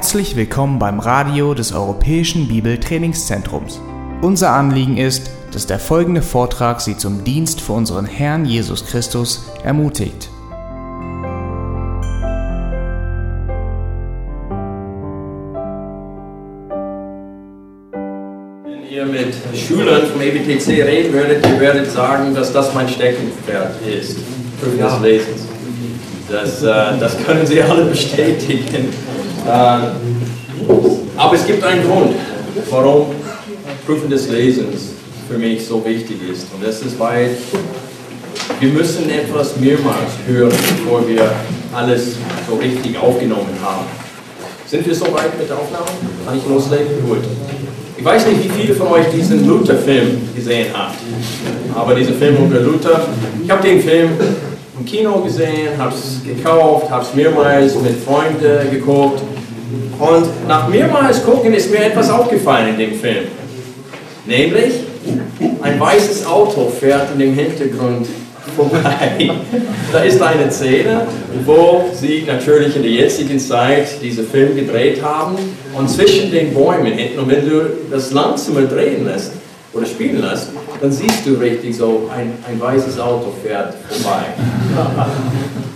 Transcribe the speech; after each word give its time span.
Herzlich 0.00 0.34
willkommen 0.34 0.78
beim 0.78 0.98
Radio 0.98 1.52
des 1.52 1.74
Europäischen 1.74 2.48
Bibeltrainingszentrums. 2.48 3.82
Unser 4.22 4.52
Anliegen 4.52 4.96
ist, 4.96 5.30
dass 5.52 5.66
der 5.66 5.78
folgende 5.78 6.22
Vortrag 6.22 6.80
Sie 6.80 6.96
zum 6.96 7.22
Dienst 7.22 7.60
für 7.60 7.74
unseren 7.74 8.06
Herrn 8.06 8.46
Jesus 8.46 8.86
Christus 8.86 9.44
ermutigt. 9.62 10.30
Wenn 18.64 18.90
ihr 18.90 19.04
mit 19.04 19.34
Schülern 19.54 20.06
vom 20.06 20.22
EBTC 20.22 20.82
reden 20.82 21.12
würdet, 21.12 21.46
ihr 21.46 21.60
werdet 21.60 21.90
sagen, 21.90 22.34
dass 22.34 22.54
das 22.54 22.72
mein 22.72 22.88
Steckenpferd 22.88 23.74
ist, 23.86 24.16
des 24.62 25.00
Lesens. 25.02 25.42
Das, 26.30 26.62
äh, 26.62 26.98
das 26.98 27.22
können 27.26 27.44
sie 27.44 27.60
alle 27.60 27.84
bestätigen. 27.84 28.88
Aber 29.46 31.34
es 31.34 31.46
gibt 31.46 31.62
einen 31.64 31.82
Grund, 31.86 32.14
warum 32.70 33.06
Prüfen 33.86 34.10
des 34.10 34.28
Lesens 34.28 34.90
für 35.28 35.38
mich 35.38 35.66
so 35.66 35.84
wichtig 35.84 36.16
ist. 36.30 36.46
Und 36.54 36.66
das 36.66 36.82
ist, 36.82 36.98
weil 36.98 37.30
wir 38.58 38.68
müssen 38.68 39.08
etwas 39.08 39.56
mehrmals 39.56 40.12
hören, 40.26 40.50
bevor 40.50 41.06
wir 41.08 41.30
alles 41.72 42.16
so 42.48 42.56
richtig 42.56 42.98
aufgenommen 43.00 43.56
haben. 43.62 43.86
Sind 44.66 44.86
wir 44.86 44.94
soweit 44.94 45.38
mit 45.38 45.48
der 45.48 45.56
Aufnahme? 45.56 45.86
Kann 46.26 46.36
ich 46.36 46.46
loslegen? 46.46 47.04
Gut. 47.08 47.24
Ich 47.96 48.04
weiß 48.04 48.26
nicht, 48.26 48.44
wie 48.44 48.48
viele 48.48 48.74
von 48.74 48.88
euch 48.88 49.06
diesen 49.14 49.46
Luther-Film 49.46 50.28
gesehen 50.34 50.68
habt. 50.72 50.96
Aber 51.74 51.94
dieser 51.94 52.12
Film 52.12 52.36
über 52.46 52.60
Luther, 52.60 53.08
ich 53.44 53.50
habe 53.50 53.66
den 53.66 53.80
Film 53.80 54.10
im 54.78 54.84
Kino 54.84 55.20
gesehen, 55.20 55.76
habe 55.76 55.94
es 55.94 56.20
gekauft, 56.24 56.90
habe 56.90 57.02
es 57.02 57.14
mehrmals 57.14 57.74
mit 57.80 57.96
Freunden 58.02 58.70
geguckt. 58.70 59.20
Und 59.98 60.48
nach 60.48 60.68
mehrmals 60.68 61.24
gucken 61.24 61.52
ist 61.54 61.70
mir 61.70 61.84
etwas 61.84 62.10
aufgefallen 62.10 62.70
in 62.70 62.78
dem 62.78 62.94
Film. 62.94 63.26
Nämlich, 64.26 64.74
ein 65.62 65.78
weißes 65.80 66.26
Auto 66.26 66.68
fährt 66.68 67.12
in 67.12 67.18
dem 67.18 67.34
Hintergrund 67.34 68.06
vorbei. 68.56 69.30
da 69.92 70.00
ist 70.00 70.20
eine 70.20 70.50
Szene, 70.50 71.06
wo 71.44 71.84
sie 71.94 72.24
natürlich 72.26 72.76
in 72.76 72.82
der 72.82 72.90
jetzigen 72.90 73.38
Zeit 73.38 74.02
diesen 74.02 74.26
Film 74.26 74.56
gedreht 74.56 75.02
haben 75.02 75.36
und 75.76 75.88
zwischen 75.88 76.30
den 76.30 76.52
Bäumen 76.54 76.92
hinten, 76.92 77.18
und 77.18 77.30
wenn 77.30 77.48
du 77.48 77.70
das 77.90 78.10
langsamer 78.12 78.62
drehen 78.62 79.04
lässt 79.04 79.32
oder 79.72 79.86
spielen 79.86 80.20
lässt, 80.20 80.48
dann 80.80 80.90
siehst 80.92 81.26
du 81.26 81.34
richtig 81.34 81.76
so, 81.76 82.10
ein, 82.14 82.32
ein 82.48 82.60
weißes 82.60 82.98
Auto 82.98 83.32
fährt 83.42 83.74
vorbei. 83.88 84.24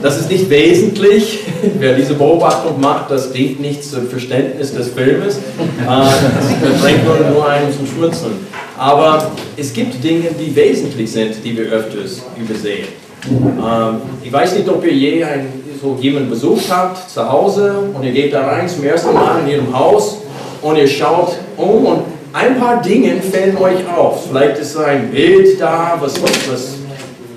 Das 0.02 0.18
ist 0.20 0.30
nicht 0.30 0.48
wesentlich. 0.50 1.40
Wer 1.78 1.94
diese 1.94 2.14
Beobachtung 2.14 2.80
macht, 2.80 3.10
das 3.10 3.32
dient 3.32 3.60
nicht 3.60 3.84
zum 3.84 4.06
Verständnis 4.08 4.72
des 4.74 4.88
Filmes. 4.88 5.36
Äh, 5.36 5.40
Das 5.86 6.80
bringt 6.82 7.04
nur, 7.04 7.16
nur 7.30 7.48
einen 7.48 7.72
zum 7.74 7.86
Schmunzeln. 7.86 8.32
Aber 8.76 9.30
es 9.56 9.72
gibt 9.72 10.02
Dinge, 10.02 10.28
die 10.38 10.54
wesentlich 10.54 11.10
sind, 11.12 11.36
die 11.44 11.56
wir 11.56 11.66
öfters 11.66 12.22
übersehen. 12.36 12.88
Ähm, 13.30 13.96
Ich 14.22 14.32
weiß 14.32 14.56
nicht, 14.56 14.68
ob 14.68 14.84
ihr 14.84 14.92
je 14.92 15.24
ein, 15.24 15.46
so 15.80 15.96
jemanden 16.00 16.30
besucht 16.30 16.64
habt 16.70 17.10
zu 17.10 17.30
Hause 17.30 17.74
und 17.94 18.02
ihr 18.04 18.12
geht 18.12 18.32
da 18.32 18.42
rein 18.46 18.68
zum 18.68 18.84
ersten 18.84 19.12
Mal 19.14 19.40
in 19.44 19.48
ihrem 19.52 19.78
Haus 19.78 20.18
und 20.60 20.76
ihr 20.76 20.88
schaut 20.88 21.32
um 21.56 21.86
und 21.86 22.00
ein 22.34 22.58
paar 22.58 22.82
Dinge 22.82 23.20
fällen 23.22 23.56
euch 23.56 23.88
auf. 23.96 24.26
Vielleicht 24.28 24.58
ist 24.58 24.76
ein 24.76 25.10
Bild 25.10 25.60
da, 25.60 25.96
was, 26.00 26.20
was, 26.20 26.74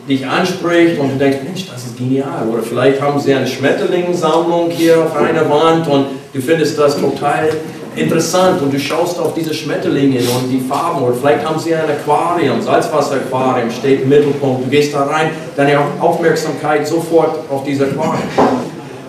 dich 0.09 0.25
anspricht 0.25 0.97
und 0.99 1.13
du 1.13 1.17
denkst, 1.17 1.39
Mensch, 1.43 1.67
das 1.69 1.83
ist 1.85 1.97
genial. 1.97 2.47
Oder 2.51 2.63
vielleicht 2.63 3.01
haben 3.01 3.19
sie 3.19 3.33
eine 3.33 3.45
Schmetterlingssammlung 3.45 4.69
hier 4.69 5.03
auf 5.03 5.15
einer 5.17 5.49
Wand 5.49 5.85
und 5.87 6.05
du 6.33 6.41
findest 6.41 6.79
das 6.79 6.97
total 6.97 7.49
interessant 7.93 8.61
und 8.61 8.73
du 8.73 8.79
schaust 8.79 9.19
auf 9.19 9.33
diese 9.33 9.53
Schmetterlinge 9.53 10.19
und 10.19 10.49
die 10.49 10.61
Farben. 10.61 11.03
Oder 11.03 11.13
vielleicht 11.13 11.45
haben 11.45 11.59
sie 11.59 11.75
ein 11.75 11.89
Aquarium, 11.89 12.61
Salzwasseraquarium 12.61 13.69
steht 13.69 14.03
im 14.03 14.09
Mittelpunkt. 14.09 14.65
Du 14.65 14.69
gehst 14.69 14.93
da 14.93 15.03
rein, 15.03 15.31
deine 15.57 15.77
Aufmerksamkeit 15.99 16.87
sofort 16.87 17.39
auf 17.49 17.65
dieses 17.65 17.89
Aquarium. 17.89 18.29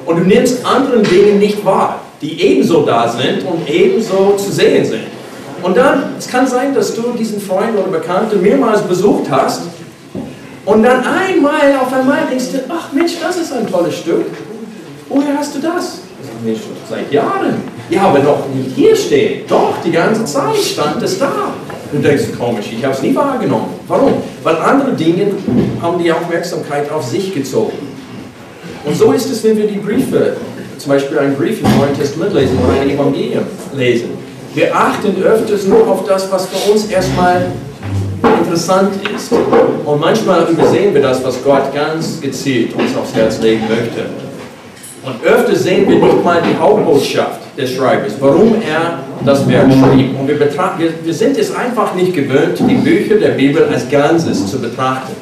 Und 0.05 0.17
du 0.17 0.25
nimmst 0.25 0.67
anderen 0.67 1.05
Dinge 1.05 1.33
nicht 1.39 1.65
wahr, 1.65 2.01
die 2.21 2.43
ebenso 2.43 2.83
da 2.83 3.09
sind 3.09 3.47
und 3.47 3.71
ebenso 3.71 4.35
zu 4.37 4.51
sehen 4.51 4.85
sind. 4.85 5.18
Und 5.63 5.77
dann, 5.77 6.15
es 6.19 6.29
kann 6.29 6.47
sein, 6.47 6.75
dass 6.75 6.95
du 6.95 7.13
diesen 7.19 7.41
Freund 7.41 7.77
oder 7.77 7.99
Bekannte 7.99 8.37
mehrmals 8.37 8.83
besucht 8.83 9.31
hast 9.31 9.63
und 10.65 10.83
dann 10.83 11.03
einmal 11.03 11.75
auf 11.81 11.93
einmal 11.93 12.27
denkst 12.29 12.53
du, 12.53 12.59
ach 12.69 12.93
Mensch, 12.93 13.13
das 13.23 13.39
ist 13.39 13.53
ein 13.55 13.67
tolles 13.67 13.97
Stück. 13.97 14.27
Woher 15.09 15.39
hast 15.39 15.55
du 15.55 15.61
das? 15.61 16.01
Mensch, 16.45 16.61
seit 16.89 17.11
Jahren. 17.11 17.55
Ja, 17.89 18.03
aber 18.03 18.19
doch 18.19 18.41
nicht 18.55 18.77
hier 18.77 18.95
stehen. 18.95 19.45
Doch, 19.49 19.75
die 19.83 19.91
ganze 19.91 20.27
Zeit 20.27 20.57
stand 20.57 21.03
es 21.03 21.19
da. 21.19 21.55
Du 21.91 21.99
denkst, 21.99 22.25
komisch, 22.39 22.67
ich 22.71 22.85
habe 22.85 22.95
es 22.95 23.01
nie 23.01 23.15
wahrgenommen. 23.15 23.69
Warum? 23.87 24.13
Weil 24.43 24.57
andere 24.57 24.93
Dinge 24.93 25.29
haben 25.81 26.03
die 26.03 26.13
Aufmerksamkeit 26.13 26.93
auf 26.93 27.03
sich 27.03 27.35
gezogen. 27.35 27.79
Und 28.85 28.95
so 28.95 29.13
ist 29.13 29.31
es, 29.31 29.43
wenn 29.45 29.57
wir 29.57 29.67
die 29.67 29.79
Briefe, 29.79 30.37
zum 30.77 30.91
Beispiel 30.91 31.19
einen 31.19 31.35
Brief 31.35 31.63
im 31.63 31.79
Neuen 31.79 31.97
Testament 31.99 32.35
lesen 32.35 32.59
oder 32.63 32.79
ein 32.79 32.91
Evangelium 32.91 33.45
lesen. 33.75 34.11
Wir 34.55 34.75
achten 34.75 35.23
öfters 35.23 35.67
nur 35.67 35.87
auf 35.87 36.05
das, 36.07 36.31
was 36.33 36.47
für 36.47 36.73
uns 36.73 36.87
erstmal 36.87 37.47
interessant 38.23 38.93
ist. 39.15 39.33
Und 39.85 40.01
manchmal 40.01 40.47
übersehen 40.51 40.95
wir 40.95 41.03
das, 41.03 41.23
was 41.25 41.43
Gott 41.45 41.75
ganz 41.75 42.21
gezielt 42.21 42.75
uns 42.75 42.97
aufs 42.97 43.15
Herz 43.15 43.41
legen 43.41 43.63
möchte. 43.69 44.07
Und 45.05 45.25
öfter 45.25 45.55
sehen 45.55 45.89
wir 45.89 45.97
nicht 45.97 46.25
mal 46.25 46.43
die 46.43 46.59
Hauptbotschaft 46.59 47.41
des 47.57 47.73
Schreibers, 47.73 48.15
warum 48.21 48.57
er 48.57 48.99
das 49.25 49.49
Werk 49.49 49.67
schrieb. 49.73 50.19
Und 50.19 50.29
wir, 50.29 50.39
betrachten, 50.39 50.83
wir, 51.03 51.15
sind 51.15 51.39
es 51.39 51.55
einfach 51.55 51.95
nicht 51.95 52.15
gewöhnt, 52.15 52.59
die 52.61 52.75
Bücher 52.75 53.17
der 53.17 53.31
Bibel 53.31 53.65
als 53.73 53.89
Ganzes 53.89 54.47
zu 54.47 54.61
betrachten. 54.61 55.15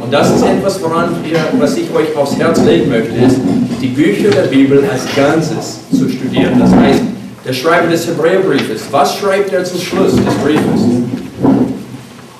Und 0.00 0.12
das 0.12 0.34
ist 0.34 0.42
etwas, 0.42 0.82
woran 0.82 1.16
wir, 1.22 1.38
was 1.58 1.76
ich 1.76 1.94
euch 1.94 2.16
aufs 2.16 2.38
Herz 2.38 2.62
legen 2.64 2.88
möchte, 2.88 3.14
ist, 3.14 3.36
die 3.80 3.88
Bücher 3.88 4.30
der 4.30 4.48
Bibel 4.48 4.82
als 4.90 5.04
Ganzes 5.14 5.80
zu 5.90 6.08
studieren. 6.08 6.58
Das 6.58 6.74
heißt, 6.74 7.02
der 7.48 7.54
Schreiber 7.54 7.88
des 7.88 8.06
Hebräerbriefes, 8.06 8.82
was 8.90 9.16
schreibt 9.16 9.54
er 9.54 9.64
zum 9.64 9.80
Schluss 9.80 10.12
des 10.14 10.34
Briefes? 10.44 10.82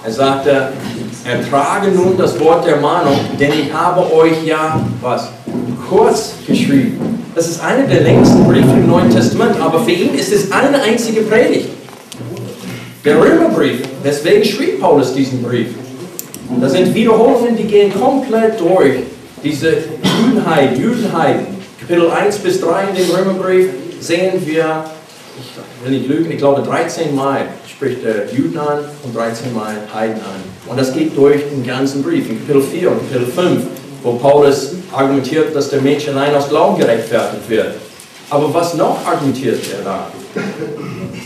Er 0.04 0.12
sagte, 0.12 0.68
ertrage 1.24 1.90
nun 1.92 2.18
das 2.18 2.38
Wort 2.38 2.66
der 2.66 2.76
Mahnung, 2.76 3.18
denn 3.40 3.52
ich 3.52 3.72
habe 3.72 4.12
euch 4.12 4.44
ja, 4.44 4.78
was, 5.00 5.30
kurz 5.88 6.34
geschrieben. 6.46 7.24
Das 7.34 7.48
ist 7.48 7.64
einer 7.64 7.86
der 7.86 8.02
längsten 8.02 8.44
Briefe 8.44 8.68
im 8.68 8.86
Neuen 8.86 9.08
Testament, 9.08 9.58
aber 9.58 9.80
für 9.80 9.92
ihn 9.92 10.14
ist 10.14 10.30
es 10.30 10.52
eine 10.52 10.82
einzige 10.82 11.22
Predigt. 11.22 11.70
Der 13.02 13.18
Römerbrief, 13.18 13.88
deswegen 14.04 14.44
schrieb 14.44 14.78
Paulus 14.78 15.14
diesen 15.14 15.42
Brief. 15.42 15.68
Das 16.60 16.72
sind 16.72 16.94
Wiederholungen, 16.94 17.56
die 17.56 17.64
gehen 17.64 17.98
komplett 17.98 18.60
durch. 18.60 18.96
Diese 19.42 19.72
Judenheit, 20.22 20.76
Judenheiden, 20.76 21.46
Kapitel 21.80 22.10
1 22.10 22.38
bis 22.40 22.60
3 22.60 22.88
in 22.90 22.96
dem 22.96 23.10
Römerbrief 23.10 23.68
sehen 24.00 24.42
wir, 24.44 24.84
ich 25.40 25.84
will 25.84 25.98
nicht 25.98 26.08
lügen, 26.08 26.30
ich 26.30 26.38
glaube 26.38 26.62
13 26.62 27.14
Mal 27.14 27.46
spricht 27.66 28.04
er 28.04 28.32
Juden 28.32 28.58
an 28.58 28.80
und 29.04 29.16
13 29.16 29.54
Mal 29.54 29.74
Heiden 29.94 30.16
an. 30.16 30.42
Und 30.66 30.78
das 30.78 30.92
geht 30.92 31.16
durch 31.16 31.42
den 31.50 31.64
ganzen 31.64 32.02
Brief. 32.02 32.28
In 32.28 32.38
Kapitel 32.40 32.62
4 32.62 32.90
und 32.90 32.98
Kapitel 33.10 33.32
5, 33.32 33.62
wo 34.02 34.12
Paulus 34.14 34.74
argumentiert, 34.92 35.54
dass 35.54 35.70
der 35.70 35.80
Mensch 35.80 36.08
allein 36.08 36.34
aus 36.34 36.48
Glauben 36.48 36.78
gerechtfertigt 36.78 37.48
wird. 37.48 37.74
Aber 38.30 38.52
was 38.52 38.74
noch 38.74 39.06
argumentiert 39.06 39.60
er 39.78 39.84
da? 39.84 40.06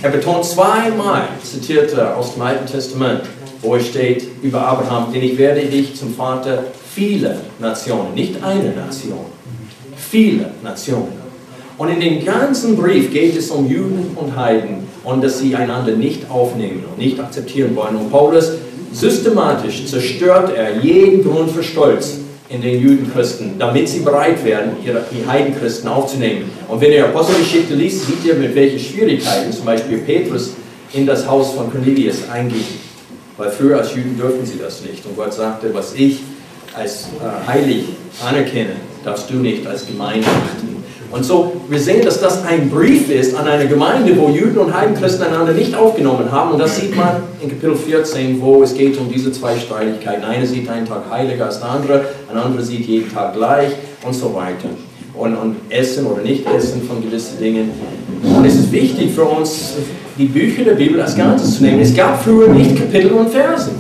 Er 0.03 0.11
betont 0.11 0.45
zweimal, 0.45 1.29
zitiert 1.43 1.93
er 1.95 2.17
aus 2.17 2.35
dem 2.35 2.43
Alten 2.43 2.67
Testament, 2.67 3.23
wo 3.61 3.77
es 3.77 3.87
steht 3.87 4.27
über 4.43 4.61
Abraham, 4.67 5.13
denn 5.13 5.23
ich 5.23 5.39
werde 5.39 5.63
dich 5.63 5.97
zum 5.97 6.15
Vater 6.15 6.65
vieler 6.95 7.37
Nationen, 7.59 8.15
nicht 8.15 8.43
eine 8.43 8.71
Nation, 8.71 9.27
viele 9.97 10.51
Nationen. 10.63 11.22
Und 11.79 11.89
in 11.89 12.01
dem 12.01 12.25
ganzen 12.25 12.77
Brief 12.77 13.13
geht 13.13 13.37
es 13.37 13.51
um 13.51 13.69
Juden 13.69 14.17
und 14.17 14.37
Heiden 14.37 14.87
und 15.05 15.23
dass 15.23 15.39
sie 15.39 15.55
einander 15.57 15.93
nicht 15.93 16.31
aufnehmen 16.31 16.85
und 16.91 16.99
nicht 16.99 17.19
akzeptieren 17.19 17.75
wollen. 17.75 17.97
Und 17.97 18.11
Paulus 18.11 18.53
systematisch 18.93 19.87
zerstört 19.87 20.55
er 20.55 20.79
jeden 20.81 21.25
Grund 21.25 21.51
für 21.51 21.63
Stolz 21.63 22.19
in 22.49 22.61
den 22.61 22.83
Judenchristen, 22.83 23.59
damit 23.59 23.89
sie 23.89 24.01
bereit 24.01 24.45
werden, 24.45 24.73
ihre, 24.85 25.03
die 25.11 25.27
Heidenchristen 25.27 25.89
aufzunehmen. 25.89 26.51
Und 26.69 26.81
wenn 26.81 26.93
ihr 26.93 27.07
Apostelgeschichte 27.07 27.75
liest, 27.75 28.07
seht 28.07 28.25
ihr, 28.25 28.35
mit 28.35 28.55
welchen 28.55 28.79
Schwierigkeiten 28.79 29.51
zum 29.53 29.65
Beispiel 29.65 29.99
Petrus 29.99 30.53
in 30.93 31.07
das 31.07 31.27
Haus 31.27 31.55
von 31.55 31.71
Cornelius 31.71 32.29
einging. 32.31 32.65
Weil 33.39 33.51
früher 33.51 33.79
als 33.79 33.95
Juden 33.95 34.19
dürfen 34.19 34.45
sie 34.45 34.59
das 34.59 34.83
nicht. 34.83 35.05
Und 35.07 35.17
Gott 35.17 35.33
sagte, 35.33 35.73
was 35.73 35.95
ich 35.95 36.19
als 36.75 37.05
äh, 37.05 37.49
heilig 37.51 37.85
anerkenne, 38.23 38.77
darfst 39.05 39.31
du 39.31 39.37
nicht 39.37 39.67
als 39.67 39.87
Gemeinde 39.87 40.27
achten. 40.27 40.82
Und 41.13 41.25
so, 41.25 41.53
wir 41.69 41.79
sehen, 41.79 42.03
dass 42.05 42.21
das 42.21 42.43
ein 42.47 42.71
Brief 42.71 43.11
ist 43.11 43.37
an 43.37 43.47
eine 43.47 43.69
Gemeinde, 43.69 44.17
wo 44.19 44.31
Juden 44.31 44.57
und 44.57 44.75
Heidenchristen 44.75 45.27
einander 45.27 45.53
nicht 45.53 45.75
aufgenommen 45.75 46.33
haben. 46.33 46.53
Und 46.53 46.59
das 46.59 46.77
sieht 46.77 46.97
man 46.97 47.23
in 47.43 47.51
Kapitel 47.51 47.77
14, 47.77 48.41
wo 48.41 48.63
es 48.63 48.75
geht 48.75 48.99
um 48.99 49.13
diese 49.13 49.31
zwei 49.31 49.59
Streitigkeiten. 49.59 50.25
Eine 50.25 50.47
sieht 50.47 50.69
einen 50.71 50.87
Tag 50.87 51.03
heiliger 51.11 51.47
als 51.47 51.61
der 51.61 51.69
andere, 51.69 52.05
ein 52.31 52.37
anderer 52.39 52.63
sieht 52.63 52.87
jeden 52.87 53.13
Tag 53.13 53.35
gleich 53.35 53.73
und 54.05 54.15
so 54.15 54.35
weiter. 54.35 54.71
und, 55.15 55.37
und 55.37 55.57
Essen 55.69 56.07
oder 56.07 56.23
Nicht-Essen 56.23 56.83
von 56.83 57.03
gewissen 57.03 57.39
Dingen. 57.39 57.71
Und 58.23 58.45
es 58.47 58.55
ist 58.55 58.73
wichtig 58.73 59.13
für 59.13 59.25
uns, 59.25 59.75
die 60.17 60.25
Bücher 60.25 60.65
der 60.65 60.75
Bibel 60.75 61.01
als 61.01 61.15
Ganzes 61.15 61.57
zu 61.57 61.65
nehmen. 61.65 61.81
Es 61.81 61.95
gab 61.95 62.23
früher 62.23 62.49
nicht 62.49 62.77
Kapitel 62.77 63.13
und 63.13 63.31
Versen. 63.31 63.73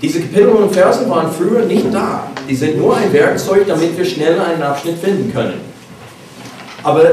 Diese 0.00 0.20
Kapitel 0.20 0.48
und 0.48 0.72
Versen 0.72 1.08
waren 1.10 1.30
früher 1.30 1.64
nicht 1.66 1.92
da. 1.92 2.28
Die 2.48 2.54
sind 2.54 2.78
nur 2.78 2.96
ein 2.96 3.12
Werkzeug, 3.12 3.66
damit 3.68 3.96
wir 3.96 4.04
schneller 4.04 4.46
einen 4.46 4.62
Abschnitt 4.62 4.98
finden 4.98 5.32
können. 5.32 5.71
Aber 6.82 7.12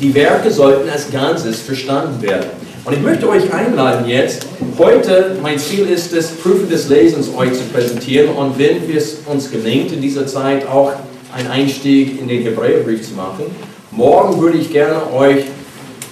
die 0.00 0.14
Werke 0.14 0.50
sollten 0.50 0.88
als 0.88 1.10
Ganzes 1.10 1.60
verstanden 1.60 2.22
werden. 2.22 2.46
Und 2.84 2.94
ich 2.94 3.02
möchte 3.02 3.28
euch 3.28 3.52
einladen 3.52 4.08
jetzt, 4.08 4.46
heute, 4.78 5.36
mein 5.42 5.58
Ziel 5.58 5.86
ist 5.86 6.14
es, 6.14 6.28
Prüfen 6.28 6.70
des 6.70 6.88
Lesens 6.88 7.28
euch 7.36 7.52
zu 7.52 7.64
präsentieren 7.72 8.30
und 8.30 8.58
wenn 8.58 8.78
es 8.90 9.18
uns 9.26 9.50
gelingt, 9.50 9.92
in 9.92 10.00
dieser 10.00 10.26
Zeit 10.26 10.66
auch 10.66 10.92
einen 11.34 11.48
Einstieg 11.48 12.18
in 12.18 12.26
den 12.26 12.42
Hebräerbrief 12.42 13.06
zu 13.06 13.14
machen. 13.14 13.44
Morgen 13.90 14.40
würde 14.40 14.58
ich 14.58 14.72
gerne 14.72 15.12
euch 15.12 15.44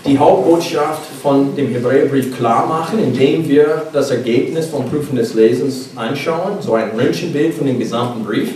die 0.07 0.19
Hauptbotschaft 0.19 1.03
von 1.23 1.57
dem 1.57 1.69
Hebräerbrief 1.69 2.37
klar 2.37 2.67
machen, 2.67 2.99
indem 3.03 3.49
wir 3.49 3.85
das 3.93 4.11
Ergebnis 4.11 4.67
vom 4.67 4.89
Prüfen 4.89 5.17
des 5.17 5.35
Lesens 5.35 5.91
anschauen, 5.97 6.59
so 6.61 6.75
ein 6.75 6.91
Röntgenbild 6.91 7.55
von 7.55 7.67
dem 7.67 7.79
gesamten 7.79 8.25
Brief. 8.25 8.51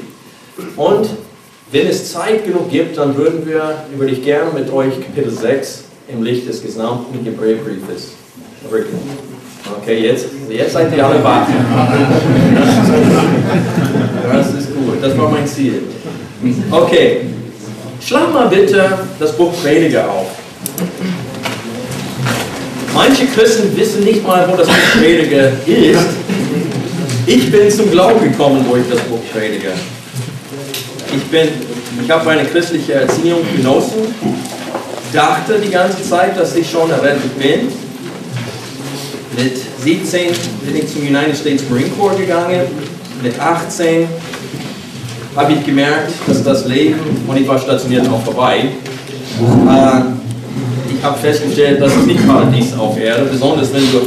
Und 0.76 1.08
wenn 1.72 1.86
es 1.86 2.12
Zeit 2.12 2.44
genug 2.44 2.70
gibt, 2.70 2.98
dann 2.98 3.16
würden 3.16 3.46
wir, 3.46 3.84
würde 3.96 4.12
ich 4.12 4.22
gerne 4.22 4.52
mit 4.52 4.70
euch 4.70 4.92
Kapitel 5.00 5.30
6 5.30 5.84
im 6.08 6.22
Licht 6.22 6.46
des 6.46 6.62
gesamten 6.62 7.24
Hebräerbriefes 7.24 8.12
rücken. 8.70 8.98
Okay, 9.80 10.06
jetzt, 10.06 10.26
jetzt 10.50 10.74
seid 10.74 10.94
ihr 10.94 11.06
alle 11.06 11.24
wach. 11.24 11.46
Das 14.32 14.54
ist 14.54 14.74
gut, 14.74 14.96
das 15.00 15.16
war 15.16 15.30
mein 15.30 15.46
Ziel. 15.46 15.82
Okay, 16.70 17.22
schlag 18.00 18.32
mal 18.32 18.48
bitte 18.48 18.98
das 19.18 19.32
Buch 19.32 19.52
Prediger 19.62 20.10
auf. 20.10 20.26
Manche 22.94 23.26
Christen 23.26 23.74
wissen 23.76 24.04
nicht 24.04 24.26
mal, 24.26 24.46
wo 24.50 24.56
das 24.56 24.66
Buch 24.66 25.00
Prediger 25.00 25.52
ist. 25.66 26.06
Ich 27.26 27.50
bin 27.50 27.70
zum 27.70 27.90
Glauben 27.90 28.20
gekommen 28.20 28.64
durch 28.68 28.82
das 28.90 29.00
Buch 29.02 29.20
Prediger. 29.32 29.72
Ich 31.14 31.24
bin, 31.24 31.48
ich 32.02 32.10
habe 32.10 32.30
eine 32.30 32.44
christliche 32.44 32.94
Erziehung 32.94 33.40
genossen, 33.54 34.14
dachte 35.12 35.58
die 35.62 35.70
ganze 35.70 36.02
Zeit, 36.02 36.38
dass 36.38 36.56
ich 36.56 36.70
schon 36.70 36.90
errettet 36.90 37.38
bin. 37.38 37.68
Mit 39.36 39.58
17 39.80 40.28
bin 40.64 40.76
ich 40.76 40.90
zum 40.90 41.02
United 41.02 41.36
States 41.36 41.64
Marine 41.68 41.90
Corps 41.90 42.16
gegangen. 42.16 42.62
Mit 43.22 43.38
18 43.38 44.08
habe 45.36 45.52
ich 45.52 45.66
gemerkt, 45.66 46.12
dass 46.26 46.42
das 46.42 46.66
Leben, 46.66 46.98
und 47.26 47.36
ich 47.36 47.46
war 47.46 47.58
stationiert 47.58 48.08
auch 48.08 48.22
vorbei, 48.22 48.68
äh, 49.68 50.00
ich 50.96 51.02
habe 51.02 51.18
festgestellt, 51.18 51.80
dass 51.80 51.94
es 51.94 52.06
nicht 52.06 52.26
Paradies 52.26 52.72
auf 52.78 52.98
Erde, 52.98 53.24
besonders 53.30 53.72
wenn 53.72 53.90
du, 53.92 54.00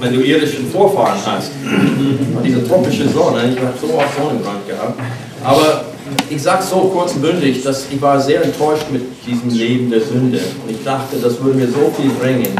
wenn 0.00 0.14
du 0.14 0.20
irdischen 0.20 0.70
Vorfahren 0.70 1.18
hast. 1.24 1.50
Und 1.64 2.44
diese 2.44 2.66
tropische 2.66 3.08
Sonne, 3.08 3.52
ich 3.52 3.58
habe 3.58 3.72
so 3.80 3.94
oft 3.94 4.16
Sonnenbrand 4.16 4.68
gehabt. 4.68 5.00
Aber 5.42 5.84
ich 6.30 6.42
sage 6.42 6.62
so 6.62 6.76
kurz 6.92 7.14
und 7.14 7.22
bündig, 7.22 7.62
dass 7.62 7.86
ich 7.90 8.00
war 8.00 8.20
sehr 8.20 8.42
enttäuscht 8.44 8.86
mit 8.90 9.02
diesem 9.26 9.50
Leben 9.50 9.90
der 9.90 10.00
Sünde. 10.00 10.38
Und 10.38 10.70
ich 10.70 10.82
dachte, 10.84 11.16
das 11.22 11.42
würde 11.42 11.58
mir 11.58 11.68
so 11.68 11.92
viel 11.96 12.10
bringen. 12.10 12.54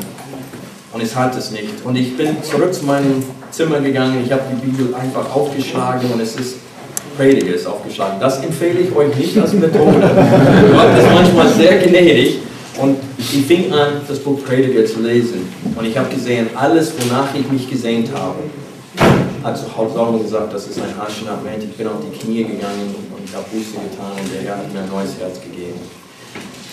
Und 0.93 1.02
es 1.02 1.14
hat 1.14 1.37
es 1.37 1.50
nicht. 1.50 1.84
Und 1.84 1.96
ich 1.96 2.16
bin 2.16 2.37
zurück 2.43 2.72
zu 2.72 2.84
meinem 2.84 3.22
Zimmer 3.50 3.81
gegangen, 3.81 4.22
ich 4.25 4.32
habe 4.32 4.43
die 4.50 4.66
Bibel 4.66 4.94
einfach 4.94 5.34
aufgeschlagen 5.34 6.11
und 6.12 6.20
es 6.20 6.37
ist 6.37 6.56
Prediger 7.16 7.55
ist 7.55 7.66
aufgeschlagen. 7.66 8.19
Das 8.20 8.43
empfehle 8.43 8.81
ich 8.81 8.94
euch 8.94 9.14
nicht 9.16 9.38
als 9.38 9.52
Methode. 9.52 10.00
Gott 10.72 10.99
ist 10.99 11.12
manchmal 11.14 11.49
sehr 11.52 11.78
gnädig. 11.78 12.38
Und 12.81 12.96
ich 13.19 13.46
fing 13.46 13.72
an, 13.72 14.00
das 14.08 14.19
Buch 14.19 14.43
Prediger 14.44 14.84
zu 14.84 15.00
lesen. 15.00 15.49
Und 15.76 15.84
ich 15.84 15.96
habe 15.96 16.12
gesehen, 16.12 16.49
alles, 16.56 16.93
wonach 16.99 17.28
ich 17.34 17.49
mich 17.50 17.70
gesehnt 17.70 18.08
habe, 18.12 18.34
hat 19.44 19.58
zu 19.58 19.64
Hauptsache 19.76 20.19
gesagt, 20.19 20.55
das 20.55 20.67
ist 20.67 20.79
ein 20.79 20.99
Anschnabment. 20.99 21.62
Ich 21.62 21.76
bin 21.76 21.87
auf 21.87 22.00
die 22.02 22.19
Knie 22.19 22.44
gegangen 22.44 22.94
und 23.14 23.37
habe 23.37 23.44
Buße 23.52 23.75
getan 23.75 24.12
und 24.19 24.35
der 24.35 24.43
Herr 24.43 24.58
hat 24.58 24.73
mir 24.73 24.81
ein 24.81 24.88
neues 24.88 25.11
Herz 25.20 25.38
gegeben. 25.41 25.79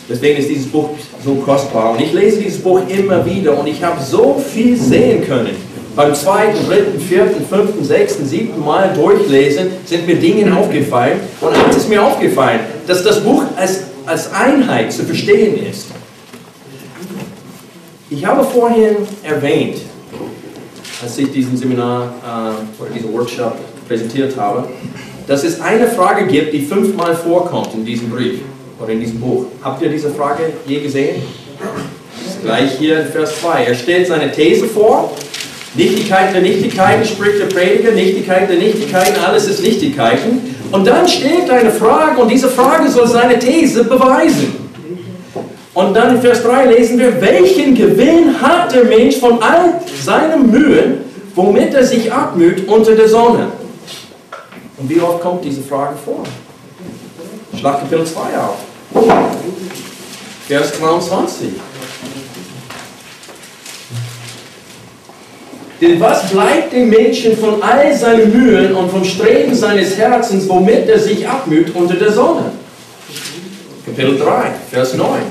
Deswegen 0.10 0.40
ist 0.40 0.50
dieses 0.50 0.68
Buch 0.68 0.90
so 1.24 1.36
kostbar. 1.36 1.92
Und 1.92 2.02
ich 2.02 2.14
lese 2.14 2.40
dieses 2.40 2.62
Buch 2.62 2.82
immer 2.88 3.26
wieder 3.26 3.60
und 3.60 3.68
ich 3.68 3.84
habe 3.84 4.02
so 4.02 4.42
viel 4.54 4.78
sehen 4.78 5.26
können. 5.26 5.56
Beim 5.96 6.16
zweiten, 6.16 6.66
dritten, 6.66 7.00
vierten, 7.00 7.46
fünften, 7.46 7.84
sechsten, 7.84 8.26
siebten 8.26 8.64
Mal 8.64 8.94
durchlesen 8.94 9.68
sind 9.86 10.08
mir 10.08 10.16
Dinge 10.16 10.56
aufgefallen. 10.56 11.20
Und 11.42 11.54
eins 11.54 11.76
ist 11.76 11.90
mir 11.90 12.02
aufgefallen, 12.02 12.62
dass 12.88 13.04
das 13.04 13.22
Buch 13.22 13.44
als, 13.58 13.82
als 14.06 14.32
Einheit 14.32 14.94
zu 14.94 15.04
verstehen 15.04 15.66
ist. 15.70 15.88
Ich 18.10 18.26
habe 18.26 18.44
vorhin 18.46 18.98
erwähnt, 19.24 19.78
als 21.02 21.18
ich 21.18 21.32
diesen 21.32 21.58
Seminar 21.58 22.14
äh, 22.24 22.82
oder 22.82 22.92
diesen 22.92 23.14
Workshop 23.14 23.56
präsentiert 23.88 24.38
habe, 24.38 24.68
dass 25.28 25.44
es 25.44 25.60
eine 25.62 25.88
Frage 25.88 26.28
gibt, 26.28 26.54
die 26.54 26.62
fünfmal 26.62 27.16
vorkommt 27.16 27.74
in 27.74 27.86
diesem 27.86 28.10
Brief 28.10 28.40
oder 28.80 28.92
in 28.92 29.00
diesem 29.00 29.20
Buch. 29.20 29.46
Habt 29.64 29.82
ihr 29.82 29.90
diese 29.90 30.10
Frage 30.12 30.54
je 30.68 30.80
gesehen? 30.80 31.22
Ist 32.26 32.42
gleich 32.44 32.78
hier 32.78 33.02
in 33.02 33.08
Vers 33.08 33.40
2. 33.42 33.66
Er 33.66 33.76
stellt 33.76 34.08
seine 34.08 34.32
These 34.32 34.66
vor. 34.68 35.12
Nichtigkeit 35.74 36.34
der 36.34 36.42
Nichtigkeiten 36.42 37.06
spricht 37.06 37.40
der 37.40 37.46
Prediger, 37.46 37.92
Nichtigkeit 37.92 38.50
der 38.50 38.58
Nichtigkeiten, 38.58 39.24
alles 39.26 39.48
ist 39.48 39.64
Nichtigkeiten. 39.64 40.56
Und 40.72 40.86
dann 40.86 41.08
stellt 41.08 41.50
eine 41.50 41.72
Frage 41.72 42.22
und 42.22 42.30
diese 42.30 42.50
Frage 42.50 42.90
soll 42.90 43.08
seine 43.08 43.40
These 43.40 43.86
beweisen. 43.86 44.61
Und 45.74 45.94
dann 45.94 46.16
in 46.16 46.22
Vers 46.22 46.44
3 46.44 46.66
lesen 46.66 47.00
wir, 47.00 47.22
welchen 47.22 47.76
Gewinn 47.76 48.42
hat 48.42 48.74
der 48.74 48.84
Mensch 48.84 49.18
von 49.18 49.42
all 49.42 49.80
seinen 50.04 50.52
Mühen, 50.52 50.98
womit 51.34 51.74
er 51.74 51.86
sich 51.86 52.12
abmüht 52.12 52.68
unter 52.68 52.94
der 52.94 53.08
Sonne? 53.08 53.48
Und 54.78 54.90
wie 54.90 55.00
oft 55.00 55.22
kommt 55.22 55.46
diese 55.46 55.62
Frage 55.62 55.96
vor? 56.04 56.24
Schlag 57.58 57.80
Kapitel 57.80 58.06
2 58.06 58.20
auf. 58.20 58.58
Vers 60.48 60.74
23. 60.80 61.50
Denn 65.80 66.00
was 66.00 66.30
bleibt 66.30 66.74
dem 66.74 66.90
Menschen 66.90 67.38
von 67.38 67.64
all 67.64 67.96
seinen 67.96 68.32
Mühen 68.32 68.76
und 68.76 68.92
vom 68.92 69.04
Streben 69.04 69.56
seines 69.56 69.98
Herzens, 69.98 70.48
womit 70.48 70.90
er 70.90 71.00
sich 71.00 71.28
abmüht 71.28 71.74
unter 71.74 71.96
der 71.96 72.12
Sonne? 72.12 72.52
Kapitel 73.86 74.18
3, 74.20 74.52
Vers 74.70 74.94
9. 74.94 75.22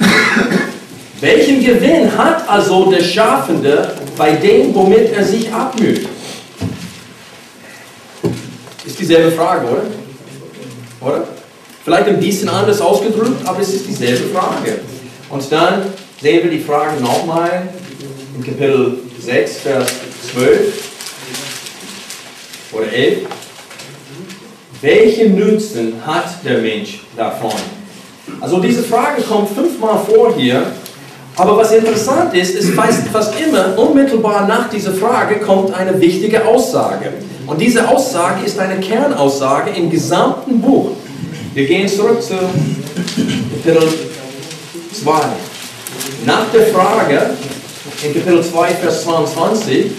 Welchen 1.20 1.64
Gewinn 1.64 2.16
hat 2.16 2.48
also 2.48 2.90
der 2.90 3.02
Schaffende 3.02 3.96
bei 4.16 4.32
dem, 4.32 4.74
womit 4.74 5.12
er 5.12 5.24
sich 5.24 5.52
abmüht? 5.52 6.08
Ist 8.84 8.98
dieselbe 8.98 9.32
Frage, 9.32 9.66
oder? 9.66 9.84
Oder? 11.00 11.28
Vielleicht 11.84 12.08
ein 12.08 12.20
bisschen 12.20 12.48
anders 12.48 12.80
ausgedrückt, 12.80 13.46
aber 13.46 13.60
es 13.60 13.74
ist 13.74 13.88
dieselbe 13.88 14.28
Frage. 14.32 14.80
Und 15.28 15.50
dann 15.50 15.86
sehen 16.20 16.44
wir 16.44 16.50
die 16.50 16.62
Frage 16.62 17.00
nochmal 17.00 17.68
in 18.36 18.44
Kapitel 18.44 18.98
6, 19.18 19.56
Vers 19.58 19.92
12 20.32 20.72
oder 22.72 22.92
11. 22.92 23.26
Welchen 24.82 25.38
Nutzen 25.38 25.94
hat 26.04 26.44
der 26.44 26.58
Mensch 26.58 27.04
davon? 27.16 27.52
Also 28.40 28.58
diese 28.58 28.82
Frage 28.82 29.22
kommt 29.22 29.48
fünfmal 29.50 30.00
vor 30.04 30.34
hier. 30.36 30.66
Aber 31.36 31.56
was 31.56 31.70
interessant 31.72 32.34
ist, 32.34 32.56
ist 32.56 32.74
fast, 32.74 33.06
fast 33.08 33.32
immer 33.40 33.78
unmittelbar 33.78 34.46
nach 34.46 34.68
dieser 34.68 34.92
Frage 34.92 35.36
kommt 35.36 35.72
eine 35.72 35.98
wichtige 36.00 36.44
Aussage. 36.44 37.12
Und 37.46 37.60
diese 37.60 37.88
Aussage 37.88 38.44
ist 38.44 38.58
eine 38.58 38.80
Kernaussage 38.80 39.70
im 39.70 39.88
gesamten 39.88 40.60
Buch. 40.60 40.90
Wir 41.54 41.66
gehen 41.66 41.88
zurück 41.88 42.20
zu 42.20 42.34
Kapitel 43.64 43.88
2. 44.92 45.12
Nach 46.26 46.46
der 46.52 46.66
Frage 46.66 47.30
in 48.04 48.14
Kapitel 48.14 48.42
2, 48.42 48.68
Vers 48.74 49.04
22 49.04 49.92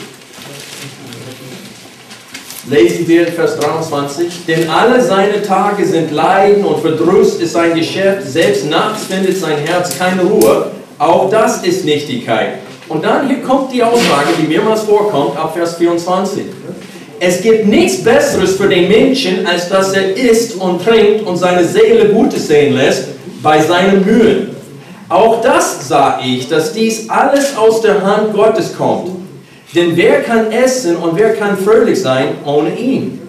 lesen 2.70 3.08
wir 3.08 3.27
in 3.27 3.34
Vers 3.34 3.58
23, 3.58 4.46
denn 4.48 4.70
alle 4.70 5.01
seine 5.01 5.41
Tage 5.41 5.86
sind 5.86 6.12
Leiden 6.12 6.63
und 6.63 6.79
Verdruss 6.79 7.36
ist 7.36 7.53
sein 7.53 7.75
Geschäft, 7.75 8.27
selbst 8.27 8.70
nachts 8.70 9.05
findet 9.05 9.38
sein 9.38 9.58
Herz 9.58 9.98
keine 9.98 10.24
Ruhe, 10.24 10.72
auch 10.98 11.29
das 11.29 11.63
ist 11.63 11.84
Nichtigkeit. 11.84 12.60
Und 12.88 13.03
dann 13.03 13.27
hier 13.27 13.41
kommt 13.41 13.72
die 13.74 13.84
Aussage, 13.84 14.29
die 14.41 14.48
mehrmals 14.48 14.82
vorkommt, 14.82 15.38
ab 15.38 15.53
Vers 15.55 15.75
24. 15.75 16.43
Es 17.20 17.41
gibt 17.41 17.67
nichts 17.67 18.03
Besseres 18.03 18.55
für 18.55 18.67
den 18.67 18.88
Menschen, 18.88 19.46
als 19.46 19.70
dass 19.70 19.93
er 19.93 20.15
isst 20.15 20.60
und 20.60 20.84
trinkt 20.84 21.25
und 21.25 21.38
seine 21.38 21.65
Seele 21.65 22.10
Gutes 22.10 22.48
sehen 22.48 22.75
lässt 22.75 23.08
bei 23.41 23.62
seinen 23.62 24.05
Mühen. 24.05 24.55
Auch 25.10 25.41
das 25.41 25.88
sah 25.88 26.20
ich, 26.24 26.50
dass 26.50 26.74
dies 26.74 27.10
alles 27.10 27.55
aus 27.55 27.82
der 27.82 28.01
Hand 28.01 28.34
Gottes 28.34 28.75
kommt. 28.75 29.23
Denn 29.75 29.98
wer 29.98 30.22
kann 30.22 30.51
essen 30.51 30.98
und 30.98 31.18
wer 31.18 31.34
kann 31.36 31.58
fröhlich 31.58 32.00
sein 32.00 32.30
ohne 32.46 32.77
ihn? 32.77 33.20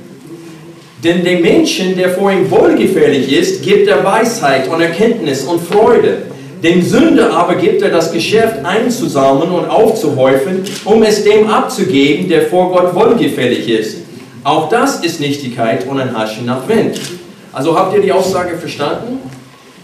Denn 1.03 1.25
dem 1.25 1.43
Menschen, 1.43 1.97
der 1.97 2.11
vor 2.11 2.33
ihm 2.33 2.51
wohlgefällig 2.51 3.33
ist, 3.33 3.63
gibt 3.63 3.89
er 3.89 4.05
Weisheit 4.05 4.69
und 4.69 4.81
Erkenntnis 4.81 5.45
und 5.45 5.61
Freude. 5.61 6.23
Dem 6.63 6.83
Sünder 6.83 7.31
aber 7.33 7.57
gibt 7.57 7.83
er 7.83 7.91
das 7.91 8.11
Geschäft 8.11 8.65
einzusammeln 8.65 9.51
und 9.51 9.69
aufzuhäufen, 9.69 10.65
um 10.85 11.03
es 11.03 11.25
dem 11.25 11.49
abzugeben, 11.49 12.29
der 12.29 12.43
vor 12.43 12.73
Gott 12.73 12.95
wohlgefällig 12.95 13.69
ist. 13.69 13.99
Auch 14.45 14.69
das 14.69 15.01
ist 15.01 15.21
Nichtigkeit 15.21 15.87
und 15.87 16.01
ein 16.01 16.17
Haschen 16.17 16.47
nach 16.47 16.67
Wind. 16.69 16.99
Also 17.53 17.79
habt 17.79 17.95
ihr 17.95 18.03
die 18.03 18.13
Aussage 18.13 18.57
verstanden? 18.57 19.19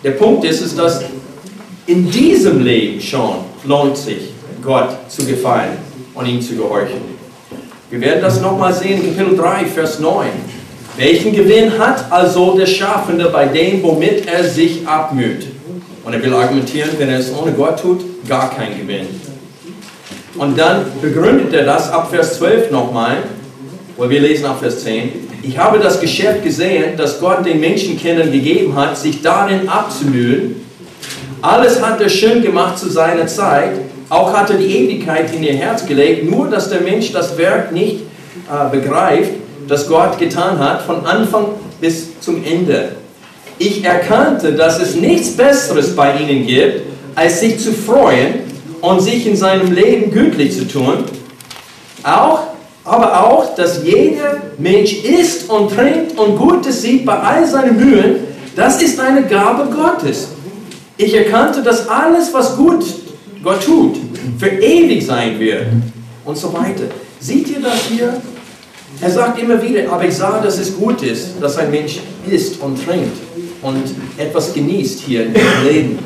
Der 0.03 0.13
Punkt 0.13 0.45
ist, 0.45 0.63
ist, 0.63 0.79
dass 0.79 1.03
in 1.87 2.11
diesem 2.11 2.65
Leben 2.65 3.01
schon 3.01 3.37
lohnt 3.65 3.97
sich, 3.97 4.31
Gott 4.63 4.89
zu 5.09 5.25
gefallen 5.25 5.90
und 6.15 6.27
ihm 6.27 6.41
zu 6.41 6.55
gehorchen. 6.55 7.01
Wir 7.91 8.01
werden 8.01 8.21
das 8.23 8.41
nochmal 8.41 8.73
sehen 8.73 9.05
in 9.05 9.17
Kapitel 9.17 9.37
3, 9.37 9.67
Vers 9.67 9.99
9. 9.99 10.29
Welchen 10.97 11.33
Gewinn 11.33 11.79
hat 11.79 12.11
also 12.11 12.57
der 12.57 12.67
Schaffende 12.67 13.31
bei 13.31 13.47
dem, 13.47 13.83
womit 13.83 14.27
er 14.27 14.45
sich 14.45 14.87
abmüht? 14.87 15.47
Und 16.05 16.13
er 16.13 16.23
will 16.23 16.35
argumentieren, 16.35 16.91
wenn 16.99 17.09
er 17.09 17.19
es 17.19 17.33
ohne 17.35 17.53
Gott 17.53 17.81
tut, 17.81 18.01
gar 18.29 18.51
kein 18.55 18.79
Gewinn. 18.79 19.07
Und 20.37 20.59
dann 20.59 20.87
begründet 21.03 21.53
er 21.53 21.65
das 21.65 21.91
ab 21.91 22.11
Vers 22.11 22.39
12 22.39 22.71
nochmal, 22.71 23.19
wo 23.97 24.09
wir 24.09 24.21
lesen 24.21 24.47
ab 24.47 24.61
Vers 24.61 24.85
10. 24.85 25.11
Ich 25.43 25.59
habe 25.59 25.79
das 25.79 26.01
Geschäft 26.01 26.45
gesehen, 26.45 26.97
das 26.97 27.19
Gott 27.19 27.45
den 27.45 27.61
Menschenkindern 27.61 28.31
gegeben 28.31 28.77
hat, 28.77 28.97
sich 28.97 29.23
darin 29.23 29.69
abzumühen. 29.69 30.57
Alles 31.43 31.83
hat 31.83 32.01
er 32.01 32.09
schön 32.09 32.43
gemacht 32.43 32.79
zu 32.79 32.89
seiner 32.89 33.27
Zeit. 33.27 33.73
Auch 34.11 34.37
hat 34.37 34.51
er 34.51 34.57
die 34.57 34.67
Ewigkeit 34.67 35.33
in 35.33 35.45
ihr 35.45 35.55
Herz 35.55 35.87
gelegt, 35.87 36.29
nur 36.29 36.49
dass 36.49 36.69
der 36.69 36.81
Mensch 36.81 37.13
das 37.13 37.39
Werk 37.39 37.73
nicht 37.73 38.01
äh, 38.51 38.69
begreift, 38.71 39.31
das 39.69 39.89
Gott 39.89 40.19
getan 40.19 40.59
hat, 40.59 40.83
von 40.83 41.07
Anfang 41.07 41.47
bis 41.81 42.21
zum 42.21 42.45
Ende. 42.45 42.97
Ich 43.59 43.85
erkannte, 43.85 44.53
dass 44.53 44.81
es 44.81 44.97
nichts 44.97 45.37
Besseres 45.37 45.95
bei 45.95 46.17
ihnen 46.17 46.45
gibt, 46.45 46.83
als 47.15 47.41
sich 47.41 47.61
zu 47.61 47.73
freuen 47.73 48.41
und 48.81 49.01
sich 49.01 49.27
in 49.27 49.37
seinem 49.37 49.71
Leben 49.73 50.11
gütlich 50.11 50.59
zu 50.59 50.67
tun. 50.67 51.05
Auch, 52.03 52.41
aber 52.85 53.25
auch, 53.25 53.55
dass 53.55 53.85
jeder 53.85 54.39
Mensch 54.59 55.05
isst 55.05 55.49
und 55.49 55.73
trinkt 55.73 56.19
und 56.19 56.37
Gutes 56.37 56.83
sieht 56.83 57.07
bei 57.07 57.17
all 57.17 57.47
seinen 57.47 57.77
Mühen, 57.77 58.17
das 58.57 58.83
ist 58.83 58.99
eine 58.99 59.23
Gabe 59.23 59.69
Gottes. 59.73 60.29
Ich 60.97 61.15
erkannte, 61.15 61.63
dass 61.63 61.89
alles, 61.89 62.35
was 62.35 62.57
gut 62.57 62.85
Gott 63.43 63.65
tut, 63.65 63.97
für 64.39 64.49
ewig 64.49 65.05
sein 65.05 65.39
wird 65.39 65.67
und 66.25 66.37
so 66.37 66.53
weiter. 66.53 66.85
Seht 67.21 67.49
ihr 67.49 67.61
das 67.61 67.87
hier? 67.89 68.21
Er 69.01 69.11
sagt 69.11 69.41
immer 69.41 69.63
wieder, 69.63 69.91
aber 69.91 70.05
ich 70.05 70.15
sah, 70.15 70.41
dass 70.41 70.59
es 70.59 70.77
gut 70.77 71.03
ist, 71.03 71.41
dass 71.41 71.57
ein 71.57 71.71
Mensch 71.71 72.01
isst 72.29 72.61
und 72.61 72.85
trinkt 72.85 73.17
und 73.63 73.83
etwas 74.19 74.53
genießt 74.53 75.01
hier 75.01 75.27
im 75.27 75.35
Leben. 75.65 75.99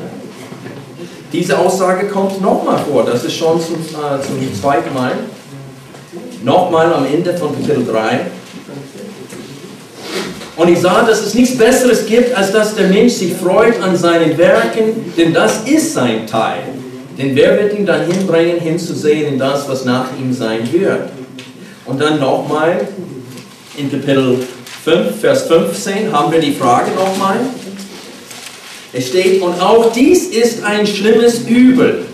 Diese 1.33 1.57
Aussage 1.57 2.07
kommt 2.07 2.41
nochmal 2.41 2.79
vor, 2.89 3.03
das 3.03 3.25
ist 3.25 3.33
schon 3.33 3.59
zum, 3.59 3.75
äh, 3.75 4.21
zum 4.21 4.61
zweiten 4.61 4.93
Mal. 4.93 5.11
Nochmal 6.43 6.93
am 6.93 7.05
Ende 7.05 7.35
von 7.35 7.49
Kapitel 7.53 7.85
3. 7.85 8.27
Und 10.55 10.69
ich 10.69 10.79
sah, 10.79 11.03
dass 11.03 11.21
es 11.21 11.33
nichts 11.33 11.57
Besseres 11.57 12.05
gibt, 12.05 12.33
als 12.33 12.53
dass 12.53 12.75
der 12.75 12.87
Mensch 12.87 13.13
sich 13.13 13.33
freut 13.33 13.81
an 13.81 13.97
seinen 13.97 14.37
Werken, 14.37 15.11
denn 15.17 15.33
das 15.33 15.63
ist 15.65 15.93
sein 15.93 16.25
Teil. 16.25 16.63
Denn 17.17 17.35
wer 17.35 17.57
wird 17.57 17.77
ihn 17.77 17.85
dann 17.85 18.11
hinbringen, 18.11 18.59
hinzusehen 18.59 19.33
in 19.33 19.39
das, 19.39 19.67
was 19.69 19.85
nach 19.85 20.07
ihm 20.19 20.33
sein 20.33 20.71
wird? 20.71 21.09
Und 21.85 22.01
dann 22.01 22.19
nochmal 22.19 22.87
in 23.77 23.89
Kapitel 23.89 24.39
5, 24.83 25.19
Vers 25.19 25.43
15 25.43 26.11
haben 26.11 26.31
wir 26.31 26.39
die 26.39 26.51
Frage 26.51 26.91
nochmal. 26.91 27.37
Es 28.91 29.07
steht, 29.07 29.41
und 29.41 29.61
auch 29.61 29.91
dies 29.93 30.27
ist 30.27 30.63
ein 30.63 30.85
schlimmes 30.85 31.47
Übel. 31.47 32.05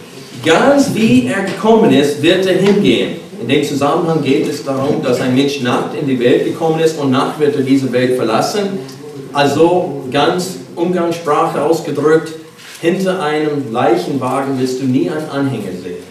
Ganz 0.45 0.93
wie 0.93 1.27
er 1.27 1.43
gekommen 1.43 1.91
ist, 1.91 2.21
wird 2.21 2.45
er 2.45 2.57
hingehen. 2.57 3.19
In 3.41 3.47
dem 3.47 3.63
Zusammenhang 3.63 4.23
geht 4.23 4.47
es 4.47 4.63
darum, 4.63 5.01
dass 5.03 5.19
ein 5.19 5.33
Mensch 5.35 5.61
nackt 5.61 5.99
in 5.99 6.07
die 6.07 6.19
Welt 6.19 6.45
gekommen 6.45 6.79
ist 6.79 6.99
und 6.99 7.11
nackt 7.11 7.39
wird 7.39 7.55
er 7.55 7.61
diese 7.61 7.91
Welt 7.91 8.15
verlassen. 8.15 8.79
Also 9.33 10.03
ganz 10.11 10.57
Umgangssprache 10.75 11.61
ausgedrückt, 11.61 12.33
hinter 12.81 13.21
einem 13.21 13.71
Leichenwagen 13.71 14.59
wirst 14.59 14.81
du 14.81 14.85
nie 14.85 15.09
einen 15.09 15.29
Anhänger 15.29 15.71
sehen. 15.81 16.03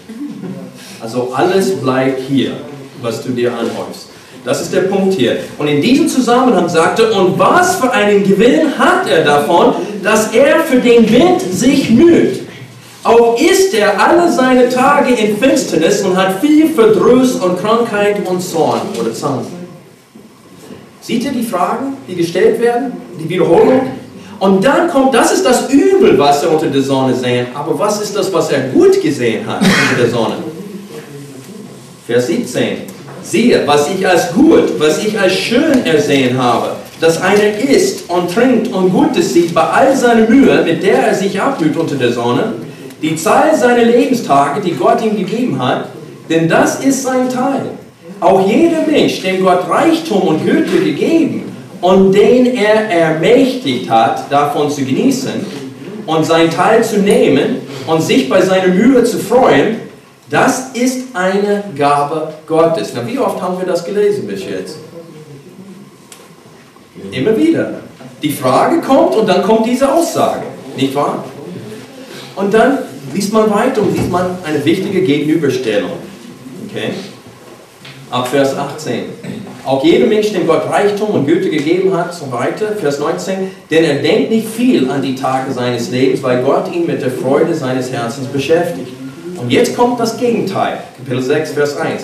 Also 1.01 1.33
alles 1.35 1.81
bleibt 1.81 2.21
hier, 2.29 2.53
was 3.03 3.25
du 3.25 3.31
dir 3.31 3.53
anhäufst. 3.53 4.11
Das 4.45 4.63
ist 4.63 4.73
der 4.73 4.83
Punkt 4.83 5.15
hier. 5.15 5.39
Und 5.59 5.67
in 5.67 5.83
diesem 5.83 6.09
Zusammenhang 6.09 6.69
sagte, 6.69 7.13
und 7.13 7.39
was 7.39 7.77
für 7.77 7.91
einen 7.91 8.23
Gewinn 8.23 8.79
hat 8.79 9.07
er 9.09 9.25
davon, 9.25 9.75
dass 10.03 10.33
er 10.33 10.61
für 10.61 10.79
den 10.79 11.11
Wind 11.11 11.41
sich 11.43 11.91
müht? 11.91 12.47
Auch 13.03 13.39
ist 13.39 13.75
er 13.75 14.01
alle 14.01 14.31
seine 14.31 14.69
Tage 14.69 15.15
in 15.15 15.37
Finsternis 15.37 16.03
und 16.03 16.17
hat 16.17 16.41
viel 16.41 16.69
Verdruss 16.69 17.35
und 17.37 17.59
Krankheit 17.59 18.27
und 18.27 18.41
Zorn 18.41 18.83
oder 18.99 19.13
Zorn. 19.13 19.47
Seht 21.01 21.25
ihr 21.25 21.33
die 21.33 21.43
Fragen, 21.43 21.97
die 22.07 22.15
gestellt 22.15 22.61
werden? 22.61 22.93
Die 23.19 23.29
Wiederholung? 23.29 24.00
Und 24.41 24.65
dann 24.65 24.89
kommt, 24.89 25.15
das 25.15 25.33
ist 25.33 25.45
das 25.45 25.69
Übel, 25.71 26.19
was 26.19 26.43
er 26.43 26.53
unter 26.53 26.67
der 26.67 26.81
Sonne 26.81 27.15
sehen. 27.15 27.49
Aber 27.55 27.79
was 27.79 28.01
ist 28.01 28.17
das, 28.17 28.33
was 28.33 28.51
er 28.51 28.69
gut 28.71 29.01
gesehen 29.01 29.47
hat 29.47 29.61
unter 29.61 30.03
der 30.03 30.11
Sonne? 30.11 30.37
Vers 32.07 32.27
17 32.27 32.79
siehe, 33.23 33.63
was 33.67 33.91
ich 33.91 34.07
als 34.09 34.33
gut, 34.33 34.81
was 34.81 35.05
ich 35.05 35.19
als 35.21 35.35
schön 35.35 35.85
ersehen 35.85 36.43
habe, 36.43 36.71
dass 37.01 37.21
einer 37.21 37.59
isst 37.59 38.09
und 38.09 38.35
trinkt 38.35 38.73
und 38.73 38.91
Gutes 38.91 39.35
sieht 39.35 39.55
bei 39.55 39.63
all 39.63 39.95
seiner 39.95 40.27
Mühe, 40.27 40.63
mit 40.65 40.83
der 40.83 41.09
er 41.09 41.15
sich 41.15 41.39
abmüht 41.39 41.77
unter 41.77 41.97
der 41.97 42.11
Sonne, 42.11 42.55
die 43.03 43.17
Zahl 43.17 43.55
seiner 43.55 43.85
Lebenstage, 43.85 44.63
die 44.63 44.73
Gott 44.73 45.05
ihm 45.05 45.17
gegeben 45.19 45.63
hat, 45.63 45.89
denn 46.31 46.49
das 46.49 46.83
ist 46.83 47.03
sein 47.03 47.29
Teil. 47.29 47.73
Auch 48.21 48.49
jeder 48.49 48.87
Mensch, 48.91 49.21
dem 49.21 49.45
Gott 49.45 49.69
Reichtum 49.69 50.23
und 50.23 50.45
Güte 50.45 50.79
gegeben 50.83 51.50
und 51.81 52.13
den 52.13 52.47
er 52.47 52.91
ermächtigt 52.91 53.89
hat, 53.89 54.31
davon 54.31 54.71
zu 54.71 54.85
genießen 54.85 55.33
und 56.07 56.25
sein 56.27 56.51
Teil 56.51 56.85
zu 56.85 56.99
nehmen 56.99 57.63
und 57.87 58.03
sich 58.03 58.29
bei 58.29 58.41
seiner 58.43 58.69
Mühe 58.69 59.03
zu 59.05 59.19
freuen, 59.19 59.77
das 60.29 60.71
ist 60.75 61.09
eine 61.15 61.65
Gabe 61.77 62.35
Gottes. 62.47 62.93
Na, 62.95 63.07
wie 63.07 63.19
oft 63.19 63.41
haben 63.43 63.59
wir 63.59 63.67
das 63.67 63.85
gelesen 63.85 64.27
bis 64.27 64.45
jetzt? 64.45 64.77
Immer 67.11 67.37
wieder. 67.37 67.81
Die 68.23 68.31
Frage 68.31 68.81
kommt 68.81 69.17
und 69.17 69.29
dann 69.29 69.43
kommt 69.43 69.67
diese 69.67 69.93
Aussage, 69.93 70.43
nicht 70.77 70.95
wahr? 70.95 71.25
Und 72.37 72.53
dann 72.55 72.79
liest 73.13 73.33
man 73.33 73.51
weiter 73.51 73.83
und 73.83 73.97
liest 73.97 74.11
man 74.11 74.39
eine 74.45 74.65
wichtige 74.65 75.03
Gegenüberstellung. 75.03 75.93
Okay? 76.69 76.91
Ab 78.11 78.27
Vers 78.27 78.57
18. 78.57 79.05
Auch 79.65 79.85
jeder 79.85 80.07
Mensch, 80.07 80.33
dem 80.33 80.45
Gott 80.45 80.69
Reichtum 80.69 81.11
und 81.11 81.27
Güte 81.27 81.49
gegeben 81.49 81.97
hat, 81.97 82.13
so 82.13 82.33
weiter, 82.33 82.73
Vers 82.81 82.99
19, 82.99 83.53
denn 83.71 83.85
er 83.85 84.03
denkt 84.03 84.31
nicht 84.31 84.49
viel 84.49 84.91
an 84.91 85.01
die 85.01 85.15
Tage 85.15 85.53
seines 85.53 85.91
Lebens, 85.93 86.21
weil 86.23 86.43
Gott 86.43 86.75
ihn 86.75 86.87
mit 86.87 87.03
der 87.03 87.13
Freude 87.13 87.55
seines 87.55 87.93
Herzens 87.93 88.27
beschäftigt. 88.27 88.89
Und 89.37 89.53
jetzt 89.53 89.77
kommt 89.77 90.01
das 90.01 90.19
Gegenteil, 90.19 90.79
Kapitel 90.97 91.23
6, 91.23 91.53
Vers 91.53 91.77
1. 91.77 92.03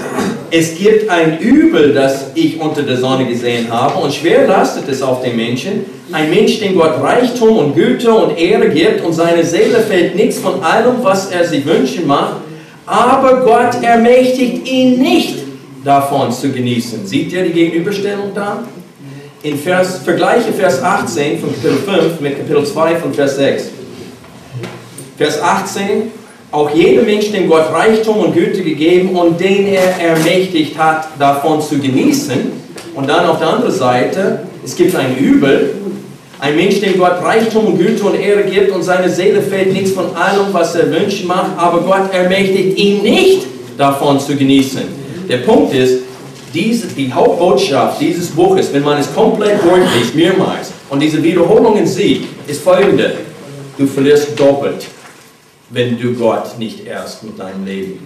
Es 0.52 0.78
gibt 0.78 1.10
ein 1.10 1.38
Übel, 1.40 1.92
das 1.92 2.26
ich 2.34 2.60
unter 2.60 2.82
der 2.82 2.98
Sonne 2.98 3.26
gesehen 3.26 3.66
habe, 3.68 3.98
und 3.98 4.14
schwer 4.14 4.46
lastet 4.46 4.88
es 4.88 5.02
auf 5.02 5.22
den 5.22 5.34
Menschen. 5.34 5.86
Ein 6.12 6.30
Mensch, 6.30 6.60
dem 6.60 6.76
Gott 6.76 7.02
Reichtum 7.02 7.58
und 7.58 7.74
Güte 7.74 8.14
und 8.14 8.38
Ehre 8.38 8.70
gibt, 8.70 9.04
und 9.04 9.12
seine 9.12 9.42
Seele 9.42 9.80
fällt 9.80 10.14
nichts 10.14 10.38
von 10.38 10.62
allem, 10.62 11.02
was 11.02 11.32
er 11.32 11.44
sich 11.44 11.66
wünschen 11.66 12.06
macht, 12.06 12.36
aber 12.86 13.40
Gott 13.40 13.82
ermächtigt 13.82 14.68
ihn 14.68 15.00
nicht, 15.00 15.45
davon 15.86 16.32
zu 16.32 16.50
genießen. 16.50 17.06
Seht 17.06 17.32
ihr 17.32 17.44
die 17.44 17.52
Gegenüberstellung 17.52 18.32
da? 18.34 18.64
In 19.44 19.56
Vers, 19.56 20.00
vergleiche 20.04 20.52
Vers 20.52 20.82
18 20.82 21.38
von 21.38 21.50
Kapitel 21.50 21.76
5 21.76 22.20
mit 22.20 22.38
Kapitel 22.38 22.66
2 22.66 22.96
von 22.96 23.14
Vers 23.14 23.36
6. 23.36 23.64
Vers 25.16 25.40
18, 25.40 26.10
auch 26.50 26.74
jedem 26.74 27.06
Mensch, 27.06 27.30
dem 27.30 27.48
Gott 27.48 27.72
Reichtum 27.72 28.16
und 28.16 28.34
Güte 28.34 28.62
gegeben 28.62 29.10
und 29.10 29.38
den 29.38 29.68
er 29.68 30.00
ermächtigt 30.00 30.76
hat, 30.76 31.08
davon 31.20 31.62
zu 31.62 31.78
genießen. 31.78 32.50
Und 32.96 33.08
dann 33.08 33.26
auf 33.26 33.38
der 33.38 33.48
anderen 33.48 33.72
Seite, 33.72 34.40
es 34.64 34.74
gibt 34.74 34.96
ein 34.96 35.16
Übel, 35.16 35.74
ein 36.40 36.56
Mensch, 36.56 36.80
dem 36.80 36.98
Gott 36.98 37.22
Reichtum 37.22 37.66
und 37.66 37.78
Güte 37.78 38.02
und 38.02 38.18
Ehre 38.18 38.42
gibt 38.42 38.72
und 38.72 38.82
seine 38.82 39.08
Seele 39.08 39.40
fällt 39.40 39.72
nichts 39.72 39.92
von 39.92 40.16
allem, 40.16 40.52
was 40.52 40.74
er 40.74 40.90
wünschen 40.90 41.28
macht, 41.28 41.52
aber 41.56 41.80
Gott 41.82 42.12
ermächtigt 42.12 42.76
ihn 42.76 43.02
nicht, 43.02 43.46
davon 43.78 44.18
zu 44.18 44.34
genießen. 44.34 45.05
Der 45.28 45.38
Punkt 45.38 45.74
ist, 45.74 46.02
diese, 46.54 46.86
die 46.88 47.12
Hauptbotschaft 47.12 48.00
dieses 48.00 48.28
Buches, 48.28 48.72
wenn 48.72 48.82
man 48.82 48.98
es 48.98 49.12
komplett 49.14 49.62
durchliest, 49.62 50.14
mehrmals, 50.14 50.72
und 50.88 51.00
diese 51.00 51.22
Wiederholungen 51.22 51.86
sieht, 51.86 52.24
ist 52.46 52.62
folgende. 52.62 53.14
Du 53.76 53.86
verlierst 53.86 54.38
doppelt 54.38 54.86
wenn 55.70 55.98
du 55.98 56.14
Gott 56.14 56.58
nicht 56.58 56.86
erst 56.86 57.24
mit 57.24 57.38
deinem 57.38 57.64
Leben. 57.64 57.98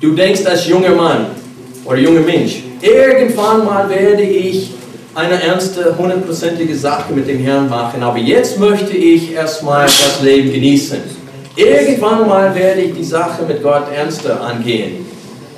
Du 0.00 0.12
denkst 0.12 0.46
als 0.46 0.66
junger 0.66 0.94
Mann 0.94 1.26
oder 1.84 1.98
junger 1.98 2.20
Mensch, 2.20 2.62
irgendwann 2.80 3.64
mal 3.64 3.88
werde 3.88 4.22
ich 4.22 4.70
eine 5.14 5.42
ernste, 5.42 5.96
hundertprozentige 5.98 6.74
Sache 6.74 7.12
mit 7.12 7.28
dem 7.28 7.40
Herrn 7.40 7.68
machen, 7.68 8.02
aber 8.02 8.18
jetzt 8.18 8.58
möchte 8.58 8.96
ich 8.96 9.32
erstmal 9.32 9.86
das 9.86 10.20
Leben 10.22 10.52
genießen. 10.52 10.98
Irgendwann 11.56 12.28
mal 12.28 12.54
werde 12.54 12.82
ich 12.82 12.94
die 12.94 13.04
Sache 13.04 13.42
mit 13.46 13.62
Gott 13.62 13.92
ernster 13.94 14.40
angehen. 14.40 15.04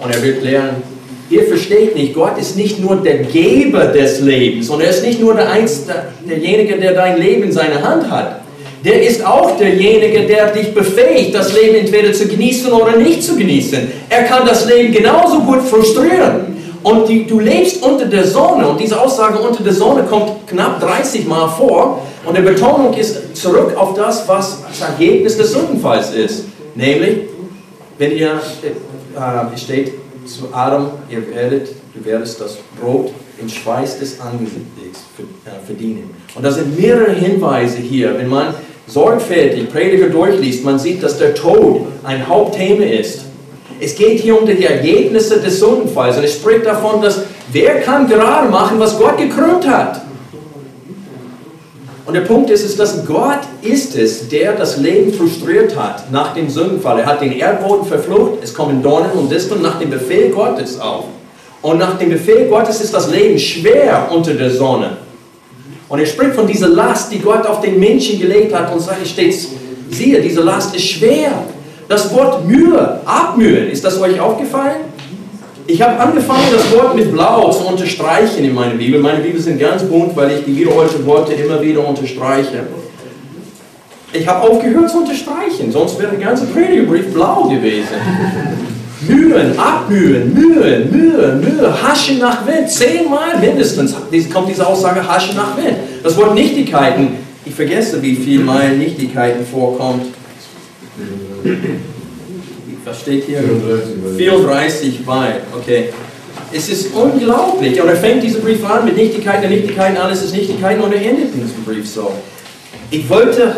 Und 0.00 0.12
er 0.12 0.22
wird 0.22 0.42
lernen, 0.42 0.82
ihr 1.32 1.44
versteht 1.44 1.96
nicht, 1.96 2.14
Gott 2.14 2.38
ist 2.38 2.56
nicht 2.56 2.78
nur 2.78 2.96
der 2.96 3.18
Geber 3.18 3.86
des 3.86 4.20
Lebens 4.20 4.68
und 4.68 4.80
er 4.82 4.90
ist 4.90 5.04
nicht 5.04 5.20
nur 5.20 5.34
der 5.34 5.50
Einz, 5.50 5.86
derjenige, 6.28 6.76
der 6.76 6.92
dein 6.92 7.18
Leben 7.18 7.44
in 7.44 7.52
seiner 7.52 7.82
Hand 7.82 8.10
hat. 8.10 8.42
Der 8.84 9.00
ist 9.02 9.24
auch 9.24 9.56
derjenige, 9.56 10.26
der 10.26 10.52
dich 10.52 10.74
befähigt, 10.74 11.34
das 11.34 11.54
Leben 11.54 11.76
entweder 11.76 12.12
zu 12.12 12.26
genießen 12.26 12.72
oder 12.72 12.96
nicht 12.96 13.22
zu 13.22 13.36
genießen. 13.36 13.78
Er 14.08 14.24
kann 14.24 14.46
das 14.46 14.66
Leben 14.66 14.92
genauso 14.92 15.40
gut 15.40 15.62
frustrieren. 15.62 16.52
Und 16.82 17.08
die, 17.08 17.24
du 17.24 17.38
lebst 17.38 17.80
unter 17.84 18.06
der 18.06 18.26
Sonne 18.26 18.66
und 18.66 18.80
diese 18.80 19.00
Aussage 19.00 19.38
unter 19.38 19.62
der 19.62 19.72
Sonne 19.72 20.02
kommt 20.02 20.48
knapp 20.48 20.80
30 20.80 21.28
Mal 21.28 21.48
vor 21.48 22.02
und 22.26 22.36
die 22.36 22.42
Betonung 22.42 22.92
ist 22.94 23.36
zurück 23.36 23.76
auf 23.76 23.94
das, 23.94 24.26
was 24.26 24.64
das 24.68 24.88
Ergebnis 24.88 25.36
des 25.36 25.52
Sündenfalls 25.52 26.12
ist. 26.12 26.46
Nämlich, 26.74 27.18
wenn 27.98 28.16
ihr, 28.16 28.32
äh, 28.32 29.56
steht 29.56 29.92
zu 30.32 30.48
Adam, 30.52 30.90
ihr 31.10 31.22
werdet, 31.34 31.68
du 31.94 32.04
werdest 32.04 32.40
das 32.40 32.58
Brot 32.80 33.12
im 33.38 33.48
Schweiß 33.48 33.98
des 33.98 34.20
Angesichts 34.20 35.00
äh, 35.44 35.66
verdienen. 35.66 36.10
Und 36.34 36.44
da 36.44 36.50
sind 36.50 36.78
mehrere 36.78 37.12
Hinweise 37.12 37.78
hier. 37.78 38.16
Wenn 38.18 38.28
man 38.28 38.54
sorgfältig 38.86 39.70
Prediger 39.70 40.08
durchliest, 40.08 40.64
man 40.64 40.78
sieht, 40.78 41.02
dass 41.02 41.18
der 41.18 41.34
Tod 41.34 41.86
ein 42.04 42.26
Hauptthema 42.26 42.84
ist. 42.84 43.22
Es 43.80 43.96
geht 43.96 44.20
hier 44.20 44.38
um 44.38 44.46
die 44.46 44.64
Ergebnisse 44.64 45.40
des 45.40 45.58
Sündenfalls. 45.58 46.16
Und 46.16 46.24
es 46.24 46.34
spricht 46.34 46.66
davon, 46.66 47.02
dass 47.02 47.22
wer 47.50 47.80
kann 47.80 48.08
gerade 48.08 48.48
machen, 48.48 48.78
was 48.78 48.98
Gott 48.98 49.18
gekrümmt 49.18 49.66
hat. 49.66 50.02
Und 52.12 52.18
der 52.18 52.26
Punkt 52.26 52.50
ist, 52.50 52.62
ist, 52.62 52.78
dass 52.78 53.06
Gott 53.06 53.38
ist 53.62 53.96
es, 53.96 54.28
der 54.28 54.52
das 54.52 54.76
Leben 54.76 55.14
frustriert 55.14 55.74
hat 55.74 56.12
nach 56.12 56.34
dem 56.34 56.50
Sündenfall. 56.50 57.00
Er 57.00 57.06
hat 57.06 57.22
den 57.22 57.32
Erdboden 57.32 57.86
verflucht, 57.86 58.32
es 58.42 58.52
kommen 58.52 58.82
Dornen 58.82 59.12
und 59.12 59.32
Disteln 59.32 59.62
nach 59.62 59.78
dem 59.78 59.88
Befehl 59.88 60.28
Gottes 60.28 60.78
auf. 60.78 61.06
Und 61.62 61.78
nach 61.78 61.96
dem 61.96 62.10
Befehl 62.10 62.48
Gottes 62.50 62.82
ist 62.82 62.92
das 62.92 63.10
Leben 63.10 63.38
schwer 63.38 64.08
unter 64.10 64.34
der 64.34 64.50
Sonne. 64.50 64.98
Und 65.88 66.00
er 66.00 66.04
spricht 66.04 66.34
von 66.34 66.46
dieser 66.46 66.68
Last, 66.68 67.10
die 67.10 67.18
Gott 67.18 67.46
auf 67.46 67.62
den 67.62 67.80
Menschen 67.80 68.20
gelegt 68.20 68.54
hat 68.54 68.70
und 68.70 68.80
sagt, 68.80 69.06
steht, 69.06 69.34
siehe, 69.90 70.20
diese 70.20 70.42
Last 70.42 70.76
ist 70.76 70.86
schwer. 70.86 71.32
Das 71.88 72.12
Wort 72.12 72.46
Mühe, 72.46 73.00
abmühen, 73.06 73.70
ist 73.70 73.86
das 73.86 73.98
euch 73.98 74.20
aufgefallen? 74.20 74.82
Ich 75.66 75.80
habe 75.80 75.98
angefangen, 75.98 76.44
das 76.52 76.72
Wort 76.72 76.96
mit 76.96 77.12
Blau 77.12 77.50
zu 77.50 77.66
unterstreichen 77.66 78.44
in 78.44 78.54
meiner 78.54 78.74
Bibel. 78.74 79.00
Meine 79.00 79.20
Bibel 79.20 79.40
sind 79.40 79.60
ganz 79.60 79.82
bunt, 79.84 80.16
weil 80.16 80.32
ich 80.32 80.44
die 80.44 80.56
wiederholten 80.56 81.06
Worte 81.06 81.34
immer 81.34 81.62
wieder 81.62 81.86
unterstreiche. 81.86 82.66
Ich 84.12 84.26
habe 84.26 84.46
aufgehört 84.48 84.90
zu 84.90 84.98
unterstreichen, 84.98 85.70
sonst 85.70 85.98
wäre 85.98 86.10
der 86.10 86.20
ganze 86.20 86.46
Predigerbrief 86.46 87.12
blau 87.14 87.44
gewesen. 87.44 87.88
Mühen, 89.08 89.58
abmühen, 89.58 90.32
Mühen, 90.34 90.90
Mühe, 90.90 91.40
Mühe, 91.40 91.82
haschen 91.82 92.18
nach 92.18 92.46
Wind. 92.46 92.68
Zehnmal 92.68 93.38
mindestens 93.40 93.94
kommt 94.32 94.48
diese 94.48 94.66
Aussage, 94.66 95.06
haschen 95.06 95.36
nach 95.36 95.56
Wind. 95.56 95.76
Das 96.02 96.16
Wort 96.16 96.34
Nichtigkeiten, 96.34 97.08
ich 97.44 97.54
vergesse, 97.54 98.00
wie 98.02 98.14
viel 98.14 98.40
Mal 98.40 98.76
Nichtigkeiten 98.76 99.44
vorkommt. 99.44 100.06
Was 102.84 103.00
steht 103.00 103.24
hier? 103.24 103.40
34, 103.40 104.16
34 104.16 105.06
Mal, 105.06 105.40
okay. 105.56 105.90
Es 106.52 106.68
ist 106.68 106.92
unglaublich. 106.94 107.80
Und 107.80 107.88
er 107.88 107.96
fängt 107.96 108.22
diesen 108.22 108.42
Brief 108.42 108.64
an 108.64 108.84
mit 108.84 108.96
Nichtigkeiten, 108.96 109.48
Nichtigkeiten, 109.48 109.96
alles 109.96 110.22
ist 110.22 110.34
Nichtigkeiten 110.34 110.82
und 110.82 110.92
er 110.92 111.00
endet 111.00 111.34
diesen 111.34 111.64
Brief 111.64 111.88
so. 111.88 112.12
Ich 112.90 113.08
wollte, 113.08 113.56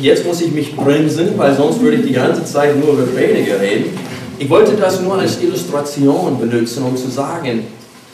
jetzt 0.00 0.26
muss 0.26 0.40
ich 0.42 0.52
mich 0.52 0.76
bremsen, 0.76 1.30
weil 1.36 1.54
sonst 1.56 1.80
würde 1.80 1.96
ich 1.96 2.06
die 2.06 2.12
ganze 2.12 2.44
Zeit 2.44 2.78
nur 2.78 2.92
über 2.92 3.06
Prediger 3.06 3.60
reden. 3.60 3.98
Ich 4.38 4.50
wollte 4.50 4.72
das 4.72 5.00
nur 5.00 5.18
als 5.18 5.42
Illustration 5.42 6.38
benutzen, 6.38 6.82
um 6.82 6.96
zu 6.96 7.08
sagen, 7.08 7.64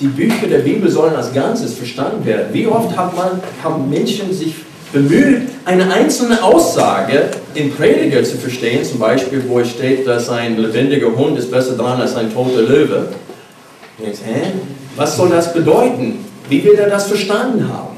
die 0.01 0.07
Bücher 0.07 0.47
der 0.47 0.59
Bibel 0.59 0.89
sollen 0.89 1.15
als 1.15 1.33
Ganzes 1.35 1.75
verstanden 1.75 2.25
werden. 2.25 2.47
Wie 2.53 2.67
oft 2.67 2.97
hat 2.97 3.17
man, 3.17 3.41
haben 3.63 3.91
Menschen 3.91 4.33
sich 4.33 4.55
bemüht, 4.93 5.49
eine 5.65 5.91
einzelne 5.93 6.43
Aussage 6.43 7.31
in 7.55 7.73
Prediger 7.75 8.23
zu 8.25 8.37
verstehen, 8.37 8.85
zum 8.85 8.99
Beispiel, 8.99 9.43
wo 9.49 9.61
es 9.61 9.71
steht, 9.71 10.07
dass 10.07 10.29
ein 10.29 10.59
lebendiger 10.59 11.15
Hund 11.17 11.39
ist 11.39 11.51
besser 11.51 11.77
dran 11.77 12.01
als 12.01 12.15
ein 12.17 12.33
toter 12.33 12.63
Löwe. 12.63 13.09
Denkst, 13.99 14.21
hä? 14.25 14.53
Was 14.97 15.17
soll 15.17 15.31
das 15.31 15.53
bedeuten? 15.53 16.25
Wie 16.49 16.63
will 16.65 16.75
er 16.75 16.91
das 16.91 17.07
verstanden 17.07 17.69
haben? 17.73 17.93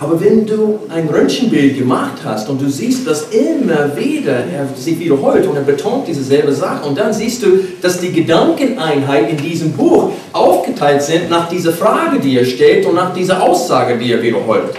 Aber 0.00 0.20
wenn 0.20 0.46
du 0.46 0.78
ein 0.90 1.08
Röntgenbild 1.08 1.76
gemacht 1.76 2.18
hast 2.24 2.48
und 2.48 2.62
du 2.62 2.68
siehst, 2.68 3.04
dass 3.06 3.30
immer 3.30 3.96
wieder 3.96 4.44
er 4.44 4.68
sich 4.76 5.00
wiederholt 5.00 5.44
und 5.46 5.56
er 5.56 5.62
betont 5.62 6.06
dieselbe 6.06 6.52
Sache 6.52 6.86
und 6.86 6.96
dann 6.96 7.12
siehst 7.12 7.42
du, 7.42 7.58
dass 7.82 7.98
die 7.98 8.12
Gedankeneinheiten 8.12 9.30
in 9.30 9.36
diesem 9.38 9.72
Buch 9.72 10.12
aufgeteilt 10.32 11.02
sind 11.02 11.30
nach 11.30 11.48
dieser 11.48 11.72
Frage, 11.72 12.20
die 12.20 12.38
er 12.38 12.44
stellt 12.44 12.86
und 12.86 12.94
nach 12.94 13.12
dieser 13.12 13.42
Aussage, 13.42 13.98
die 13.98 14.12
er 14.12 14.22
wiederholt, 14.22 14.70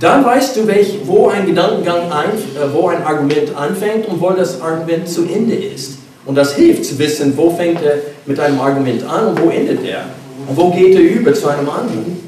dann 0.00 0.24
weißt 0.24 0.56
du, 0.56 0.66
welch, 0.66 0.98
wo 1.04 1.28
ein 1.28 1.46
Gedankengang, 1.46 2.10
ein, 2.10 2.30
äh, 2.30 2.72
wo 2.72 2.88
ein 2.88 3.02
Argument 3.04 3.54
anfängt 3.56 4.06
und 4.08 4.20
wo 4.20 4.30
das 4.30 4.60
Argument 4.60 5.08
zu 5.08 5.22
Ende 5.22 5.54
ist. 5.54 5.98
Und 6.26 6.36
das 6.36 6.54
hilft 6.54 6.84
zu 6.84 6.98
wissen, 6.98 7.34
wo 7.36 7.50
fängt 7.50 7.82
er 7.82 7.98
mit 8.26 8.40
einem 8.40 8.60
Argument 8.60 9.04
an 9.04 9.28
und 9.28 9.42
wo 9.42 9.50
endet 9.50 9.84
er. 9.84 10.04
Und 10.48 10.56
wo 10.56 10.70
geht 10.70 10.94
er 10.94 11.00
über 11.00 11.32
zu 11.34 11.48
einem 11.48 11.68
anderen. 11.68 12.20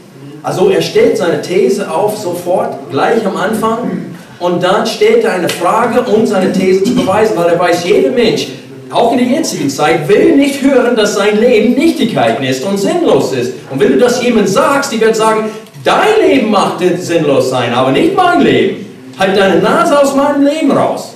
Also 0.42 0.70
er 0.70 0.80
stellt 0.80 1.16
seine 1.16 1.42
These 1.42 1.90
auf 1.90 2.16
sofort, 2.16 2.90
gleich 2.90 3.26
am 3.26 3.36
Anfang, 3.36 3.90
und 4.38 4.62
dann 4.62 4.86
stellt 4.86 5.24
er 5.24 5.32
eine 5.32 5.48
Frage, 5.48 6.02
um 6.02 6.26
seine 6.26 6.52
These 6.52 6.84
zu 6.84 6.94
beweisen, 6.94 7.36
weil 7.36 7.48
er 7.48 7.58
weiß, 7.58 7.84
jeder 7.84 8.10
Mensch, 8.10 8.48
auch 8.90 9.12
in 9.12 9.18
der 9.18 9.26
jetzigen 9.26 9.68
Zeit, 9.68 10.08
will 10.08 10.36
nicht 10.36 10.62
hören, 10.62 10.94
dass 10.94 11.14
sein 11.14 11.40
Leben 11.40 11.74
Nichtigkeiten 11.74 12.44
ist 12.44 12.64
und 12.64 12.78
sinnlos 12.78 13.32
ist. 13.32 13.54
Und 13.70 13.80
wenn 13.80 13.92
du 13.92 13.98
das 13.98 14.22
jemand 14.22 14.48
sagst, 14.48 14.92
die 14.92 15.00
wird 15.00 15.16
sagen, 15.16 15.50
dein 15.86 16.20
Leben 16.20 16.50
macht 16.50 16.80
sinnlos 16.98 17.50
sein, 17.50 17.72
aber 17.72 17.92
nicht 17.92 18.14
mein 18.14 18.40
Leben. 18.40 18.84
Halt 19.18 19.36
deine 19.36 19.60
Nase 19.60 19.98
aus 19.98 20.14
meinem 20.14 20.44
Leben 20.44 20.70
raus. 20.70 21.14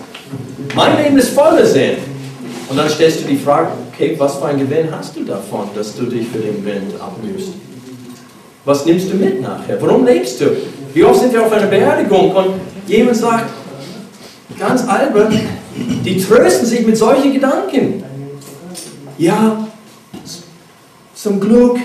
Mein 0.75 1.03
Leben 1.03 1.19
ist 1.19 1.31
voller 1.31 1.67
Sinn. 1.67 1.97
Und 2.69 2.77
dann 2.77 2.89
stellst 2.89 3.23
du 3.23 3.25
die 3.29 3.37
Frage, 3.37 3.69
okay, 3.93 4.15
was 4.17 4.37
für 4.37 4.47
einen 4.47 4.61
Gewinn 4.61 4.89
hast 4.97 5.17
du 5.17 5.25
davon, 5.25 5.69
dass 5.75 5.97
du 5.97 6.05
dich 6.05 6.29
für 6.29 6.39
den 6.39 6.65
Wind 6.65 6.95
abmühst? 7.01 7.49
Was 8.65 8.87
nimmst 8.87 9.13
du 9.13 9.17
mit 9.17 9.43
nachher? 9.43 9.77
Warum 9.81 10.07
lebst 10.07 10.41
du? 10.41 10.57
Wie 10.95 11.05
oft 11.05 11.21
sind 11.21 11.33
wir 11.33 11.45
auf 11.45 11.53
einer 11.53 11.67
Beerdigung 11.67 12.33
und 12.33 12.55
jemand 12.87 13.17
sagt, 13.17 13.51
ganz 14.59 14.87
albern, 14.87 15.35
die 16.05 16.21
trösten 16.21 16.67
sich 16.67 16.87
mit 16.87 16.97
solchen 16.97 17.33
Gedanken. 17.33 18.05
Ja, 19.19 19.67
zum 21.15 21.41
Glück, 21.41 21.79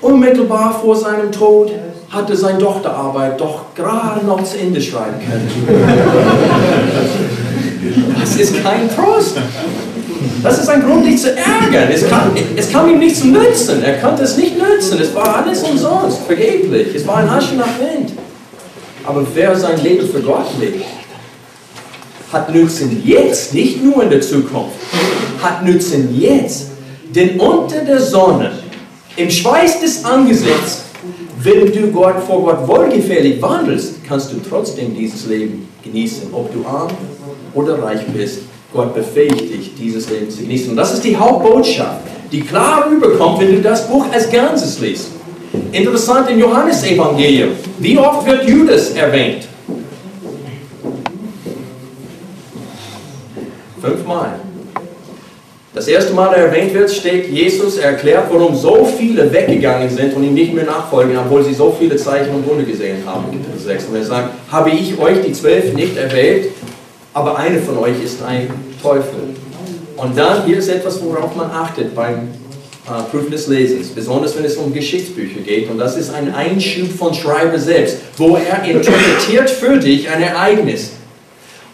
unmittelbar 0.00 0.80
vor 0.80 0.96
seinem 0.96 1.30
Tod 1.30 1.72
hatte 2.10 2.36
seine 2.36 2.58
Doktorarbeit 2.58 3.40
doch 3.40 3.66
gerade 3.74 4.26
noch 4.26 4.42
zu 4.44 4.58
Ende 4.58 4.80
schreiben 4.80 5.20
können. 5.20 5.48
Das 8.20 8.36
ist 8.36 8.62
kein 8.62 8.90
Trost. 8.94 9.36
Das 10.42 10.58
ist 10.58 10.68
ein 10.68 10.82
Grund, 10.82 11.06
dich 11.06 11.20
zu 11.20 11.30
ärgern. 11.36 11.88
Es 11.92 12.08
kam, 12.08 12.32
es 12.56 12.70
kam 12.70 12.90
ihm 12.90 12.98
nicht 12.98 13.16
zu 13.16 13.28
nützen. 13.28 13.82
Er 13.82 13.98
konnte 13.98 14.24
es 14.24 14.36
nicht 14.36 14.56
nützen. 14.58 15.00
Es 15.00 15.14
war 15.14 15.36
alles 15.36 15.62
umsonst, 15.62 16.18
vergeblich. 16.26 16.94
Es 16.94 17.06
war 17.06 17.18
ein 17.18 17.30
Haschen 17.30 17.58
nach 17.58 17.78
Wind. 17.78 18.12
Aber 19.04 19.24
wer 19.34 19.56
sein 19.56 19.82
Leben 19.82 20.08
für 20.08 20.20
Gott 20.20 20.46
lebt, 20.60 20.84
hat 22.32 22.52
Nützen 22.52 23.02
jetzt, 23.04 23.54
nicht 23.54 23.82
nur 23.82 24.02
in 24.02 24.10
der 24.10 24.20
Zukunft, 24.20 24.76
hat 25.42 25.64
Nützen 25.64 26.18
jetzt. 26.18 26.68
Denn 27.14 27.40
unter 27.40 27.80
der 27.84 28.00
Sonne, 28.00 28.52
im 29.16 29.30
Schweiß 29.30 29.80
des 29.80 30.04
Angesichts, 30.04 30.84
wenn 31.42 31.72
du 31.72 31.86
Gott 31.88 32.22
vor 32.26 32.42
Gott 32.42 32.68
wohlgefällig 32.68 33.40
wandelst, 33.40 34.04
kannst 34.06 34.32
du 34.32 34.36
trotzdem 34.46 34.94
dieses 34.94 35.26
Leben 35.26 35.68
genießen, 35.82 36.28
ob 36.32 36.52
du 36.52 36.66
arm 36.66 36.90
oder 37.54 37.82
reich 37.82 38.06
bist. 38.14 38.40
Gott 38.72 38.94
befähigt 38.94 39.40
dich, 39.40 39.74
dieses 39.74 40.10
Leben 40.10 40.30
zu 40.30 40.42
genießen. 40.42 40.70
Und 40.70 40.76
das 40.76 40.92
ist 40.92 41.02
die 41.02 41.16
Hauptbotschaft, 41.16 42.02
die 42.30 42.40
klar 42.40 42.88
rüberkommt, 42.90 43.40
wenn 43.40 43.54
du 43.54 43.62
das 43.62 43.88
Buch 43.88 44.06
als 44.12 44.30
Ganzes 44.30 44.78
liest. 44.80 45.08
Interessant 45.72 46.30
im 46.30 46.38
Johannesevangelium. 46.38 47.50
Wie 47.78 47.98
oft 47.98 48.26
wird 48.26 48.48
Judas 48.48 48.90
erwähnt? 48.90 49.48
Fünfmal. 53.80 54.40
Das 55.72 55.86
erste 55.86 56.12
Mal, 56.14 56.34
er 56.34 56.46
erwähnt 56.46 56.74
wird, 56.74 56.90
steht, 56.90 57.30
Jesus 57.30 57.78
erklärt, 57.78 58.24
warum 58.28 58.56
so 58.56 58.84
viele 58.84 59.32
weggegangen 59.32 59.88
sind 59.88 60.14
und 60.14 60.24
ihm 60.24 60.34
nicht 60.34 60.52
mehr 60.52 60.64
nachfolgen, 60.64 61.16
obwohl 61.16 61.44
sie 61.44 61.54
so 61.54 61.74
viele 61.78 61.94
Zeichen 61.94 62.34
und 62.34 62.44
Wunder 62.44 62.64
gesehen 62.64 62.98
haben. 63.06 63.26
Kapitel 63.26 63.56
6. 63.56 63.84
Und 63.84 63.94
er 63.94 64.04
sagt, 64.04 64.30
habe 64.50 64.70
ich 64.70 64.98
euch 64.98 65.22
die 65.24 65.32
zwölf 65.32 65.72
nicht 65.72 65.96
erwählt, 65.96 66.48
aber 67.14 67.38
eine 67.38 67.60
von 67.60 67.78
euch 67.78 68.02
ist 68.02 68.20
ein 68.20 68.50
Teufel. 68.82 69.20
Und 69.96 70.18
dann, 70.18 70.44
hier 70.44 70.58
ist 70.58 70.68
etwas, 70.68 71.00
worauf 71.04 71.36
man 71.36 71.48
achtet 71.52 71.94
beim 71.94 72.30
äh, 72.88 73.02
Prüfen 73.08 73.30
des 73.30 73.46
Lesens, 73.46 73.90
besonders 73.90 74.36
wenn 74.36 74.44
es 74.44 74.56
um 74.56 74.72
Geschichtsbücher 74.72 75.38
geht. 75.38 75.70
Und 75.70 75.78
das 75.78 75.96
ist 75.96 76.12
ein 76.12 76.34
Einschub 76.34 76.90
von 76.90 77.14
Schreiber 77.14 77.58
selbst, 77.60 77.98
wo 78.16 78.36
er 78.36 78.64
interpretiert 78.64 79.48
für 79.48 79.78
dich 79.78 80.08
ein 80.10 80.20
Ereignis 80.20 80.94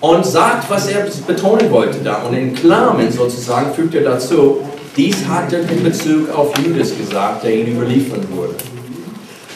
und 0.01 0.27
sagt, 0.27 0.71
was 0.71 0.89
er 0.89 1.07
betonen 1.27 1.71
wollte 1.71 1.99
da. 2.05 2.23
Und 2.23 2.37
in 2.37 2.55
Klammern 2.55 3.11
sozusagen 3.11 3.75
fügt 3.75 3.95
er 3.95 4.03
dazu, 4.03 4.59
dies 4.97 5.17
hat 5.29 5.53
er 5.53 5.61
in 5.61 5.83
Bezug 5.83 6.35
auf 6.35 6.53
Judas 6.59 6.97
gesagt, 6.97 7.45
der 7.45 7.55
ihn 7.55 7.77
überliefern 7.77 8.27
wurde. 8.35 8.55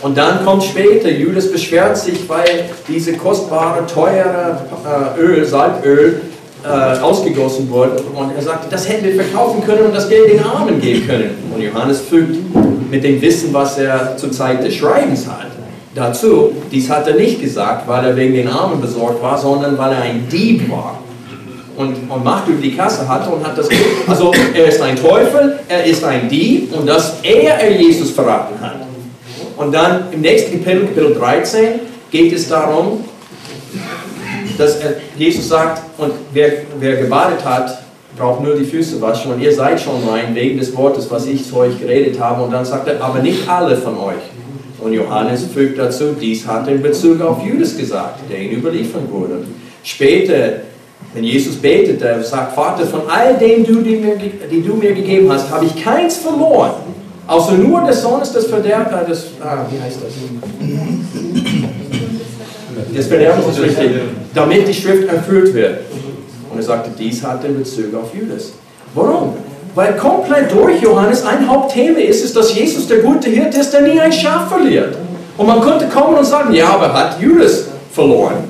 Und 0.03 0.16
dann 0.16 0.44
kommt 0.44 0.62
später, 0.62 1.11
Judas 1.11 1.50
beschwert 1.50 1.96
sich, 1.96 2.26
weil 2.29 2.70
diese 2.88 3.14
kostbare, 3.14 3.87
teure 3.87 4.59
äh, 5.16 5.20
Öl, 5.20 5.44
Salböl, 5.44 6.22
äh, 6.62 6.98
ausgegossen 7.00 7.70
wurde. 7.70 8.03
Und 8.14 8.35
er 8.35 8.42
sagte, 8.42 8.68
das 8.70 8.88
hätten 8.88 9.05
wir 9.05 9.14
verkaufen 9.14 9.64
können 9.64 9.87
und 9.87 9.94
das 9.94 10.09
Geld 10.09 10.33
den 10.33 10.42
Armen 10.42 10.81
geben 10.81 11.07
können. 11.07 11.31
Und 11.55 11.61
Johannes 11.61 12.00
fügt 12.00 12.37
mit 12.90 13.05
dem 13.05 13.20
Wissen, 13.20 13.53
was 13.53 13.79
er 13.79 14.16
zur 14.16 14.33
Zeit 14.33 14.64
des 14.64 14.74
Schreibens 14.74 15.26
hat, 15.26 15.50
dazu, 15.94 16.53
dies 16.70 16.88
hat 16.88 17.07
er 17.07 17.14
nicht 17.14 17.40
gesagt, 17.40 17.88
weil 17.88 18.05
er 18.05 18.16
wegen 18.16 18.35
den 18.35 18.48
Armen 18.48 18.81
besorgt 18.81 19.22
war, 19.22 19.37
sondern 19.38 19.76
weil 19.76 19.92
er 19.92 20.03
ein 20.03 20.29
Dieb 20.31 20.70
war. 20.70 20.98
Und, 21.76 22.11
und 22.11 22.24
Macht 22.24 22.48
über 22.48 22.61
die 22.61 22.76
Kasse 22.76 23.09
hatte 23.09 23.31
und 23.31 23.46
hat 23.46 23.57
das. 23.57 23.68
Also 24.07 24.33
er 24.55 24.66
ist 24.66 24.83
ein 24.83 24.96
Teufel, 24.96 25.61
er 25.66 25.85
ist 25.85 26.05
ein 26.05 26.29
Dieb 26.29 26.74
und 26.76 26.87
dass 26.87 27.20
er, 27.22 27.59
er 27.59 27.81
Jesus 27.81 28.11
verraten 28.11 28.61
hat. 28.61 28.76
Und 29.57 29.72
dann 29.72 30.05
im 30.12 30.20
nächsten 30.20 30.62
Kapitel, 30.62 30.87
Kapitel 30.88 31.14
13, 31.14 31.68
geht 32.11 32.33
es 32.33 32.48
darum, 32.48 33.05
dass 34.59 34.79
Jesus 35.16 35.48
sagt, 35.48 35.83
und 35.98 36.12
wer, 36.33 36.53
wer 36.79 36.96
gebadet 36.96 37.44
hat, 37.44 37.83
braucht 38.16 38.42
nur 38.42 38.57
die 38.57 38.64
Füße 38.64 39.00
waschen 39.00 39.33
und 39.33 39.40
ihr 39.40 39.53
seid 39.53 39.81
schon 39.81 40.07
rein 40.07 40.35
wegen 40.35 40.59
des 40.59 40.76
Wortes, 40.76 41.11
was 41.11 41.26
ich 41.26 41.48
zu 41.48 41.57
euch 41.57 41.79
geredet 41.81 42.20
habe. 42.20 42.42
Und 42.42 42.50
dann 42.53 42.64
sagt 42.64 42.88
er, 42.88 43.03
aber 43.03 43.20
nicht 43.20 43.48
alle 43.48 43.76
von 43.76 43.96
euch. 43.96 44.22
Und 44.81 44.93
Johannes 44.95 45.45
fügt 45.45 45.79
dazu, 45.79 46.16
dies 46.19 46.47
hat 46.47 46.66
in 46.69 46.81
Bezug 46.83 47.21
auf 47.21 47.45
Judas 47.45 47.77
gesagt, 47.77 48.21
der 48.31 48.40
ihn 48.40 48.53
überliefern 48.53 49.11
wurde. 49.11 49.45
Später, 49.83 50.61
wenn 51.12 51.25
Jesus 51.25 51.57
betet, 51.57 52.01
er 52.03 52.23
sagt, 52.23 52.55
Vater, 52.55 52.87
von 52.87 53.03
all 53.09 53.37
dem, 53.37 53.64
du, 53.64 53.83
die, 53.83 54.62
du 54.62 54.75
mir 54.75 54.95
gegeben 54.95 55.31
hast, 55.31 55.51
habe 55.51 55.66
ich 55.66 55.83
keins 55.83 56.19
verloren, 56.19 56.73
außer 57.27 57.55
nur 57.55 57.83
des 57.83 58.01
Sohnes 58.01 58.33
des 58.33 58.47
Verderbers, 58.47 59.07
des, 59.07 59.27
ah, 59.43 59.66
wie 59.71 59.81
heißt 59.83 59.99
das? 60.03 60.12
des 62.97 63.07
Verderbens 63.07 63.47
ist 63.49 63.62
richtig, 63.62 63.90
damit 64.35 64.66
die 64.66 64.75
Schrift 64.75 65.09
erfüllt 65.09 65.53
wird. 65.55 65.81
Und 66.51 66.59
er 66.59 66.62
sagte, 66.62 66.90
dies 66.99 67.23
hat 67.23 67.45
den 67.45 67.59
Bezug 67.59 67.95
auf 67.95 68.14
Judas. 68.14 68.53
Warum? 68.95 69.35
Weil 69.75 69.97
komplett 69.97 70.53
durch 70.53 70.81
Johannes 70.83 71.25
ein 71.25 71.49
Hauptthema 71.49 71.99
ist, 71.99 72.25
ist, 72.25 72.37
dass 72.37 72.55
Jesus 72.55 72.89
der 72.89 72.99
gute 72.99 73.31
Hirte 73.31 73.61
ist, 73.61 73.71
der 73.73 73.83
nie 73.83 74.01
ein 74.01 74.13
Schaf 74.13 74.49
verliert. 74.49 74.97
Und 75.37 75.47
man 75.47 75.61
könnte 75.61 75.87
kommen 75.87 76.19
und 76.19 76.25
sagen, 76.25 76.53
ja, 76.53 76.71
aber 76.71 76.93
hat 76.93 77.21
Judas 77.21 77.67
verloren? 77.93 78.45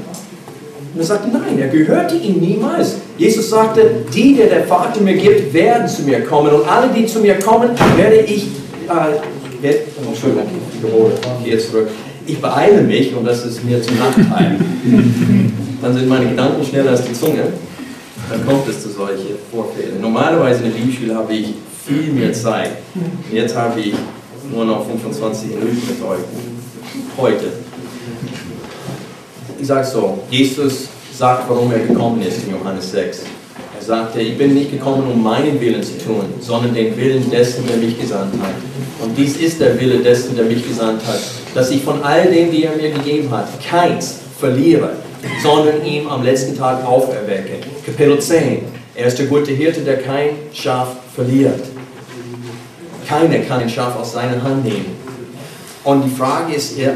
Und 0.95 1.01
er 1.01 1.05
sagte, 1.05 1.29
nein, 1.29 1.59
er 1.59 1.69
gehörte 1.69 2.17
ihm 2.17 2.39
niemals. 2.41 2.97
Jesus 3.17 3.51
sagte, 3.51 4.05
die, 4.13 4.35
die 4.35 4.49
der 4.49 4.65
Vater 4.65 5.01
mir 5.01 5.15
gibt, 5.15 5.53
werden 5.53 5.87
zu 5.87 6.03
mir 6.03 6.25
kommen. 6.25 6.53
Und 6.53 6.69
alle, 6.69 6.89
die 6.89 7.07
zu 7.07 7.21
mir 7.21 7.39
kommen, 7.39 7.71
werde 7.97 8.17
ich, 8.17 8.47
äh, 8.89 9.63
werde, 9.63 9.79
oh, 10.03 10.09
Entschuldigung, 10.09 10.47
ich 10.73 11.45
gehe 11.45 11.59
zurück 11.59 11.89
ich 12.31 12.41
beeile 12.41 12.83
mich 12.83 13.15
und 13.15 13.25
das 13.25 13.45
ist 13.45 13.65
mir 13.65 13.83
zum 13.83 13.99
Nachteil. 13.99 14.59
Dann 15.83 15.95
sind 15.95 16.09
meine 16.09 16.29
Gedanken 16.29 16.65
schneller 16.65 16.91
als 16.91 17.05
die 17.05 17.13
Zunge. 17.13 17.45
Dann 18.31 18.47
kommt 18.47 18.69
es 18.69 18.83
zu 18.83 18.91
solchen 18.91 19.37
Vorfällen. 19.53 20.01
Normalerweise 20.01 20.63
in 20.63 20.73
der 20.73 20.79
Bibelschule 20.79 21.17
habe 21.17 21.35
ich 21.35 21.47
viel 21.85 22.13
mehr 22.13 22.33
Zeit. 22.33 22.71
Jetzt 23.33 23.57
habe 23.57 23.81
ich 23.81 23.95
nur 24.53 24.65
noch 24.65 24.87
25 24.87 25.49
Minuten 25.49 25.83
mit 25.89 26.03
euch. 26.03 26.21
Heute. 27.19 27.47
Ich 29.61 29.67
sage 29.67 29.85
so, 29.85 30.19
Jesus 30.31 30.89
sagt, 31.13 31.51
warum 31.51 31.73
er 31.73 31.81
gekommen 31.81 32.23
ist 32.23 32.45
in 32.45 32.53
Johannes 32.53 32.93
6. 32.93 33.23
Er 33.79 33.85
sagte, 33.85 34.21
ich 34.21 34.39
bin 34.39 34.55
nicht 34.55 34.71
gekommen, 34.71 35.11
um 35.11 35.23
meinen 35.23 35.61
Willen 35.61 35.83
zu 35.83 35.99
tun, 35.99 36.27
sondern 36.41 36.73
den 36.73 36.97
Willen 36.97 37.29
dessen, 37.31 37.67
der 37.67 37.79
mich 37.79 38.01
gesandt 38.01 38.35
hat. 38.41 38.55
Und 39.03 39.17
dies 39.19 39.37
ist 39.39 39.61
der 39.61 39.79
Wille 39.81 39.99
dessen, 39.99 40.37
der 40.37 40.45
mich 40.45 40.67
gesandt 40.67 41.03
hat, 41.07 41.21
dass 41.55 41.71
ich 41.71 41.83
von 41.83 42.03
all 42.03 42.31
dem, 42.31 42.53
die 42.53 42.65
er 42.65 42.77
mir 42.77 42.91
gegeben 42.91 43.31
hat, 43.31 43.49
keins 43.61 44.21
verliere, 44.39 44.93
sondern 45.43 45.85
ihm 45.85 46.09
am 46.09 46.23
letzten 46.23 46.57
Tag 46.57 46.85
auferwecke. 46.85 47.59
Kapitel 47.85 48.19
10. 48.19 48.63
Er 48.95 49.07
ist 49.07 49.19
der 49.19 49.27
gute 49.27 49.53
Hirte, 49.53 49.81
der 49.81 49.99
kein 49.99 50.31
Schaf 50.53 50.89
verliert. 51.15 51.61
Keiner 53.09 53.39
kann 53.41 53.61
ein 53.61 53.69
Schaf 53.69 53.99
aus 53.99 54.13
seiner 54.13 54.43
Hand 54.43 54.65
nehmen. 54.65 54.97
Und 55.83 56.05
die 56.05 56.11
Frage 56.11 56.55
ist, 56.55 56.77
ja, 56.79 56.91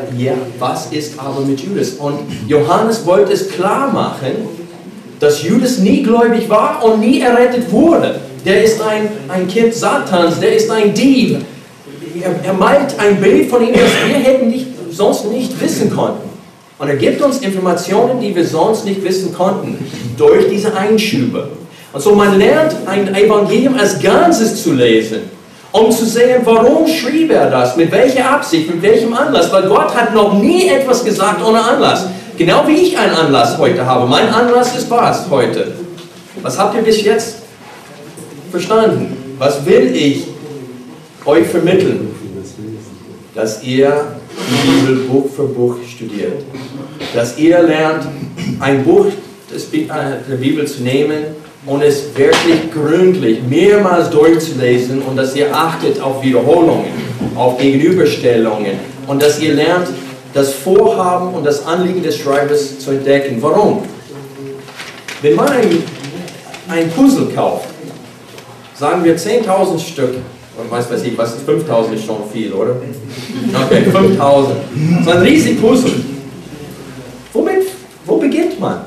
was 0.58 0.92
ist 0.92 1.18
aber 1.18 1.40
mit 1.40 1.60
Judas? 1.60 1.92
Und 1.92 2.18
Johannes 2.46 3.04
wollte 3.06 3.32
es 3.32 3.48
klar 3.48 3.90
machen, 3.92 4.32
dass 5.18 5.42
Judas 5.42 5.78
nie 5.78 6.02
gläubig 6.02 6.48
war 6.50 6.84
und 6.84 7.00
nie 7.00 7.20
errettet 7.20 7.70
wurde. 7.72 8.20
Der 8.44 8.62
ist 8.62 8.80
ein, 8.82 9.08
ein 9.28 9.48
Kind 9.48 9.72
Satans, 9.72 10.38
der 10.38 10.54
ist 10.54 10.70
ein 10.70 10.92
Dieb, 10.92 11.38
er, 12.22 12.34
er 12.44 12.52
malt 12.52 12.98
ein 12.98 13.20
Bild 13.20 13.50
von 13.50 13.66
ihm, 13.66 13.72
das 13.72 13.90
wir 14.06 14.16
hätten 14.16 14.48
nicht, 14.48 14.66
sonst 14.90 15.30
nicht 15.30 15.60
wissen 15.60 15.90
konnten. 15.90 16.33
Und 16.84 16.90
er 16.90 16.96
gibt 16.96 17.22
uns 17.22 17.38
Informationen, 17.38 18.20
die 18.20 18.36
wir 18.36 18.44
sonst 18.44 18.84
nicht 18.84 19.02
wissen 19.02 19.32
konnten, 19.32 19.78
durch 20.18 20.50
diese 20.50 20.76
Einschübe. 20.76 21.48
Und 21.94 22.00
so 22.02 22.14
man 22.14 22.38
lernt, 22.38 22.76
ein 22.84 23.14
Evangelium 23.14 23.74
als 23.78 23.98
Ganzes 23.98 24.62
zu 24.62 24.74
lesen, 24.74 25.22
um 25.72 25.90
zu 25.90 26.04
sehen, 26.04 26.42
warum 26.44 26.86
schrieb 26.86 27.30
er 27.30 27.48
das, 27.48 27.74
mit 27.74 27.90
welcher 27.90 28.30
Absicht, 28.30 28.68
mit 28.68 28.82
welchem 28.82 29.14
Anlass. 29.14 29.50
Weil 29.50 29.62
Gott 29.62 29.94
hat 29.94 30.12
noch 30.12 30.34
nie 30.34 30.68
etwas 30.68 31.02
gesagt 31.02 31.42
ohne 31.42 31.64
Anlass. 31.64 32.04
Genau 32.36 32.64
wie 32.66 32.76
ich 32.76 32.98
einen 32.98 33.14
Anlass 33.14 33.56
heute 33.56 33.86
habe. 33.86 34.06
Mein 34.06 34.28
Anlass 34.28 34.76
ist 34.76 34.90
was 34.90 35.24
heute? 35.30 35.72
Was 36.42 36.58
habt 36.58 36.76
ihr 36.76 36.82
bis 36.82 37.02
jetzt 37.02 37.36
verstanden? 38.50 39.16
Was 39.38 39.64
will 39.64 39.90
ich 39.96 40.24
euch 41.24 41.46
vermitteln, 41.46 42.14
dass 43.34 43.62
ihr 43.62 44.13
die 44.36 44.70
Bibel 44.70 44.96
Buch 45.04 45.30
für 45.34 45.44
Buch 45.44 45.76
studiert. 45.88 46.42
Dass 47.14 47.38
ihr 47.38 47.62
lernt, 47.62 48.06
ein 48.60 48.84
Buch 48.84 49.06
äh, 49.06 49.86
der 50.28 50.36
Bibel 50.36 50.66
zu 50.66 50.82
nehmen 50.82 51.24
und 51.66 51.82
es 51.82 52.16
wirklich 52.16 52.72
gründlich 52.72 53.40
mehrmals 53.48 54.10
durchzulesen 54.10 55.02
und 55.02 55.16
dass 55.16 55.34
ihr 55.34 55.54
achtet 55.54 56.00
auf 56.00 56.22
Wiederholungen, 56.22 56.86
auf 57.34 57.58
Gegenüberstellungen 57.58 58.78
und 59.06 59.22
dass 59.22 59.40
ihr 59.40 59.54
lernt, 59.54 59.88
das 60.32 60.52
Vorhaben 60.52 61.32
und 61.34 61.46
das 61.46 61.64
Anliegen 61.64 62.02
des 62.02 62.18
Schreibers 62.18 62.78
zu 62.80 62.90
entdecken. 62.90 63.38
Warum? 63.40 63.82
Wenn 65.22 65.36
man 65.36 65.48
ein, 65.48 65.82
ein 66.68 66.90
Puzzle 66.90 67.28
kauft, 67.34 67.68
sagen 68.74 69.04
wir 69.04 69.16
10.000 69.16 69.78
Stück, 69.78 70.16
und 70.56 70.70
weiß 70.70 70.90
weiß 70.90 71.02
ich, 71.04 71.18
was 71.18 71.34
ist 71.34 71.44
5000 71.44 71.96
ist 71.96 72.04
schon 72.04 72.22
viel, 72.32 72.52
oder? 72.52 72.76
Okay, 73.66 73.90
5000. 73.90 74.56
So 75.04 75.10
ein 75.10 75.18
riesig 75.18 75.60
Puzzle. 75.60 75.92
Womit, 77.32 77.66
wo 78.06 78.16
beginnt 78.16 78.60
man, 78.60 78.82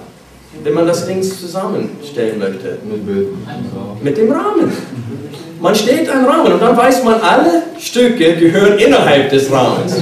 wenn 0.64 0.74
man 0.74 0.88
das 0.88 1.06
Ding 1.06 1.22
zusammenstellen 1.22 2.40
möchte? 2.40 2.78
Mit 4.02 4.18
dem 4.18 4.32
Rahmen. 4.32 4.72
Man 5.60 5.76
steht 5.76 6.08
einen 6.10 6.26
Rahmen 6.26 6.54
und 6.54 6.62
dann 6.62 6.78
weiß 6.78 7.04
man, 7.04 7.16
alle 7.16 7.64
Stücke 7.80 8.36
gehören 8.36 8.78
innerhalb 8.78 9.30
des 9.30 9.52
Rahmens. 9.52 9.96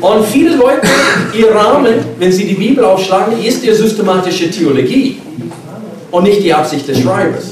Und 0.00 0.26
viele 0.26 0.56
Leute, 0.56 0.86
ihr 1.32 1.54
Rahmen, 1.54 1.94
wenn 2.18 2.32
sie 2.32 2.44
die 2.44 2.54
Bibel 2.54 2.84
aufschlagen, 2.84 3.40
ist 3.40 3.64
ihr 3.64 3.74
systematische 3.74 4.50
Theologie 4.50 5.18
und 6.10 6.24
nicht 6.24 6.42
die 6.42 6.52
Absicht 6.52 6.88
des 6.88 7.00
Schreibers. 7.00 7.51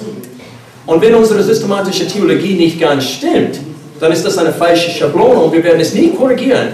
Und 0.87 1.03
wenn 1.03 1.14
unsere 1.14 1.43
systematische 1.43 2.07
Theologie 2.09 2.55
nicht 2.55 2.81
ganz 2.81 3.05
stimmt, 3.05 3.61
dann 4.01 4.12
ist 4.12 4.25
das 4.25 4.38
eine 4.38 4.53
falsche 4.53 4.90
Schablone 4.90 5.40
und 5.40 5.53
wir 5.53 5.62
werden 5.62 5.81
es 5.81 5.95
nie 5.95 6.09
korrigieren. 6.09 6.69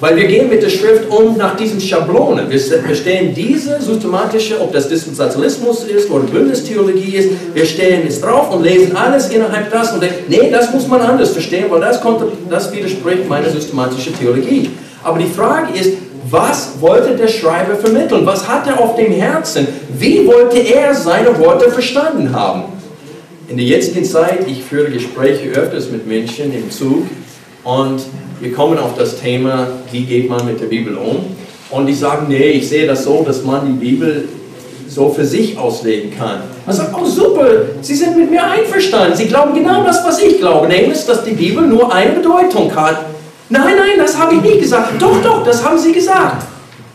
Weil 0.00 0.16
wir 0.16 0.26
gehen 0.26 0.48
mit 0.48 0.62
der 0.62 0.70
Schrift 0.70 1.10
um 1.10 1.36
nach 1.36 1.56
diesen 1.56 1.78
Schablonen. 1.78 2.48
Wir 2.48 2.58
stellen 2.58 3.34
diese 3.34 3.78
systematische, 3.82 4.58
ob 4.58 4.72
das 4.72 4.88
Dispensationalismus 4.88 5.84
ist 5.84 6.10
oder 6.10 6.24
Bündnistheologie 6.24 7.16
ist, 7.16 7.30
wir 7.52 7.66
stellen 7.66 8.06
es 8.08 8.22
drauf 8.22 8.50
und 8.50 8.62
lesen 8.62 8.96
alles 8.96 9.28
innerhalb 9.28 9.70
das 9.70 9.92
und 9.92 10.02
denken, 10.02 10.24
nee, 10.28 10.50
das 10.50 10.72
muss 10.72 10.88
man 10.88 11.02
anders 11.02 11.32
verstehen, 11.32 11.66
weil 11.68 11.82
das, 11.82 12.00
kommt, 12.00 12.22
das 12.48 12.72
widerspricht 12.72 13.28
meiner 13.28 13.50
systematischen 13.50 14.18
Theologie. 14.18 14.70
Aber 15.04 15.18
die 15.18 15.26
Frage 15.26 15.78
ist, 15.78 15.92
was 16.30 16.80
wollte 16.80 17.16
der 17.16 17.28
Schreiber 17.28 17.74
vermitteln? 17.74 18.24
Was 18.24 18.48
hat 18.48 18.66
er 18.66 18.80
auf 18.80 18.96
dem 18.96 19.12
Herzen? 19.12 19.66
Wie 19.98 20.26
wollte 20.26 20.58
er 20.58 20.94
seine 20.94 21.38
Worte 21.38 21.70
verstanden 21.70 22.32
haben? 22.32 22.79
In 23.50 23.56
der 23.56 23.66
jetzigen 23.66 24.04
Zeit, 24.04 24.46
ich 24.46 24.62
führe 24.62 24.92
Gespräche 24.92 25.48
öfters 25.48 25.90
mit 25.90 26.06
Menschen 26.06 26.54
im 26.54 26.70
Zug 26.70 27.02
und 27.64 28.00
wir 28.38 28.52
kommen 28.52 28.78
auf 28.78 28.96
das 28.96 29.20
Thema, 29.20 29.66
wie 29.90 30.04
geht 30.04 30.30
man 30.30 30.46
mit 30.46 30.60
der 30.60 30.66
Bibel 30.66 30.94
um? 30.94 31.16
Und 31.68 31.86
die 31.86 31.94
sagen, 31.94 32.26
nee, 32.28 32.50
ich 32.50 32.68
sehe 32.68 32.86
das 32.86 33.02
so, 33.02 33.24
dass 33.26 33.42
man 33.42 33.66
die 33.66 33.84
Bibel 33.84 34.28
so 34.86 35.10
für 35.10 35.24
sich 35.24 35.58
auslegen 35.58 36.16
kann. 36.16 36.42
Er 36.64 36.72
sagt, 36.72 36.94
oh 36.96 37.04
super, 37.04 37.48
Sie 37.80 37.96
sind 37.96 38.16
mit 38.16 38.30
mir 38.30 38.44
einverstanden. 38.44 39.16
Sie 39.16 39.26
glauben 39.26 39.52
genau 39.52 39.82
das, 39.82 40.04
was 40.04 40.22
ich 40.22 40.38
glaube, 40.38 40.68
nämlich, 40.68 41.04
dass 41.04 41.24
die 41.24 41.32
Bibel 41.32 41.66
nur 41.66 41.92
eine 41.92 42.12
Bedeutung 42.12 42.72
hat. 42.76 43.06
Nein, 43.48 43.74
nein, 43.76 43.98
das 43.98 44.16
habe 44.16 44.36
ich 44.36 44.42
nicht 44.42 44.60
gesagt. 44.60 44.92
Doch, 45.02 45.20
doch, 45.24 45.42
das 45.44 45.64
haben 45.64 45.76
Sie 45.76 45.90
gesagt. 45.90 46.46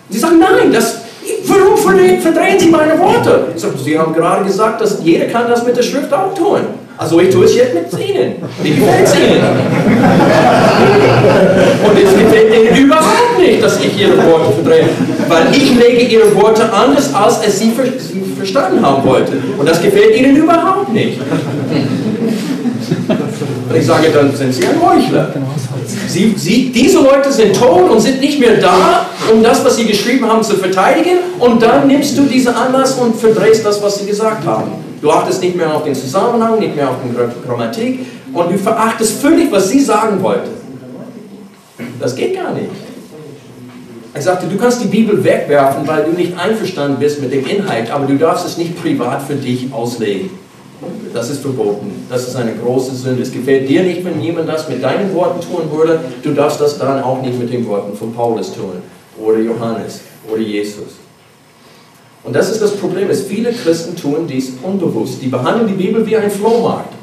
Sie 0.10 0.20
sagen, 0.20 0.40
nein, 0.40 0.72
das, 0.72 1.02
warum 1.48 1.78
verdrehen 1.78 2.60
Sie 2.60 2.70
meine 2.70 2.98
Worte? 3.00 3.48
Ich 3.56 3.62
sage, 3.62 3.78
Sie 3.84 3.98
haben 3.98 4.14
gerade 4.14 4.46
gesagt, 4.46 4.82
dass 4.82 5.00
jeder 5.04 5.26
kann 5.26 5.50
das 5.50 5.66
mit 5.66 5.76
der 5.78 5.84
Schrift 5.84 6.14
auch 6.14 6.34
tun. 6.34 6.62
Also 6.98 7.20
ich 7.20 7.30
tue 7.30 7.44
es 7.44 7.56
jetzt 7.56 7.74
mit 7.74 8.08
Ihnen. 8.08 8.36
Wie 8.64 8.76
gefällt 8.76 9.04
es 9.06 9.16
Ihnen? 9.16 9.42
Und 11.84 11.98
es 11.98 12.18
gefällt 12.18 12.54
Ihnen 12.56 12.86
überhaupt 12.86 13.38
nicht, 13.38 13.62
dass 13.62 13.80
ich 13.84 14.00
Ihre 14.00 14.18
Worte 14.18 14.54
verdrehe. 14.54 14.90
Weil 15.28 15.48
ich 15.52 15.76
lege 15.76 16.04
Ihre 16.04 16.34
Worte 16.36 16.72
anders 16.72 17.14
als 17.14 17.60
Sie, 17.60 17.74
Sie 17.98 18.24
verstanden 18.38 18.86
haben 18.86 19.04
wollten. 19.06 19.44
Und 19.58 19.68
das 19.68 19.82
gefällt 19.82 20.16
Ihnen 20.16 20.38
überhaupt 20.38 20.94
nicht. 20.94 21.20
Und 23.68 23.76
ich 23.76 23.86
sage, 23.86 24.10
dann 24.14 24.36
sind 24.36 24.54
Sie 24.54 24.66
ein 24.66 24.80
Heuchler. 24.82 25.34
Sie, 26.08 26.34
sie, 26.38 26.72
diese 26.72 27.00
Leute 27.00 27.32
sind 27.32 27.56
tot 27.56 27.90
und 27.90 28.00
sind 28.00 28.22
nicht 28.22 28.40
mehr 28.40 28.58
da, 28.58 29.08
um 29.32 29.42
das, 29.44 29.64
was 29.66 29.76
sie 29.76 29.86
geschrieben 29.86 30.28
haben, 30.28 30.44
zu 30.44 30.56
verteidigen. 30.56 31.18
Und 31.40 31.62
dann 31.62 31.88
nimmst 31.88 32.18
du 32.18 32.24
diese 32.24 32.56
Anlass 32.56 32.94
und 32.94 33.16
verdrehst 33.16 33.66
das, 33.66 33.82
was 33.82 34.00
sie 34.00 34.06
gesagt 34.06 34.46
haben. 34.46 34.72
Du 35.02 35.12
achtest 35.12 35.42
nicht 35.42 35.56
mehr 35.56 35.74
auf 35.74 35.84
den 35.84 35.96
Zusammenhang, 35.96 36.60
nicht 36.60 36.76
mehr 36.76 36.90
auf 36.90 36.96
die 37.04 37.48
Grammatik 37.48 38.00
und 38.34 38.52
du 38.52 38.58
verachtest 38.58 39.22
völlig, 39.22 39.52
was 39.52 39.70
sie 39.70 39.80
sagen 39.80 40.22
wollten. 40.22 40.52
Das 42.00 42.16
geht 42.16 42.36
gar 42.36 42.54
nicht. 42.54 42.70
Er 44.14 44.22
sagte, 44.22 44.48
du 44.48 44.58
kannst 44.58 44.82
die 44.82 44.88
Bibel 44.88 45.22
wegwerfen, 45.24 45.86
weil 45.88 46.06
du 46.06 46.12
nicht 46.12 46.38
einverstanden 46.40 46.98
bist 47.00 47.22
mit 47.22 47.34
dem 47.34 47.46
Inhalt, 47.46 47.92
aber 47.92 48.06
du 48.06 48.18
darfst 48.18 48.46
es 48.46 48.58
nicht 48.58 48.82
privat 48.82 49.22
für 49.24 49.36
dich 49.36 49.74
auslegen. 49.74 50.30
Das 51.14 51.30
ist 51.30 51.42
verboten. 51.42 52.06
Das 52.10 52.28
ist 52.28 52.36
eine 52.36 52.54
große 52.54 52.96
Sünde. 52.96 53.22
Es 53.22 53.32
gefällt 53.32 53.70
dir 53.70 53.84
nicht, 53.84 54.04
wenn 54.04 54.20
jemand 54.22 54.50
das 54.50 54.68
mit 54.68 54.84
deinen 54.84 55.14
Worten 55.14 55.40
tun 55.42 55.72
würde. 55.72 56.00
Du 56.22 56.34
darfst 56.34 56.60
das 56.60 56.78
dann 56.78 57.02
auch 57.02 57.22
nicht 57.22 57.40
mit 57.40 57.52
den 57.52 57.66
Worten 57.68 57.96
von 57.96 58.14
Paulus 58.14 58.54
tun. 58.54 58.82
Oder 59.18 59.40
Johannes. 59.40 60.02
Oder 60.32 60.42
Jesus. 60.42 60.98
Und 62.24 62.36
das 62.36 62.52
ist 62.52 62.62
das 62.62 62.76
Problem, 62.76 63.08
dass 63.08 63.22
viele 63.22 63.54
Christen 63.54 63.96
tun 63.96 64.28
dies 64.28 64.54
unbewusst. 64.62 65.22
Die 65.22 65.28
behandeln 65.28 65.68
die 65.68 65.82
Bibel 65.82 66.06
wie 66.06 66.18
ein 66.18 66.30
Flohmarkt. 66.30 66.94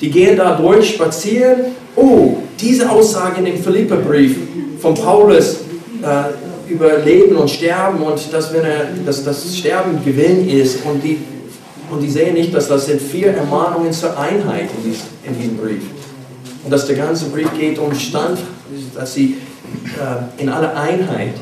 Die 0.00 0.10
gehen 0.10 0.36
da 0.36 0.56
durch, 0.56 0.90
spazieren. 0.90 1.72
Oh, 1.96 2.36
diese 2.60 2.88
Aussage 2.88 3.38
in 3.40 3.46
dem 3.46 3.58
Philipperbrief 3.58 4.36
von 4.80 4.94
Paulus 4.94 5.56
äh, 6.02 6.72
über 6.72 6.98
Leben 6.98 7.36
und 7.36 7.50
Sterben 7.50 8.00
und 8.02 8.32
dass, 8.32 8.52
wenn 8.52 8.64
er, 8.64 8.88
dass 9.04 9.24
das 9.24 9.56
Sterben 9.56 9.98
Gewinn 10.04 10.48
ist 10.48 10.84
und 10.84 11.02
die 11.02 11.18
und 11.90 12.02
die 12.02 12.10
sehen 12.10 12.34
nicht, 12.34 12.54
dass 12.54 12.68
das 12.68 12.86
sind 12.86 13.00
vier 13.00 13.28
Ermahnungen 13.28 13.92
zur 13.92 14.18
Einheit 14.18 14.68
in, 14.76 14.90
dies, 14.90 15.00
in 15.24 15.38
diesem 15.38 15.56
Brief. 15.56 15.82
Und 16.64 16.70
dass 16.70 16.86
der 16.86 16.96
ganze 16.96 17.26
Brief 17.26 17.48
geht 17.58 17.78
um 17.78 17.94
Stand, 17.94 18.38
dass 18.94 19.14
sie 19.14 19.36
äh, 19.84 20.42
in 20.42 20.48
aller 20.48 20.76
Einheit 20.76 21.34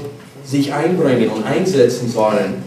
sich 0.45 0.73
einbringen 0.73 1.31
und 1.31 1.45
einsetzen 1.45 2.09
sollen 2.09 2.63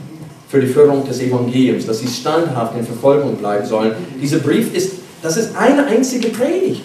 für 0.49 0.59
die 0.59 0.67
Führung 0.67 1.07
des 1.07 1.21
Evangeliums, 1.21 1.85
dass 1.85 1.99
sie 1.99 2.07
standhaft 2.07 2.77
in 2.77 2.85
Verfolgung 2.85 3.35
bleiben 3.37 3.65
sollen. 3.65 3.93
Dieser 4.21 4.39
Brief 4.39 4.73
ist, 4.73 4.93
das 5.21 5.37
ist 5.37 5.55
eine 5.55 5.85
einzige 5.85 6.29
Predigt. 6.29 6.81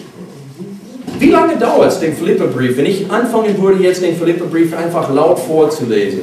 Wie 1.19 1.31
lange 1.31 1.57
dauert 1.57 1.91
es, 1.91 1.99
den 1.99 2.15
Philipperbrief, 2.15 2.77
wenn 2.77 2.85
ich 2.85 3.09
anfangen 3.09 3.61
würde, 3.61 3.81
jetzt 3.81 4.01
den 4.01 4.15
Philipperbrief 4.15 4.75
einfach 4.75 5.13
laut 5.13 5.39
vorzulesen? 5.39 6.21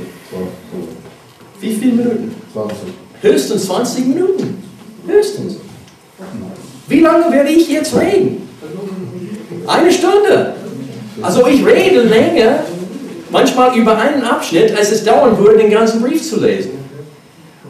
Wie 1.60 1.74
viele 1.74 1.92
Minuten? 1.92 2.34
20. 2.52 2.76
Höchstens 3.22 3.66
20 3.66 4.06
Minuten. 4.06 4.61
Höchstens. 5.06 5.56
Wie 6.88 7.00
lange 7.00 7.32
werde 7.32 7.50
ich 7.50 7.68
jetzt 7.68 7.96
reden? 7.96 8.48
Eine 9.66 9.92
Stunde. 9.92 10.54
Also 11.20 11.46
ich 11.46 11.64
rede 11.64 12.02
länger, 12.02 12.64
manchmal 13.30 13.76
über 13.76 13.96
einen 13.96 14.22
Abschnitt, 14.24 14.76
als 14.76 14.90
es 14.90 15.04
dauern 15.04 15.38
würde, 15.38 15.58
den 15.58 15.70
ganzen 15.70 16.02
Brief 16.02 16.22
zu 16.22 16.40
lesen. 16.40 16.72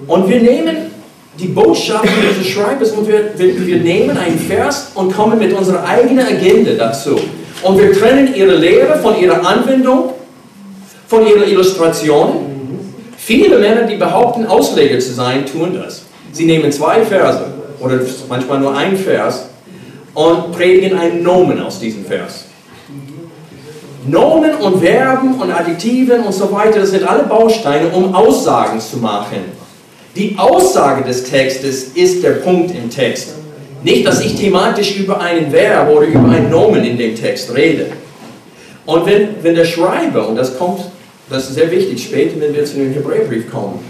Und 0.07 0.29
wir 0.29 0.41
nehmen 0.41 0.77
die 1.39 1.49
Botschaft 1.49 2.05
dieses 2.05 2.47
Schreibers 2.53 2.91
und 2.93 3.07
wir, 3.09 3.33
wir, 3.37 3.67
wir 3.67 3.77
nehmen 3.79 4.17
einen 4.17 4.39
Vers 4.39 4.93
und 4.95 5.15
kommen 5.15 5.39
mit 5.39 5.53
unserer 5.53 5.85
eigenen 5.85 6.27
Agenda 6.27 6.73
dazu. 6.73 7.19
Und 7.63 7.79
wir 7.79 7.93
trennen 7.93 8.35
ihre 8.35 8.57
Lehre 8.57 8.99
von 8.99 9.19
ihrer 9.19 9.47
Anwendung, 9.47 10.11
von 11.07 11.27
ihrer 11.27 11.47
Illustration 11.47 12.53
Viele 13.25 13.57
Männer, 13.59 13.83
die 13.83 13.95
behaupten, 13.95 14.47
Ausleger 14.47 14.99
zu 14.99 15.13
sein, 15.13 15.47
tun 15.47 15.79
das. 15.81 16.03
Sie 16.33 16.45
nehmen 16.45 16.73
zwei 16.73 17.03
Verse 17.03 17.45
oder 17.79 18.01
manchmal 18.29 18.61
nur 18.61 18.77
ein 18.77 18.97
Vers 18.97 19.47
und 20.15 20.53
predigen 20.53 20.99
einen 20.99 21.23
Nomen 21.23 21.61
aus 21.61 21.79
diesem 21.79 22.05
Vers. 22.05 22.47
Nomen 24.07 24.55
und 24.57 24.81
Verben 24.83 25.41
und 25.41 25.51
Adjektiven 25.53 26.25
und 26.25 26.33
so 26.33 26.51
weiter, 26.51 26.81
das 26.81 26.91
sind 26.91 27.05
alle 27.05 27.23
Bausteine, 27.25 27.89
um 27.91 28.15
Aussagen 28.15 28.81
zu 28.81 28.97
machen. 28.97 29.63
Die 30.17 30.37
Aussage 30.37 31.05
des 31.05 31.25
Textes 31.25 31.93
ist 31.95 32.23
der 32.23 32.33
Punkt 32.33 32.75
im 32.75 32.91
Text. 32.91 33.35
Nicht, 33.85 34.07
dass 34.07 34.21
ich 34.21 34.35
thematisch 34.35 34.97
über 34.97 35.21
einen 35.21 35.53
Verb 35.53 35.91
oder 35.91 36.07
über 36.07 36.29
einen 36.29 36.51
Nomen 36.51 36.85
in 36.85 36.99
dem 36.99 37.15
Text 37.15 37.55
rede. 37.55 37.93
Und 38.87 39.07
wenn, 39.07 39.29
wenn 39.43 39.55
der 39.55 39.65
Schreiber, 39.65 40.29
und 40.29 40.37
das 40.37 40.59
kommt 40.59 40.81
das 41.33 41.49
ist 41.49 41.55
sehr 41.55 41.71
wichtig, 41.71 42.03
später, 42.03 42.41
wenn 42.41 42.55
wir 42.55 42.65
zu 42.65 42.75
dem 42.75 42.93
Hebräerbrief 42.93 43.51
kommen. 43.51 43.81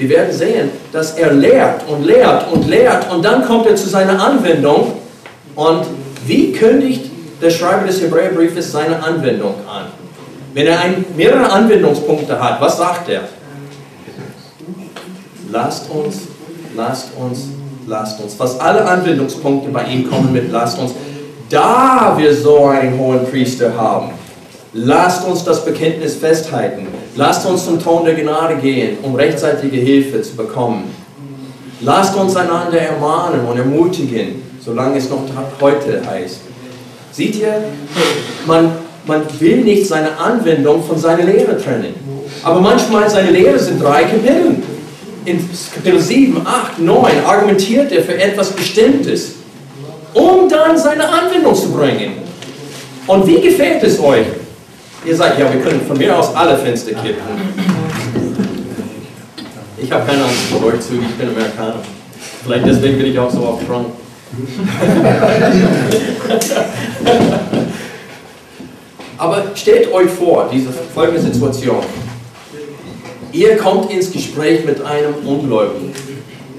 Wir 0.00 0.08
werden 0.08 0.32
sehen, 0.32 0.70
dass 0.92 1.18
er 1.18 1.30
lehrt 1.30 1.86
und 1.86 2.06
lehrt 2.06 2.50
und 2.50 2.66
lehrt 2.66 3.12
und 3.12 3.22
dann 3.22 3.44
kommt 3.44 3.66
er 3.66 3.76
zu 3.76 3.86
seiner 3.86 4.18
Anwendung. 4.18 4.92
Und 5.54 5.84
wie 6.26 6.52
kündigt 6.52 7.10
der 7.42 7.50
Schreiber 7.50 7.86
des 7.86 8.00
Hebräerbriefes 8.00 8.72
seine 8.72 9.02
Anwendung 9.02 9.56
an? 9.68 9.88
Wenn 10.54 10.68
er 10.68 10.80
ein, 10.80 11.04
mehrere 11.18 11.52
Anwendungspunkte 11.52 12.42
hat, 12.42 12.62
was 12.62 12.78
sagt 12.78 13.10
er? 13.10 13.28
Lasst 15.52 15.90
uns, 15.90 16.20
lasst 16.74 17.08
uns, 17.18 17.48
lasst 17.86 18.22
uns. 18.22 18.32
Fast 18.32 18.58
alle 18.58 18.86
Anwendungspunkte 18.86 19.68
bei 19.68 19.84
ihm 19.84 20.10
kommen 20.10 20.32
mit 20.32 20.50
lasst 20.50 20.78
uns. 20.78 20.92
Da 21.50 22.14
wir 22.16 22.34
so 22.34 22.68
einen 22.68 22.98
hohen 22.98 23.26
Priester 23.26 23.76
haben, 23.76 24.12
Lasst 24.72 25.26
uns 25.26 25.42
das 25.42 25.64
Bekenntnis 25.64 26.14
festhalten. 26.14 26.86
Lasst 27.16 27.44
uns 27.46 27.64
zum 27.64 27.82
Ton 27.82 28.04
der 28.04 28.14
Gnade 28.14 28.56
gehen, 28.56 28.98
um 29.02 29.14
rechtzeitige 29.14 29.76
Hilfe 29.76 30.22
zu 30.22 30.36
bekommen. 30.36 30.94
Lasst 31.80 32.16
uns 32.16 32.36
einander 32.36 32.78
ermahnen 32.78 33.46
und 33.46 33.56
ermutigen, 33.56 34.42
solange 34.64 34.98
es 34.98 35.10
noch 35.10 35.22
heute 35.60 36.02
heißt. 36.06 36.40
Seht 37.12 37.36
ihr, 37.36 37.64
man, 38.46 38.70
man 39.06 39.22
will 39.40 39.64
nicht 39.64 39.86
seine 39.86 40.16
Anwendung 40.18 40.84
von 40.84 40.98
seiner 40.98 41.24
Lehre 41.24 41.60
trennen. 41.60 41.94
Aber 42.44 42.60
manchmal 42.60 43.10
seine 43.10 43.30
Lehre 43.30 43.58
sind 43.58 43.82
drei 43.82 44.04
Kapitel. 44.04 44.56
In 45.24 45.50
Kapitel 45.74 46.00
7, 46.00 46.46
8, 46.46 46.78
9 46.78 47.24
argumentiert 47.26 47.92
er 47.92 48.02
für 48.02 48.16
etwas 48.16 48.50
Bestimmtes, 48.50 49.32
um 50.14 50.48
dann 50.48 50.78
seine 50.78 51.06
Anwendung 51.08 51.54
zu 51.54 51.70
bringen. 51.70 52.12
Und 53.06 53.26
wie 53.26 53.40
gefällt 53.40 53.82
es 53.82 54.00
euch? 54.00 54.26
Ihr 55.04 55.16
sagt, 55.16 55.38
ja, 55.38 55.52
wir 55.52 55.60
können 55.60 55.80
von 55.86 55.96
mir 55.96 56.16
aus 56.16 56.34
alle 56.34 56.58
Fenster 56.58 56.92
kippen. 56.92 57.22
Ich 59.78 59.90
habe 59.90 60.04
keine 60.06 60.24
Angst 60.24 60.42
vor 60.50 60.60
Durchzug, 60.60 61.00
ich 61.02 61.16
bin 61.16 61.28
Amerikaner. 61.30 61.76
Vielleicht 62.44 62.66
deswegen 62.66 62.98
bin 62.98 63.06
ich 63.06 63.18
auch 63.18 63.30
so 63.30 63.38
auf 63.40 63.64
Trump. 63.66 63.88
Aber 69.16 69.44
stellt 69.54 69.92
euch 69.92 70.10
vor, 70.10 70.50
diese 70.52 70.68
folgende 70.94 71.20
Situation. 71.20 71.82
Ihr 73.32 73.56
kommt 73.56 73.90
ins 73.90 74.12
Gespräch 74.12 74.64
mit 74.64 74.84
einem 74.84 75.14
Ungläubigen. 75.24 75.92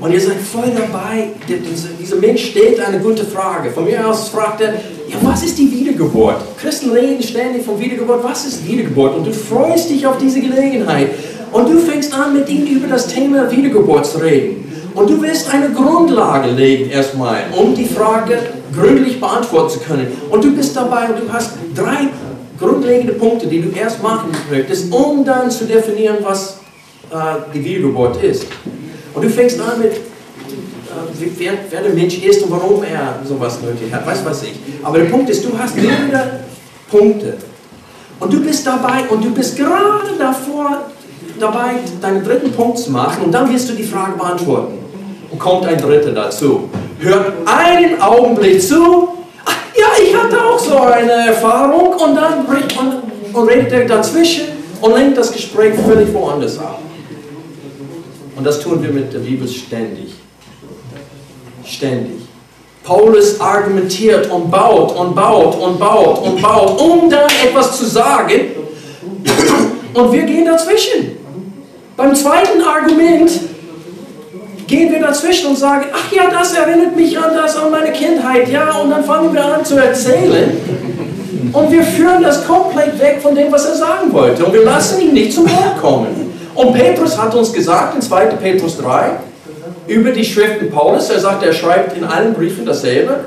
Und 0.02 0.12
ihr 0.12 0.20
seid 0.20 0.38
voll 0.38 0.72
dabei. 0.76 1.28
Dieser 1.48 2.16
Mensch 2.16 2.48
stellt 2.48 2.80
eine 2.80 3.00
gute 3.00 3.24
Frage. 3.24 3.70
Von 3.70 3.86
mir 3.86 4.06
aus 4.08 4.30
fragt 4.30 4.60
er, 4.62 4.74
ja, 4.74 5.18
was 5.22 5.44
ist 5.44 5.60
die 5.60 5.72
Wiedergeburt? 5.72 6.38
Christen 6.60 6.90
reden 6.90 7.22
ständig 7.22 7.64
von 7.64 7.80
Wiedergeburt. 7.80 8.24
Was 8.24 8.48
ist 8.48 8.68
Wiedergeburt? 8.68 9.16
Und 9.16 9.28
du 9.28 9.32
freust 9.32 9.92
dich 9.92 10.08
auf 10.08 10.18
diese 10.18 10.42
Gelegenheit. 10.42 11.12
Und 11.52 11.70
du 11.70 11.78
fängst 11.78 12.14
an, 12.16 12.34
mit 12.34 12.50
ihm 12.50 12.66
über 12.66 12.88
das 12.88 13.08
Thema 13.08 13.52
Wiedergeburt 13.52 14.08
zu 14.08 14.18
reden. 14.18 14.72
Und 14.96 15.08
du 15.08 15.22
willst 15.22 15.54
eine 15.54 15.70
Grundlage 15.70 16.50
legen 16.50 16.90
erstmal, 16.90 17.44
um 17.56 17.76
die 17.76 17.86
Frage 17.86 18.40
gründlich 18.74 19.20
beantworten 19.20 19.70
zu 19.70 19.80
können. 19.82 20.08
Und 20.32 20.44
du 20.44 20.56
bist 20.56 20.76
dabei 20.76 21.10
und 21.10 21.28
du 21.28 21.32
hast 21.32 21.52
drei 21.76 22.08
grundlegende 22.60 23.14
Punkte, 23.14 23.46
die 23.46 23.62
du 23.62 23.70
erst 23.78 24.02
machen 24.02 24.32
möchtest, 24.50 24.92
um 24.92 25.24
dann 25.24 25.52
zu 25.52 25.66
definieren, 25.66 26.18
was 26.22 26.58
äh, 27.12 27.16
die 27.54 27.64
Wiedergeburt 27.64 28.24
ist. 28.24 28.48
Und 29.14 29.24
du 29.24 29.30
fängst 29.30 29.60
an 29.60 29.80
mit, 29.80 29.92
äh, 29.92 30.00
wer, 31.38 31.54
wer, 31.70 31.82
der 31.82 31.94
Mensch 31.94 32.18
ist 32.18 32.44
und 32.44 32.52
warum 32.52 32.84
er 32.84 33.20
sowas 33.26 33.60
nötig 33.62 33.94
hat, 33.94 34.06
weiß 34.06 34.24
was 34.26 34.44
ich. 34.44 34.54
Aber 34.84 34.98
der 35.00 35.06
Punkt 35.06 35.30
ist, 35.30 35.44
du 35.44 35.58
hast 35.58 35.76
mehrere 35.76 36.42
Punkte. 36.90 37.38
Und 38.20 38.32
du 38.32 38.42
bist 38.42 38.66
dabei 38.66 39.04
und 39.10 39.24
du 39.24 39.32
bist 39.32 39.58
gerade 39.58 40.12
davor, 40.18 40.86
dabei, 41.40 41.80
deinen 42.02 42.24
dritten 42.24 42.52
Punkt 42.52 42.78
zu 42.78 42.92
machen 42.92 43.26
und 43.26 43.32
dann 43.32 43.52
wirst 43.52 43.70
du 43.70 43.74
die 43.74 43.84
Frage 43.84 44.18
beantworten. 44.18 44.78
Und 45.32 45.40
kommt 45.40 45.66
ein 45.66 45.78
dritter 45.78 46.12
dazu. 46.12 46.70
Hört 47.00 47.34
einen 47.46 48.00
Augenblick 48.02 48.62
zu. 48.62 49.08
Ach, 49.46 49.56
ja, 49.76 49.88
ich 50.04 50.16
hatte 50.16 50.38
auch 50.40 50.60
so 50.60 50.78
eine 50.78 51.30
Erfahrung 51.30 51.94
und 51.94 52.16
dann 52.16 52.46
und, 52.46 53.34
und 53.34 53.48
redet 53.48 53.72
er 53.72 53.86
dazwischen 53.86 54.44
und 54.82 54.94
lenkt 54.94 55.18
das 55.18 55.32
Gespräch 55.32 55.74
völlig 55.76 56.14
woanders 56.14 56.60
ab. 56.60 56.80
Und 58.42 58.48
das 58.48 58.60
tun 58.60 58.82
wir 58.82 58.90
mit 58.90 59.14
der 59.14 59.20
Bibel 59.20 59.48
ständig. 59.48 60.14
Ständig. 61.64 62.22
Paulus 62.84 63.40
argumentiert 63.40 64.32
und 64.32 64.50
baut 64.50 64.98
und 64.98 65.14
baut 65.14 65.62
und 65.62 65.80
baut 65.80 66.24
und 66.24 66.42
baut, 66.42 66.82
um 66.82 67.08
dann 67.08 67.30
etwas 67.46 67.78
zu 67.78 67.86
sagen. 67.86 68.42
Und 69.94 70.12
wir 70.12 70.24
gehen 70.24 70.46
dazwischen. 70.46 71.18
Beim 71.96 72.16
zweiten 72.16 72.64
Argument 72.64 73.30
gehen 74.66 74.92
wir 74.92 75.02
dazwischen 75.02 75.52
und 75.52 75.58
sagen, 75.60 75.86
ach 75.94 76.12
ja, 76.12 76.32
das 76.32 76.56
erinnert 76.56 76.96
mich 76.96 77.16
an 77.20 77.36
das, 77.36 77.56
an 77.56 77.70
meine 77.70 77.92
Kindheit, 77.92 78.50
ja, 78.50 78.72
und 78.78 78.90
dann 78.90 79.04
fangen 79.04 79.32
wir 79.36 79.46
an 79.46 79.64
zu 79.64 79.76
erzählen. 79.76 80.58
Und 81.54 81.72
wir 81.72 81.84
führen 81.84 82.24
das 82.24 82.48
komplett 82.48 83.00
weg 83.00 83.20
von 83.22 83.36
dem, 83.36 83.52
was 83.52 83.66
er 83.66 83.76
sagen 83.76 84.12
wollte. 84.12 84.44
Und 84.44 84.54
wir 84.54 84.64
lassen 84.64 85.00
ihn 85.00 85.14
nicht 85.14 85.32
zum 85.32 85.48
Wort 85.48 85.80
kommen. 85.80 86.31
Und 86.56 86.74
Petrus 86.74 87.18
hat 87.18 87.34
uns 87.34 87.52
gesagt 87.54 87.96
in 87.96 88.02
2. 88.02 88.26
Petrus 88.26 88.78
3, 88.78 89.12
über 89.88 90.12
die 90.12 90.24
Schriften 90.24 90.70
Paulus. 90.70 91.10
Er 91.10 91.20
sagt, 91.20 91.44
er 91.44 91.54
schreibt 91.54 91.98
in 91.98 92.04
allen 92.04 92.34
Briefen 92.34 92.66
dasselbe. 92.66 93.26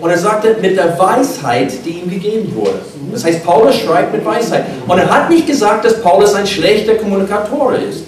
Und 0.00 0.10
er 0.10 0.18
sagte, 0.18 0.56
mit 0.60 0.76
der 0.76 0.98
Weisheit, 0.98 1.72
die 1.84 2.00
ihm 2.00 2.10
gegeben 2.10 2.54
wurde. 2.54 2.80
Das 3.12 3.24
heißt, 3.24 3.44
Paulus 3.44 3.76
schreibt 3.76 4.12
mit 4.12 4.24
Weisheit. 4.24 4.64
Und 4.86 4.98
er 4.98 5.08
hat 5.08 5.30
nicht 5.30 5.46
gesagt, 5.46 5.84
dass 5.86 6.00
Paulus 6.02 6.34
ein 6.34 6.46
schlechter 6.46 6.96
Kommunikator 6.96 7.74
ist. 7.74 8.04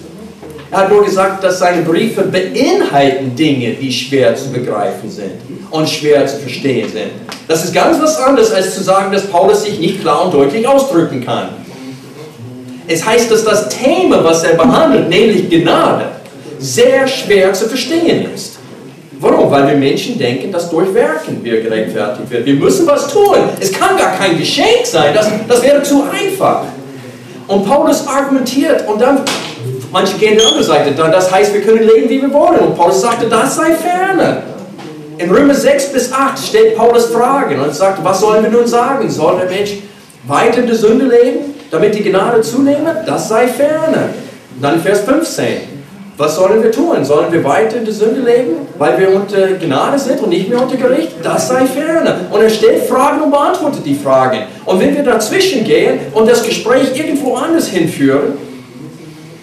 Er 0.71 0.81
hat 0.81 0.91
nur 0.91 1.03
gesagt, 1.03 1.43
dass 1.43 1.57
seine 1.57 1.81
Briefe 1.81 2.21
beinhalten 2.21 3.35
Dinge, 3.35 3.71
die 3.71 3.91
schwer 3.91 4.35
zu 4.35 4.51
begreifen 4.51 5.09
sind 5.09 5.31
und 5.71 5.89
schwer 5.89 6.27
zu 6.27 6.37
verstehen 6.37 6.87
sind. 6.87 7.09
Das 7.47 7.63
ist 7.63 7.73
ganz 7.73 7.99
was 7.99 8.19
anderes, 8.19 8.51
als 8.51 8.75
zu 8.75 8.83
sagen, 8.83 9.11
dass 9.11 9.25
Paulus 9.25 9.63
sich 9.63 9.79
nicht 9.79 10.01
klar 10.01 10.25
und 10.25 10.33
deutlich 10.33 10.67
ausdrücken 10.67 11.25
kann. 11.25 11.49
Es 12.91 13.05
heißt, 13.05 13.29
dass 13.29 13.43
das 13.43 13.69
Thema, 13.69 14.23
was 14.23 14.43
er 14.43 14.55
behandelt, 14.55 15.09
nämlich 15.09 15.47
Gnade, 15.47 16.05
sehr 16.57 17.07
schwer 17.07 17.53
zu 17.53 17.67
verstehen 17.67 18.33
ist. 18.33 18.57
Warum? 19.19 19.51
Weil 19.51 19.67
wir 19.67 19.75
Menschen 19.75 20.17
denken, 20.17 20.51
dass 20.51 20.71
durch 20.71 20.91
Werken 20.95 21.43
wir 21.43 21.61
gerechtfertigt 21.61 22.31
werden. 22.31 22.45
Wir 22.47 22.55
müssen 22.55 22.87
was 22.87 23.07
tun. 23.13 23.37
Es 23.59 23.71
kann 23.71 23.95
gar 23.95 24.17
kein 24.17 24.39
Geschenk 24.39 24.85
sein. 24.85 25.13
Das, 25.13 25.27
das 25.47 25.61
wäre 25.61 25.83
zu 25.83 26.03
einfach. 26.11 26.63
Und 27.47 27.67
Paulus 27.67 28.07
argumentiert 28.07 28.87
und 28.87 28.99
dann, 28.99 29.21
manche 29.91 30.17
gehen 30.17 30.37
die 30.39 30.43
andere 30.43 30.63
Seite. 30.63 30.91
Das 30.95 31.31
heißt, 31.31 31.53
wir 31.53 31.61
können 31.61 31.87
leben, 31.87 32.09
wie 32.09 32.21
wir 32.23 32.33
wollen. 32.33 32.59
Und 32.59 32.75
Paulus 32.75 33.01
sagte, 33.01 33.27
das 33.27 33.55
sei 33.55 33.75
ferne. 33.75 34.41
In 35.19 35.29
Römer 35.29 35.53
6 35.53 35.91
bis 35.91 36.11
8 36.11 36.39
stellt 36.39 36.75
Paulus 36.75 37.05
Fragen 37.07 37.59
und 37.59 37.75
sagt, 37.75 38.03
was 38.03 38.19
sollen 38.19 38.41
wir 38.41 38.49
nun 38.49 38.65
sagen? 38.65 39.07
Soll 39.11 39.37
der 39.37 39.49
Mensch 39.49 39.73
weiter 40.25 40.59
in 40.61 40.67
der 40.67 40.75
Sünde 40.75 41.05
leben, 41.05 41.58
damit 41.71 41.95
die 41.95 42.03
Gnade 42.03 42.41
zunehme? 42.41 43.03
Das 43.05 43.29
sei 43.29 43.47
ferne. 43.47 44.09
dann 44.61 44.81
Vers 44.81 45.01
15. 45.01 45.79
Was 46.19 46.35
sollen 46.35 46.61
wir 46.61 46.69
tun? 46.69 47.05
Sollen 47.05 47.31
wir 47.31 47.41
weiter 47.45 47.77
in 47.77 47.85
der 47.85 47.93
Sünde 47.93 48.19
leben, 48.19 48.67
weil 48.77 48.99
wir 48.99 49.15
unter 49.15 49.53
Gnade 49.53 49.97
sind 49.97 50.21
und 50.21 50.29
nicht 50.29 50.49
mehr 50.49 50.61
unter 50.61 50.75
Gericht? 50.75 51.13
Das 51.23 51.47
sei 51.47 51.65
ferne. 51.65 52.27
Und 52.29 52.41
er 52.41 52.49
stellt 52.49 52.83
Fragen 52.83 53.21
und 53.21 53.31
beantwortet 53.31 53.85
die 53.85 53.95
Fragen. 53.95 54.39
Und 54.65 54.81
wenn 54.81 54.93
wir 54.93 55.03
dazwischen 55.03 55.63
gehen 55.63 55.99
und 56.13 56.29
das 56.29 56.43
Gespräch 56.43 56.89
irgendwo 56.93 57.35
anders 57.35 57.69
hinführen, 57.69 58.33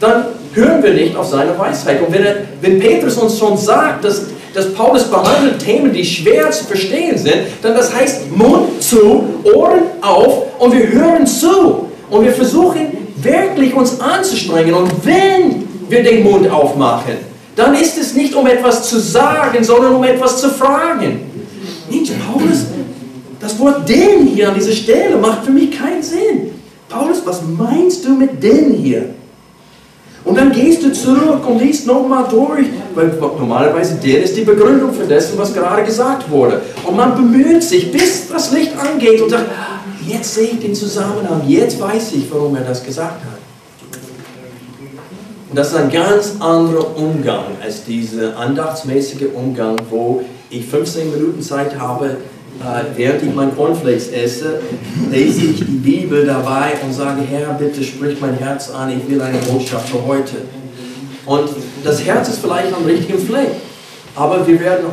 dann 0.00 0.26
hören 0.52 0.82
wir 0.82 0.92
nicht 0.92 1.16
auf 1.16 1.26
seine 1.26 1.58
Weisheit. 1.58 2.06
Und 2.06 2.12
wenn, 2.12 2.26
er, 2.26 2.34
wenn 2.60 2.78
Petrus 2.78 3.16
uns 3.16 3.38
schon 3.38 3.56
sagt, 3.56 4.04
dass, 4.04 4.26
dass 4.52 4.74
Paulus 4.74 5.04
behandelt 5.04 5.58
Themen, 5.58 5.94
die 5.94 6.04
schwer 6.04 6.50
zu 6.50 6.64
verstehen 6.64 7.16
sind, 7.16 7.38
dann 7.62 7.74
das 7.74 7.94
heißt 7.94 8.36
Mund 8.36 8.82
zu, 8.82 9.40
Ohren 9.44 9.80
auf 10.02 10.60
und 10.60 10.74
wir 10.74 10.86
hören 10.92 11.26
zu. 11.26 11.85
Und 12.10 12.24
wir 12.24 12.32
versuchen 12.32 12.86
wirklich 13.16 13.74
uns 13.74 14.00
anzustrengen. 14.00 14.74
Und 14.74 14.90
wenn 15.04 15.66
wir 15.88 16.02
den 16.02 16.22
Mund 16.22 16.50
aufmachen, 16.50 17.14
dann 17.54 17.74
ist 17.74 17.98
es 17.98 18.14
nicht 18.14 18.34
um 18.34 18.46
etwas 18.46 18.88
zu 18.88 19.00
sagen, 19.00 19.64
sondern 19.64 19.94
um 19.94 20.04
etwas 20.04 20.40
zu 20.40 20.50
fragen. 20.50 21.20
Mensch, 21.90 22.10
Paulus, 22.30 22.66
das 23.40 23.58
Wort 23.58 23.88
denn 23.88 24.26
hier 24.26 24.48
an 24.48 24.54
dieser 24.54 24.72
Stelle 24.72 25.16
macht 25.16 25.44
für 25.44 25.50
mich 25.50 25.70
keinen 25.70 26.02
Sinn. 26.02 26.50
Paulus, 26.88 27.22
was 27.24 27.40
meinst 27.42 28.04
du 28.04 28.10
mit 28.10 28.42
denn 28.42 28.72
hier? 28.72 29.10
Und 30.24 30.36
dann 30.36 30.50
gehst 30.50 30.82
du 30.82 30.92
zurück 30.92 31.46
und 31.46 31.62
liest 31.62 31.86
nochmal 31.86 32.24
durch, 32.28 32.66
weil 32.96 33.16
normalerweise 33.38 33.94
der 33.94 34.24
ist 34.24 34.36
die 34.36 34.42
Begründung 34.42 34.92
für 34.92 35.04
dessen, 35.04 35.38
was 35.38 35.54
gerade 35.54 35.84
gesagt 35.84 36.28
wurde. 36.28 36.62
Und 36.84 36.96
man 36.96 37.14
bemüht 37.14 37.62
sich, 37.62 37.92
bis 37.92 38.28
das 38.28 38.50
Licht 38.50 38.72
angeht 38.76 39.22
und 39.22 39.30
sagt, 39.30 39.46
jetzt 40.06 40.34
sehe 40.34 40.50
ich 40.50 40.60
den 40.60 40.74
Zusammenhang, 40.74 41.42
jetzt 41.46 41.80
weiß 41.80 42.12
ich, 42.12 42.30
warum 42.30 42.56
er 42.56 42.62
das 42.62 42.84
gesagt 42.84 43.24
hat. 43.24 43.38
Und 45.48 45.56
das 45.56 45.68
ist 45.68 45.76
ein 45.76 45.90
ganz 45.90 46.34
anderer 46.40 46.96
Umgang 46.96 47.44
als 47.62 47.84
dieser 47.84 48.36
andachtsmäßige 48.36 49.28
Umgang, 49.34 49.76
wo 49.90 50.22
ich 50.50 50.66
15 50.66 51.10
Minuten 51.12 51.40
Zeit 51.40 51.78
habe, 51.78 52.16
äh, 52.60 52.96
während 52.96 53.22
ich 53.22 53.34
mein 53.34 53.54
Cornflakes 53.54 54.08
esse, 54.08 54.60
lese 55.10 55.46
ich 55.46 55.58
die 55.58 55.64
Bibel 55.64 56.26
dabei 56.26 56.72
und 56.84 56.92
sage, 56.92 57.22
Herr, 57.28 57.54
bitte 57.54 57.82
sprich 57.82 58.20
mein 58.20 58.34
Herz 58.34 58.70
an, 58.70 58.90
ich 58.90 59.08
will 59.08 59.20
eine 59.20 59.38
Botschaft 59.38 59.88
für 59.88 60.04
heute. 60.06 60.36
Und 61.26 61.50
das 61.84 62.04
Herz 62.04 62.28
ist 62.28 62.38
vielleicht 62.38 62.72
am 62.74 62.84
richtigen 62.84 63.18
Fleck, 63.18 63.50
aber 64.14 64.46
wir 64.46 64.60
werden 64.60 64.86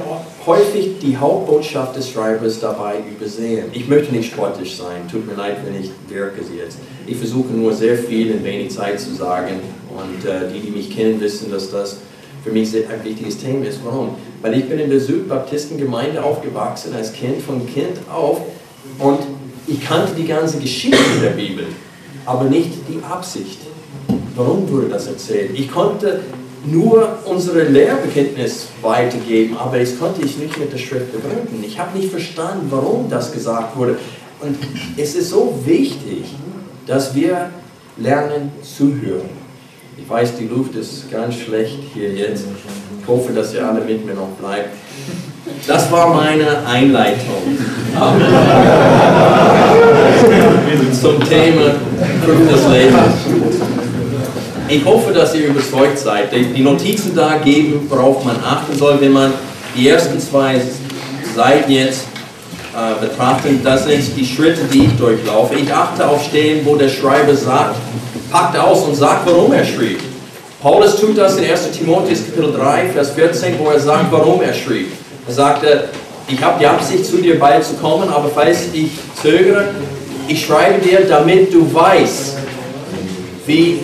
häufig 0.46 1.00
die 1.02 1.18
Hauptbotschaft 1.18 1.96
des 1.96 2.10
Schreibers 2.10 2.60
dabei 2.60 2.96
übersehen. 3.10 3.66
Ich 3.74 3.88
möchte 3.88 4.14
nicht 4.14 4.32
sportlich 4.32 4.76
sein, 4.76 5.08
tut 5.10 5.26
mir 5.26 5.36
leid, 5.36 5.58
wenn 5.66 5.80
ich 5.82 5.92
wirke 6.08 6.42
jetzt. 6.56 6.78
Ich 7.06 7.18
versuche 7.18 7.54
nur 7.54 7.74
sehr 7.74 7.98
viel 7.98 8.32
in 8.32 8.44
wenig 8.44 8.72
Zeit 8.72 9.00
zu 9.00 9.14
sagen 9.14 9.60
und 9.90 10.30
äh, 10.30 10.52
die, 10.54 10.60
die 10.60 10.72
mich 10.72 10.96
kennen, 10.96 11.20
wissen, 11.22 11.52
dass 11.52 11.72
das 11.72 11.98
für 12.44 12.52
mich 12.52 12.76
ein 12.76 13.04
wichtiges 13.04 13.38
Thema 13.38 13.66
ist. 13.66 13.80
Warum? 13.84 14.16
Weil 14.42 14.58
ich 14.58 14.68
bin 14.68 14.80
in 14.80 14.90
der 14.90 15.00
Südbaptistengemeinde 15.00 16.22
aufgewachsen, 16.22 16.94
als 16.94 17.14
Kind 17.14 17.42
von 17.42 17.66
Kind 17.66 17.98
auf 18.14 18.42
und 19.00 19.20
ich 19.68 19.82
kannte 19.82 20.14
die 20.14 20.26
ganze 20.26 20.58
Geschichte 20.60 21.22
der 21.22 21.32
Bibel, 21.32 21.66
aber 22.26 22.46
nicht 22.46 22.72
die 22.90 23.02
Absicht. 23.04 23.60
Warum 24.36 24.70
wurde 24.70 24.90
das 24.90 25.08
erzählt? 25.08 25.52
Ich 25.58 25.72
konnte 25.72 26.20
nur 26.66 27.18
unsere 27.26 27.64
Lehrbekenntnis 27.64 28.68
weitergeben, 28.82 29.58
aber 29.58 29.80
das 29.80 30.00
konnte 30.00 30.22
ich 30.24 30.38
nicht 30.38 30.58
mit 30.58 30.72
der 30.72 30.78
Schrift 30.78 31.12
begründen. 31.12 31.62
Ich 31.66 31.78
habe 31.78 31.98
nicht 31.98 32.10
verstanden, 32.10 32.68
warum 32.70 33.10
das 33.10 33.32
gesagt 33.32 33.76
wurde. 33.78 33.98
Und 34.40 34.58
es 34.98 35.16
ist 35.16 35.30
so 35.30 35.60
wichtig, 35.66 36.24
dass 36.86 37.14
wir 37.16 37.50
lernen 37.98 38.52
zu 38.62 38.96
hören. 39.02 39.30
Ich 39.98 40.10
weiß, 40.10 40.38
die 40.38 40.48
Luft 40.48 40.76
ist 40.76 41.12
ganz 41.12 41.36
schlecht 41.36 41.80
hier 41.94 42.14
jetzt. 42.14 42.46
Ich 43.02 43.08
hoffe, 43.08 43.34
dass 43.34 43.54
ihr 43.54 43.68
alle 43.68 43.82
mit 43.82 44.06
mir 44.06 44.16
noch 44.16 44.30
bleibt. 44.40 44.70
Das 45.68 45.92
war 45.92 46.14
meine 46.14 46.66
Einleitung 46.66 47.58
zum 51.00 51.24
Thema 51.24 51.76
Frucht 52.24 52.52
des 52.52 52.68
Lebens. 52.70 53.33
Ich 54.70 54.86
hoffe, 54.86 55.12
dass 55.12 55.36
ihr 55.36 55.48
überzeugt 55.48 56.00
seid. 56.00 56.32
Die 56.32 56.62
Notizen 56.62 57.16
da 57.16 57.38
geben, 57.38 57.86
worauf 57.90 58.24
man 58.24 58.38
achten 58.44 58.78
soll, 58.78 59.00
wenn 59.02 59.12
man 59.12 59.34
die 59.76 59.90
ersten 59.90 60.20
zwei 60.20 60.62
Seiten 61.36 61.72
jetzt 61.72 62.06
äh, 62.74 63.06
betrachtet. 63.06 63.64
Das 63.64 63.86
sind 63.86 64.02
die 64.16 64.26
Schritte, 64.26 64.62
die 64.72 64.86
ich 64.86 64.98
durchlaufe. 64.98 65.56
Ich 65.56 65.72
achte 65.72 66.08
auf 66.08 66.24
Stellen, 66.24 66.66
wo 66.66 66.76
der 66.76 66.90
Schreiber 66.90 67.36
sagt, 67.36 67.76
packt 68.32 68.58
aus 68.58 68.84
und 68.86 68.96
sagt, 68.96 69.26
warum 69.26 69.52
er 69.52 69.66
schrieb. 69.66 70.00
Paulus 70.62 71.00
tut 71.00 71.18
das 71.18 71.38
in 71.38 71.44
1 71.44 71.72
Timotheus 71.72 72.26
Kapitel 72.26 72.54
3, 72.54 72.88
Vers 72.94 73.12
14, 73.12 73.56
wo 73.60 73.70
er 73.70 73.80
sagt, 73.80 74.12
warum 74.12 74.42
er 74.42 74.54
schrieb. 74.54 74.88
Er 75.28 75.34
sagte, 75.34 75.90
ich 76.28 76.42
habe 76.42 76.58
die 76.58 76.66
Absicht, 76.66 77.06
zu 77.06 77.18
dir 77.18 77.38
bald 77.38 77.66
zu 77.66 77.74
kommen, 77.74 78.08
aber 78.10 78.30
falls 78.34 78.68
ich 78.74 78.92
zögere, 79.22 79.66
ich 80.28 80.46
schreibe 80.46 80.80
dir, 80.80 81.02
damit 81.08 81.54
du 81.54 81.72
weißt, 81.74 82.38
wie 83.46 83.80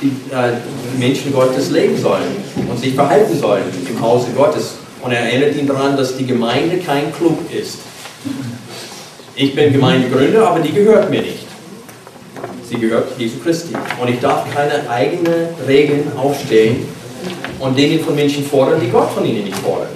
die 0.00 0.08
äh, 0.34 0.52
Menschen 0.98 1.32
Gottes 1.32 1.70
leben 1.70 1.96
sollen 1.96 2.36
und 2.68 2.78
sich 2.78 2.94
verhalten 2.94 3.38
sollen 3.38 3.64
im 3.88 4.00
Hause 4.00 4.28
Gottes. 4.36 4.74
Und 5.02 5.12
er 5.12 5.20
erinnert 5.20 5.56
ihn 5.56 5.66
daran, 5.66 5.96
dass 5.96 6.16
die 6.16 6.26
Gemeinde 6.26 6.78
kein 6.78 7.12
Club 7.12 7.38
ist. 7.52 7.78
Ich 9.34 9.54
bin 9.54 9.72
Gemeindegründer, 9.72 10.48
aber 10.48 10.60
die 10.60 10.72
gehört 10.72 11.10
mir 11.10 11.22
nicht. 11.22 11.46
Sie 12.68 12.76
gehört 12.76 13.08
Jesu 13.18 13.38
Christi. 13.42 13.74
Und 14.00 14.10
ich 14.10 14.20
darf 14.20 14.44
keine 14.54 14.88
eigenen 14.88 15.48
Regeln 15.66 16.12
aufstellen 16.16 16.86
und 17.58 17.78
Dinge 17.78 17.98
von 17.98 18.14
Menschen 18.14 18.44
fordern, 18.44 18.80
die 18.80 18.90
Gott 18.90 19.10
von 19.10 19.24
ihnen 19.24 19.44
nicht 19.44 19.56
fordert. 19.56 19.90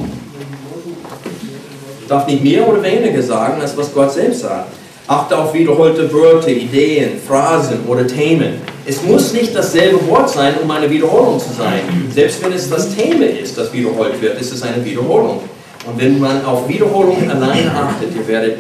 Ich 2.01 2.09
darf 2.09 2.27
nicht 2.27 2.43
mehr 2.43 2.67
oder 2.67 2.83
weniger 2.83 3.23
sagen, 3.23 3.61
als 3.61 3.77
was 3.77 3.93
Gott 3.93 4.13
selbst 4.13 4.41
sagt. 4.41 4.73
Achte 5.07 5.37
auf 5.37 5.53
wiederholte 5.53 6.11
Wörter, 6.13 6.49
Ideen, 6.49 7.19
Phrasen 7.27 7.81
oder 7.87 8.07
Themen 8.07 8.74
Es 8.87 9.03
muss 9.03 9.33
nicht 9.33 9.55
dasselbe 9.55 10.07
Wort 10.09 10.29
sein, 10.29 10.55
um 10.63 10.71
eine 10.71 10.91
Wiederholung 10.91 11.41
zu 11.41 11.53
sein. 11.57 11.81
Selbst 12.15 12.43
wenn 12.45 12.53
es 12.53 12.69
das 12.69 12.95
Thema 12.95 13.25
ist, 13.25 13.57
das 13.57 13.73
wiederholt 13.73 14.21
wird, 14.21 14.39
ist 14.41 14.53
es 14.53 14.63
eine 14.63 14.85
Wiederholung. 14.85 15.41
Und 15.87 16.01
wenn 16.01 16.19
man 16.21 16.45
auf 16.45 16.69
Wiederholung 16.69 17.31
allein 17.31 17.69
achtet, 17.71 18.15
ihr 18.15 18.27
werdet 18.29 18.59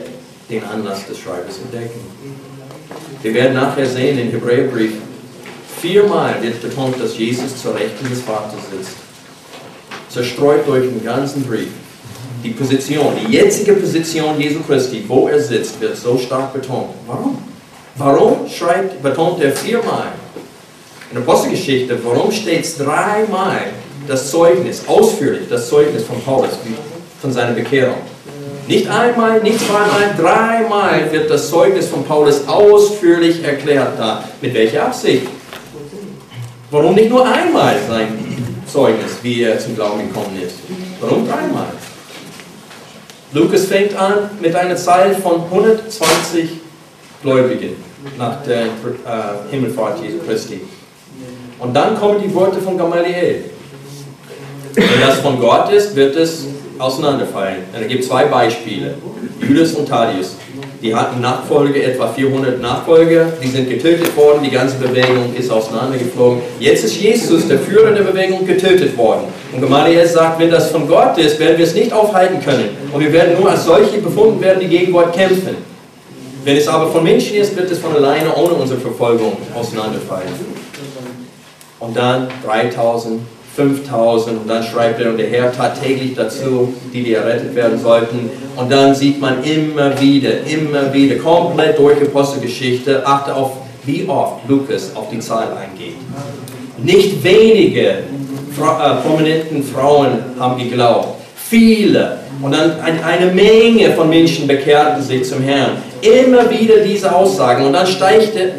den 0.49 0.65
Anlass 0.65 1.07
des 1.07 1.19
Schreibers 1.19 1.59
entdecken. 1.63 2.01
Wir 3.23 3.35
werden 3.35 3.55
nachher 3.55 3.87
sehen 3.87 4.19
im 4.19 4.31
Hebräerbrief, 4.31 4.93
viermal 5.81 6.43
wird 6.43 6.61
betont, 6.63 7.01
dass 7.01 7.17
Jesus 7.19 7.61
zur 7.61 7.75
Rechten 7.75 8.09
des 8.09 8.21
Vaters 8.23 8.61
sitzt. 8.71 8.97
Zerstreut 10.09 10.67
durch 10.67 10.85
den 10.85 11.05
ganzen 11.05 11.43
Brief. 11.45 11.69
Die 12.43 12.51
Position, 12.51 13.15
die 13.21 13.33
jetzige 13.33 13.73
Position 13.73 14.39
Jesu 14.39 14.61
Christi, 14.61 15.05
wo 15.09 15.29
er 15.29 15.41
sitzt, 15.41 15.81
wird 15.81 15.97
so 15.97 16.19
stark 16.19 16.53
betont. 16.53 16.91
Warum? 17.07 17.39
Warum 17.97 18.49
schreibt, 18.49 19.03
betont 19.03 19.41
er 19.41 19.53
viermal 19.53 20.13
in 21.11 21.17
der 21.17 21.23
Apostelgeschichte, 21.23 21.97
warum 22.03 22.33
steht 22.33 22.65
es 22.65 22.77
dreimal 22.77 23.67
das 24.09 24.31
Zeugnis, 24.31 24.83
ausführlich 24.89 25.49
das 25.49 25.69
Zeugnis 25.69 26.05
von 26.05 26.21
Paulus, 26.21 26.51
von 27.23 27.33
seiner 27.33 27.53
Bekehrung? 27.53 27.99
Nicht 28.67 28.89
einmal, 28.89 29.41
nicht 29.43 29.61
zweimal, 29.61 30.15
dreimal 30.19 31.13
wird 31.13 31.31
das 31.31 31.51
Zeugnis 31.51 31.87
von 31.87 32.05
Paulus 32.05 32.49
ausführlich 32.49 33.45
erklärt 33.45 33.99
da. 33.99 34.25
Mit 34.41 34.55
welcher 34.55 34.87
Absicht? 34.87 35.27
Warum 36.71 36.95
nicht 36.95 37.11
nur 37.11 37.25
einmal 37.25 37.77
sein 37.89 38.19
Zeugnis, 38.67 39.19
wie 39.23 39.43
er 39.43 39.59
zum 39.61 39.77
Glauben 39.77 40.09
gekommen 40.09 40.41
ist? 40.45 40.57
Warum 41.01 41.29
dreimal? 41.29 41.67
Lukas 43.33 43.67
fängt 43.67 43.95
an 43.95 44.31
mit 44.41 44.57
einer 44.57 44.77
Zahl 44.77 45.15
von 45.15 45.45
120 45.45 46.64
Gläubigen 47.25 47.77
nach 48.19 48.43
der 48.43 48.65
äh, 48.65 48.67
Himmelfahrt 49.51 50.01
Jesu 50.03 50.19
Christi. 50.27 50.61
Und 51.59 51.75
dann 51.75 51.99
kommen 51.99 52.21
die 52.23 52.33
Worte 52.35 52.61
von 52.61 52.77
Gamaliel. 52.77 53.45
Wenn 54.75 55.01
das 55.01 55.21
von 55.21 55.41
Gott 55.41 55.73
ist, 55.73 55.97
wird 55.97 56.15
es 56.17 56.47
auseinanderfallen. 56.79 57.63
Es 57.73 57.89
gibt 57.89 58.05
zwei 58.05 58.27
Beispiele, 58.27 58.95
Judas 59.41 59.73
und 59.73 59.89
Thaddeus. 59.89 60.37
Die 60.83 60.95
hatten 60.95 61.23
Nachfolge, 61.23 61.83
etwa 61.83 62.09
400 62.09 62.61
Nachfolger, 62.61 63.33
die 63.43 63.49
sind 63.49 63.71
getötet 63.71 64.15
worden, 64.17 64.43
die 64.45 64.51
ganze 64.51 64.77
Bewegung 64.77 65.35
ist 65.35 65.51
auseinandergeflogen. 65.51 66.43
Jetzt 66.61 66.85
ist 66.85 67.01
Jesus, 67.01 67.49
der 67.49 67.59
Führer 67.59 67.93
der 67.93 68.03
Bewegung, 68.03 68.45
getötet 68.47 68.95
worden. 68.99 69.23
Und 69.53 69.63
Gamaliel 69.63 70.05
sagt, 70.07 70.39
wenn 70.41 70.51
das 70.51 70.71
von 70.71 70.87
Gott 70.87 71.17
ist, 71.17 71.39
werden 71.39 71.57
wir 71.57 71.65
es 71.65 71.75
nicht 71.75 71.91
aufhalten 71.91 72.45
können. 72.45 72.69
Und 72.93 73.01
wir 73.01 73.13
werden 73.13 73.41
nur 73.41 73.51
als 73.51 73.65
solche 73.65 73.99
befunden 73.99 74.43
werden, 74.43 74.61
die 74.61 74.69
gegen 74.69 74.93
Gott 74.93 75.15
kämpfen. 75.15 75.57
Wenn 76.45 76.59
es 76.59 76.69
aber 76.69 76.89
von 76.89 77.03
Menschen 77.03 77.37
ist, 77.37 77.57
wird 77.57 77.71
es 77.71 77.79
von 77.79 77.97
alleine 77.97 78.35
ohne 78.35 78.55
unsere 78.55 78.79
Verfolgung 78.79 79.37
auseinanderfallen. 79.55 80.29
Und 81.81 81.97
dann 81.97 82.29
3000, 82.45 83.21
5000 83.57 84.41
und 84.41 84.49
dann 84.49 84.63
schreibt 84.63 85.01
er, 85.01 85.11
und 85.11 85.17
der 85.17 85.29
Herr 85.29 85.53
tat 85.53 85.81
täglich 85.83 86.15
dazu, 86.15 86.75
die, 86.93 87.03
die 87.03 87.15
errettet 87.15 87.55
werden 87.55 87.81
sollten. 87.81 88.31
Und 88.57 88.71
dann 88.71 88.95
sieht 88.95 89.21
man 89.21 89.43
immer 89.43 89.99
wieder, 90.01 90.45
immer 90.47 90.93
wieder, 90.93 91.17
komplett 91.17 91.79
durch 91.79 91.99
die 91.99 92.07
Apostelgeschichte, 92.07 93.07
achte 93.07 93.35
auf, 93.35 93.53
wie 93.85 94.07
oft 94.07 94.49
Lukas 94.49 94.95
auf 94.95 95.09
die 95.11 95.21
Zahl 95.21 95.49
eingeht. 95.57 95.97
Nicht 96.83 97.23
wenige 97.23 97.89
äh, 97.89 98.95
prominenten 99.03 99.63
Frauen 99.63 100.19
haben 100.39 100.59
geglaubt. 100.59 101.21
Viele. 101.37 102.24
Und 102.43 102.53
dann 102.53 102.81
eine 102.81 103.33
Menge 103.33 103.93
von 103.95 104.09
Menschen 104.09 104.47
bekehrten 104.47 105.03
sich 105.03 105.25
zum 105.25 105.43
Herrn. 105.43 105.79
Immer 106.01 106.51
wieder 106.51 106.79
diese 106.79 107.15
Aussagen. 107.15 107.65
Und 107.65 107.73
dann 107.73 107.87
steigte, 107.87 108.41
äh, 108.41 108.53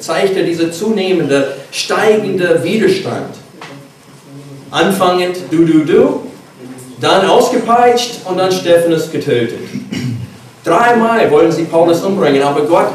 zeigte 0.00 0.42
dieser 0.44 0.72
zunehmende, 0.72 1.52
steigende 1.70 2.62
Widerstand. 2.62 3.34
Anfangend 4.70 5.36
du, 5.50 5.64
du, 5.64 5.84
du, 5.84 6.20
dann 7.00 7.26
ausgepeitscht 7.26 8.20
und 8.24 8.38
dann 8.38 8.50
Stephanus 8.50 9.10
getötet. 9.10 9.58
Dreimal 10.64 11.30
wollen 11.30 11.52
sie 11.52 11.64
Paulus 11.64 12.02
umbringen, 12.02 12.42
aber 12.42 12.62
Gott 12.62 12.88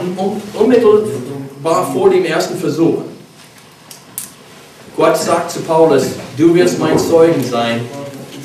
unmittelbar 0.54 1.92
vor 1.94 2.10
dem 2.10 2.26
ersten 2.26 2.58
Versuch. 2.58 3.02
Gott 4.96 5.18
sagt 5.18 5.50
zu 5.50 5.62
Paulus, 5.62 6.04
du 6.38 6.54
wirst 6.54 6.78
mein 6.80 7.00
Zeugen 7.00 7.44
sein. 7.44 7.82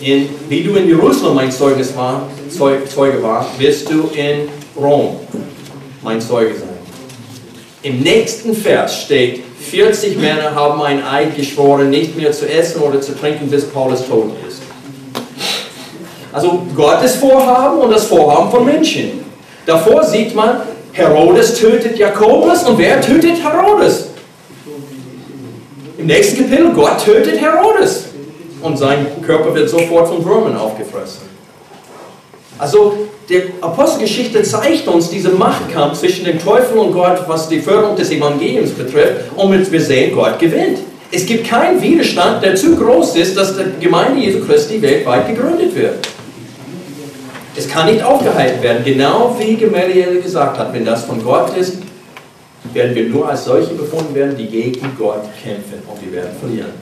In, 0.01 0.29
wie 0.49 0.63
du 0.63 0.77
in 0.77 0.89
Jerusalem 0.89 1.35
mein 1.35 1.51
Zeugnis 1.51 1.97
war, 1.97 2.29
Zeuge 2.49 3.23
war, 3.23 3.47
wirst 3.59 3.91
du 3.91 4.11
in 4.15 4.49
Rom 4.77 5.17
mein 6.03 6.21
Zeuge 6.21 6.55
sein. 6.55 6.69
Im 7.83 8.01
nächsten 8.01 8.55
Vers 8.55 9.03
steht, 9.03 9.43
40 9.59 10.19
Männer 10.19 10.55
haben 10.55 10.81
ein 10.83 11.05
Eid 11.05 11.37
geschworen, 11.37 11.91
nicht 11.91 12.17
mehr 12.17 12.31
zu 12.31 12.49
essen 12.49 12.81
oder 12.81 13.01
zu 13.01 13.19
trinken, 13.19 13.51
bis 13.51 13.65
Paulus 13.65 14.07
tot 14.07 14.31
ist. 14.49 14.63
Also 16.33 16.63
Gottes 16.77 17.17
Vorhaben 17.17 17.81
und 17.81 17.91
das 17.91 18.07
Vorhaben 18.07 18.51
von 18.51 18.65
Menschen. 18.65 19.25
Davor 19.67 20.05
sieht 20.05 20.35
man, 20.35 20.61
Herodes 20.93 21.55
tötet 21.59 21.99
Jakobus 21.99 22.63
und 22.65 22.79
wer 22.79 23.01
tötet 23.01 23.43
Herodes? 23.43 24.07
Im 25.99 26.07
nächsten 26.07 26.49
Kapitel, 26.49 26.73
Gott 26.73 27.05
tötet 27.05 27.41
Herodes 27.41 28.08
und 28.63 28.77
sein 28.77 29.07
Körper 29.25 29.55
wird 29.55 29.69
sofort 29.69 30.09
von 30.09 30.25
Würmern 30.25 30.57
aufgefressen. 30.57 31.29
Also 32.59 33.09
die 33.29 33.43
Apostelgeschichte 33.61 34.43
zeigt 34.43 34.89
uns 34.89 35.11
diesen 35.11 35.39
Machtkampf 35.39 35.99
zwischen 35.99 36.25
dem 36.25 36.43
Teufel 36.43 36.79
und 36.79 36.93
Gott, 36.93 37.23
was 37.27 37.49
die 37.49 37.61
Förderung 37.61 37.95
des 37.95 38.11
Evangeliums 38.11 38.71
betrifft, 38.71 39.31
und 39.37 39.73
wir 39.73 39.81
sehen, 39.81 40.15
Gott 40.15 40.39
gewinnt. 40.39 40.79
Es 41.11 41.25
gibt 41.25 41.47
keinen 41.47 41.81
Widerstand, 41.81 42.43
der 42.43 42.55
zu 42.57 42.77
groß 42.77 43.17
ist, 43.17 43.37
dass 43.37 43.55
die 43.57 43.85
Gemeinde 43.85 44.21
Jesu 44.21 44.45
Christi 44.45 44.81
weltweit 44.83 45.29
gegründet 45.29 45.75
wird. 45.75 46.07
Es 47.57 47.69
kann 47.69 47.87
nicht 47.87 48.03
aufgehalten 48.03 48.63
werden, 48.63 48.85
genau 48.85 49.35
wie 49.39 49.57
Gamaliel 49.57 50.21
gesagt 50.23 50.59
hat, 50.59 50.73
wenn 50.73 50.85
das 50.85 51.05
von 51.05 51.23
Gott 51.23 51.57
ist, 51.57 51.79
werden 52.73 52.95
wir 52.95 53.09
nur 53.09 53.29
als 53.29 53.45
solche 53.45 53.75
befunden 53.75 54.15
werden, 54.15 54.37
die 54.37 54.47
gegen 54.47 54.81
Gott 54.99 55.23
kämpfen 55.43 55.83
und 55.87 56.05
wir 56.05 56.13
werden 56.13 56.37
verlieren. 56.39 56.73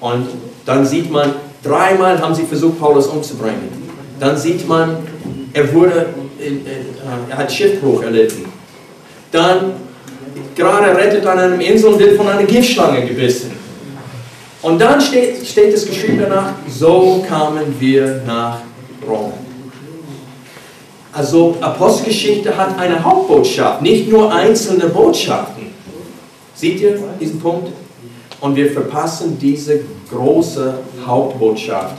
Und 0.00 0.26
dann 0.66 0.86
sieht 0.86 1.10
man, 1.10 1.34
dreimal 1.62 2.20
haben 2.20 2.34
sie 2.34 2.44
versucht, 2.44 2.80
Paulus 2.80 3.06
umzubringen. 3.06 3.68
Dann 4.18 4.36
sieht 4.36 4.66
man, 4.68 4.96
er, 5.52 5.72
wurde, 5.72 6.06
er 7.28 7.36
hat 7.36 7.52
Schiffbruch 7.52 8.02
erlitten. 8.02 8.46
Dann, 9.30 9.72
gerade 10.54 10.96
rettet 10.96 11.26
an 11.26 11.38
einem 11.38 11.60
Insel 11.60 11.92
und 11.92 11.98
wird 11.98 12.16
von 12.16 12.28
einer 12.28 12.44
Giftschlange 12.44 13.06
gebissen. 13.06 13.52
Und 14.62 14.80
dann 14.80 15.00
steht, 15.00 15.46
steht 15.46 15.74
es 15.74 15.86
geschrieben 15.86 16.20
danach, 16.22 16.52
so 16.68 17.22
kamen 17.28 17.74
wir 17.78 18.22
nach 18.26 18.60
Rom. 19.06 19.32
Also 21.12 21.56
Apostelgeschichte 21.60 22.56
hat 22.56 22.78
eine 22.78 23.04
Hauptbotschaft, 23.04 23.82
nicht 23.82 24.08
nur 24.08 24.32
einzelne 24.32 24.86
Botschaften. 24.86 25.66
Seht 26.54 26.80
ihr 26.80 26.98
diesen 27.20 27.40
Punkt? 27.40 27.68
Und 28.40 28.56
wir 28.56 28.70
verpassen 28.72 29.38
diese 29.38 29.80
große 30.10 30.74
Hauptbotschaft 31.06 31.96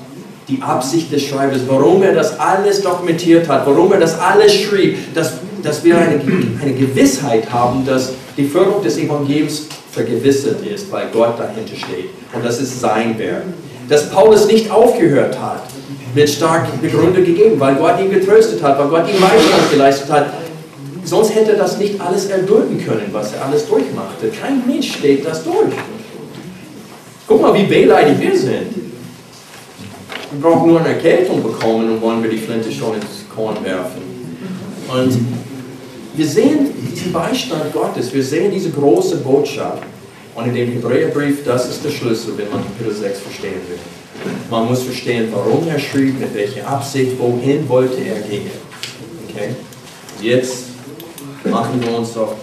die 0.48 0.62
Absicht 0.62 1.12
des 1.12 1.24
Schreibers, 1.24 1.62
warum 1.68 2.04
er 2.04 2.14
das 2.14 2.40
alles 2.40 2.82
dokumentiert 2.82 3.48
hat, 3.48 3.66
warum 3.66 3.92
er 3.92 4.00
das 4.00 4.20
alles 4.20 4.54
schrieb, 4.54 5.14
dass, 5.14 5.34
dass 5.64 5.84
wir 5.84 5.98
eine, 5.98 6.22
eine 6.62 6.74
Gewissheit 6.74 7.52
haben, 7.52 7.86
dass 7.86 8.14
die 8.38 8.46
Förderung 8.46 8.84
des 8.84 8.98
Evangeliums 8.98 9.68
vergewissert 9.92 10.66
ist, 10.66 10.92
weil 10.92 11.08
Gott 11.12 11.40
dahinter 11.40 11.76
steht. 11.76 12.10
Und 12.34 12.46
das 12.46 12.60
ist 12.60 12.80
sein 12.80 13.18
Werk. 13.18 13.44
Dass 13.90 14.10
Paulus 14.10 14.48
nicht 14.48 14.70
aufgehört 14.70 15.40
hat, 15.40 15.64
wird 16.14 16.30
stark 16.30 16.68
Gründe 16.82 17.24
gegeben, 17.24 17.60
weil 17.60 17.76
Gott 17.76 18.00
ihn 18.00 18.12
getröstet 18.12 18.62
hat, 18.62 18.78
weil 18.80 18.88
Gott 18.88 19.10
ihm 19.10 19.20
Beistand 19.20 19.72
geleistet 19.72 20.12
hat. 20.12 20.26
Sonst 21.04 21.36
hätte 21.36 21.52
er 21.52 21.58
das 21.58 21.78
nicht 21.78 22.02
alles 22.02 22.26
erdulden 22.26 22.84
können, 22.84 23.10
was 23.12 23.34
er 23.34 23.46
alles 23.46 23.68
durchmachte. 23.68 24.30
Kein 24.30 24.66
Mensch 24.66 24.94
steht 24.94 25.26
das 25.26 25.44
durch. 25.44 25.74
Guck 27.28 27.42
mal, 27.42 27.54
wie 27.54 27.70
wehleidig 27.70 28.20
wir 28.20 28.38
sind. 28.38 28.76
Wir 30.32 30.42
brauchen 30.42 30.70
nur 30.70 30.80
eine 30.80 30.90
Erkältung 30.90 31.42
bekommen 31.42 31.90
und 31.90 32.02
wollen 32.02 32.22
wir 32.22 32.30
die 32.30 32.38
Flinte 32.38 32.72
schon 32.72 32.96
ins 32.96 33.26
Korn 33.34 33.56
werfen. 33.64 34.02
Und 34.88 35.18
wir 36.16 36.26
sehen 36.26 36.68
diesen 36.92 37.12
Beistand 37.12 37.74
Gottes, 37.74 38.14
wir 38.14 38.24
sehen 38.24 38.52
diese 38.52 38.70
große 38.70 39.18
Botschaft. 39.18 39.84
Und 40.36 40.48
in 40.48 40.54
dem 40.54 40.72
Hebräerbrief, 40.74 41.46
das 41.46 41.70
ist 41.70 41.84
der 41.84 41.90
Schlüssel, 41.90 42.34
wenn 42.38 42.50
man 42.50 42.62
Kapitel 42.64 42.94
6 42.94 43.20
verstehen 43.20 43.62
will. 43.70 43.80
Man 44.50 44.68
muss 44.68 44.84
verstehen, 44.84 45.30
warum 45.32 45.68
er 45.68 45.80
schrieb, 45.80 46.20
mit 46.20 46.34
welcher 46.36 46.68
Absicht, 46.68 47.18
wohin 47.18 47.68
wollte 47.68 48.02
er 48.02 48.20
gehen. 48.22 48.52
Okay? 49.30 49.56
Jetzt 50.22 50.66
machen 51.46 51.82
wir 51.82 51.98
uns 51.98 52.16
auf 52.18 52.36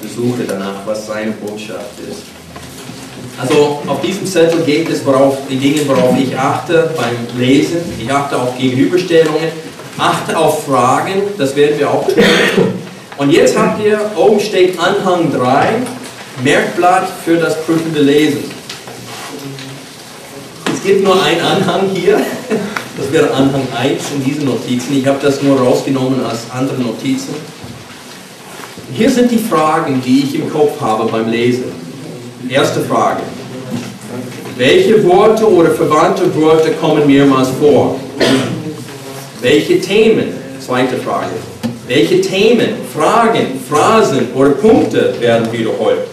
Besuche 0.00 0.44
danach, 0.46 0.86
was 0.86 1.06
seine 1.06 1.32
Botschaft 1.32 2.00
ist. 2.08 2.37
Also 3.38 3.82
auf 3.86 4.00
diesem 4.00 4.26
Zettel 4.26 4.62
geht 4.62 4.90
es 4.90 5.06
worauf, 5.06 5.38
die 5.48 5.56
Dinge, 5.56 5.86
worauf 5.86 6.18
ich 6.18 6.36
achte 6.36 6.90
beim 6.96 7.40
Lesen. 7.40 7.78
Ich 8.00 8.12
achte 8.12 8.36
auf 8.36 8.58
Gegenüberstellungen, 8.58 9.52
achte 9.96 10.36
auf 10.36 10.64
Fragen, 10.64 11.22
das 11.38 11.54
werden 11.54 11.78
wir 11.78 11.88
auch 11.88 12.06
tun. 12.06 12.16
Und 13.16 13.30
jetzt 13.30 13.56
habt 13.56 13.84
ihr, 13.84 14.00
oben 14.16 14.40
steht 14.40 14.76
Anhang 14.78 15.32
3, 15.32 15.68
Merkblatt 16.42 17.08
für 17.24 17.36
das 17.36 17.62
prüfende 17.64 18.00
Lesen. 18.00 18.44
Es 20.72 20.82
gibt 20.82 21.04
nur 21.04 21.20
einen 21.22 21.40
Anhang 21.40 21.90
hier. 21.94 22.20
Das 22.96 23.12
wäre 23.12 23.32
Anhang 23.32 23.66
1 23.76 24.02
in 24.16 24.24
diesen 24.24 24.44
Notizen. 24.46 24.96
Ich 24.98 25.06
habe 25.06 25.18
das 25.22 25.42
nur 25.42 25.60
rausgenommen 25.60 26.24
als 26.24 26.50
andere 26.52 26.80
Notizen. 26.80 27.34
Hier 28.92 29.10
sind 29.10 29.30
die 29.30 29.38
Fragen, 29.38 30.02
die 30.04 30.24
ich 30.24 30.34
im 30.34 30.50
Kopf 30.50 30.80
habe 30.80 31.04
beim 31.10 31.28
Lesen. 31.28 31.87
Erste 32.46 32.80
Frage. 32.80 33.22
Welche 34.56 35.04
Worte 35.06 35.50
oder 35.50 35.70
verwandte 35.72 36.34
Worte 36.36 36.70
kommen 36.72 37.06
mehrmals 37.06 37.48
vor? 37.60 37.98
Welche 39.40 39.80
Themen? 39.80 40.32
Zweite 40.60 40.96
Frage. 40.96 41.32
Welche 41.86 42.20
Themen, 42.20 42.68
Fragen, 42.94 43.60
Phrasen 43.68 44.32
oder 44.34 44.50
Punkte 44.50 45.14
werden 45.20 45.50
wiederholt? 45.52 46.06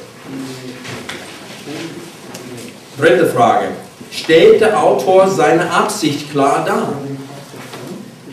Dritte 2.98 3.28
Frage. 3.28 3.68
Stellt 4.12 4.62
der 4.62 4.82
Autor 4.82 5.30
seine 5.30 5.70
Absicht 5.70 6.32
klar 6.32 6.64
dar? 6.66 6.94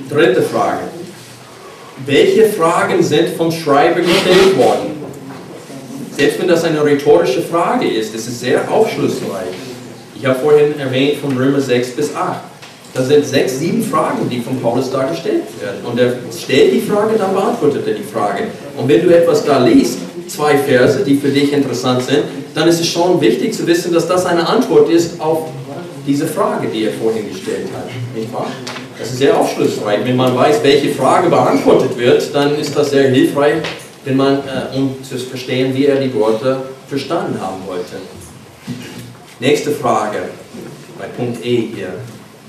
Dritte 0.08 0.42
Frage. 0.42 0.82
Welche 2.06 2.46
Fragen 2.46 3.02
sind 3.02 3.36
vom 3.36 3.52
Schreiber 3.52 4.00
gestellt 4.00 4.56
worden? 4.56 4.91
Selbst 6.16 6.40
wenn 6.40 6.48
das 6.48 6.64
eine 6.64 6.84
rhetorische 6.84 7.42
Frage 7.42 7.88
ist, 7.88 8.14
ist 8.14 8.28
es 8.28 8.40
sehr 8.40 8.70
aufschlussreich. 8.70 9.48
Ich 10.14 10.26
habe 10.26 10.38
vorhin 10.38 10.78
erwähnt 10.78 11.18
von 11.18 11.36
Römer 11.36 11.60
6 11.60 11.92
bis 11.92 12.14
8. 12.14 12.40
Da 12.94 13.02
sind 13.02 13.24
sechs, 13.24 13.58
sieben 13.58 13.82
Fragen, 13.82 14.28
die 14.28 14.40
von 14.40 14.60
Paulus 14.60 14.90
da 14.90 15.04
gestellt 15.04 15.44
werden. 15.60 15.78
Und 15.84 15.98
er 15.98 16.12
stellt 16.30 16.74
die 16.74 16.80
Frage, 16.82 17.16
dann 17.16 17.32
beantwortet 17.32 17.86
er 17.86 17.94
die 17.94 18.02
Frage. 18.02 18.48
Und 18.76 18.86
wenn 18.86 19.02
du 19.02 19.16
etwas 19.16 19.46
da 19.46 19.64
liest, 19.64 19.98
zwei 20.28 20.58
Verse, 20.58 21.02
die 21.02 21.16
für 21.16 21.28
dich 21.28 21.54
interessant 21.54 22.02
sind, 22.02 22.24
dann 22.54 22.68
ist 22.68 22.80
es 22.80 22.88
schon 22.88 23.18
wichtig 23.20 23.54
zu 23.54 23.66
wissen, 23.66 23.94
dass 23.94 24.06
das 24.06 24.26
eine 24.26 24.46
Antwort 24.46 24.90
ist 24.90 25.18
auf 25.18 25.48
diese 26.06 26.26
Frage, 26.26 26.68
die 26.68 26.84
er 26.84 26.92
vorhin 26.92 27.30
gestellt 27.30 27.68
hat. 27.74 27.86
Nicht 28.14 28.32
wahr? 28.32 28.48
Das 28.98 29.10
ist 29.10 29.18
sehr 29.18 29.38
aufschlussreich. 29.38 30.00
Wenn 30.04 30.16
man 30.16 30.36
weiß, 30.36 30.62
welche 30.62 30.90
Frage 30.90 31.30
beantwortet 31.30 31.96
wird, 31.96 32.34
dann 32.34 32.58
ist 32.58 32.76
das 32.76 32.90
sehr 32.90 33.08
hilfreich, 33.08 33.54
wenn 34.04 34.16
man, 34.16 34.38
äh, 34.38 34.76
um 34.76 34.96
zu 35.02 35.18
verstehen, 35.18 35.74
wie 35.74 35.86
er 35.86 36.00
die 36.00 36.12
Worte 36.14 36.62
verstanden 36.88 37.40
haben 37.40 37.62
wollte. 37.66 37.96
Nächste 39.40 39.70
Frage, 39.70 40.18
bei 40.98 41.06
Punkt 41.06 41.44
E 41.44 41.68
hier. 41.74 41.94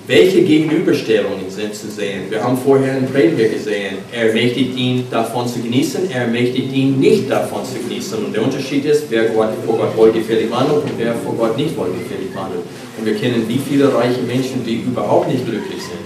Welche 0.06 0.42
Gegenüberstellungen 0.42 1.50
sind 1.50 1.74
zu 1.74 1.90
sehen? 1.90 2.30
Wir 2.30 2.44
haben 2.44 2.58
vorher 2.58 2.92
einen 2.92 3.08
Prediger 3.08 3.48
gesehen. 3.48 4.00
Er 4.12 4.28
ermächtigt 4.28 4.76
ihn, 4.76 5.08
davon 5.10 5.48
zu 5.48 5.62
genießen, 5.62 6.12
er 6.12 6.24
ermächtigt 6.24 6.74
ihn, 6.74 7.00
nicht 7.00 7.32
davon 7.32 7.64
zu 7.66 7.80
genießen. 7.80 8.26
Und 8.26 8.36
der 8.36 8.44
Unterschied 8.44 8.84
ist, 8.84 9.06
wer 9.10 9.32
vor 9.32 9.48
Gott 9.66 9.96
wohlgefällig 9.96 10.52
wandelt 10.52 10.84
und 10.84 10.92
wer 10.98 11.16
vor 11.16 11.36
Gott 11.36 11.56
nicht 11.56 11.78
wohlgefällig 11.78 12.36
wandelt. 12.36 12.64
Und 12.98 13.06
wir 13.06 13.16
kennen 13.16 13.48
wie 13.48 13.58
viele 13.58 13.94
reiche 13.96 14.22
Menschen, 14.24 14.66
die 14.66 14.82
überhaupt 14.82 15.30
nicht 15.30 15.46
glücklich 15.46 15.82
sind. 15.82 16.04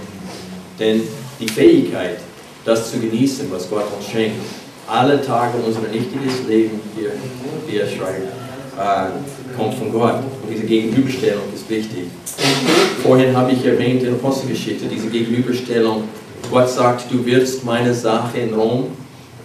Denn 0.79 1.01
die 1.39 1.47
Fähigkeit, 1.47 2.19
das 2.65 2.91
zu 2.91 2.99
genießen, 2.99 3.47
was 3.51 3.67
Gott 3.67 3.85
uns 3.97 4.07
schenkt, 4.11 4.37
alle 4.87 5.21
Tage 5.21 5.57
unseres 5.57 5.91
richtiges 5.91 6.47
Leben, 6.47 6.79
hier, 6.95 7.11
wie 7.67 7.77
er 7.77 7.87
schreibt, 7.87 8.27
äh, 8.77 9.55
kommt 9.57 9.73
von 9.75 9.91
Gott. 9.91 10.15
Und 10.43 10.51
diese 10.51 10.65
Gegenüberstellung 10.65 11.43
ist 11.53 11.69
wichtig. 11.69 12.05
Vorhin 13.03 13.35
habe 13.35 13.51
ich 13.51 13.65
erwähnt 13.65 14.01
in 14.01 14.07
der 14.07 14.13
Apostelgeschichte, 14.13 14.85
diese 14.85 15.07
Gegenüberstellung. 15.07 16.03
Gott 16.49 16.69
sagt, 16.69 17.11
du 17.11 17.25
wirst 17.25 17.65
meine 17.65 17.93
Sache 17.93 18.39
in 18.39 18.53
Rom 18.53 18.87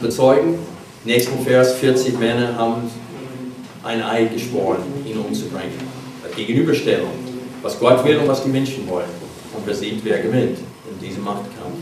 bezeugen. 0.00 0.58
Nächsten 1.04 1.44
Vers, 1.44 1.74
40 1.74 2.18
Männer 2.18 2.56
haben 2.56 2.82
ein 3.82 4.02
Eid 4.02 4.32
geschworen, 4.32 4.82
ihn 5.04 5.18
umzubringen. 5.18 5.92
Gegenüberstellung, 6.34 7.10
was 7.62 7.78
Gott 7.78 8.04
will 8.04 8.18
und 8.18 8.28
was 8.28 8.42
die 8.42 8.48
Menschen 8.48 8.88
wollen. 8.88 9.10
Und 9.54 9.66
wer 9.66 9.74
sieht, 9.74 10.04
wer 10.04 10.18
gewinnt 10.20 10.58
in 10.58 11.06
diesem 11.06 11.24
Machtkampf. 11.24 11.76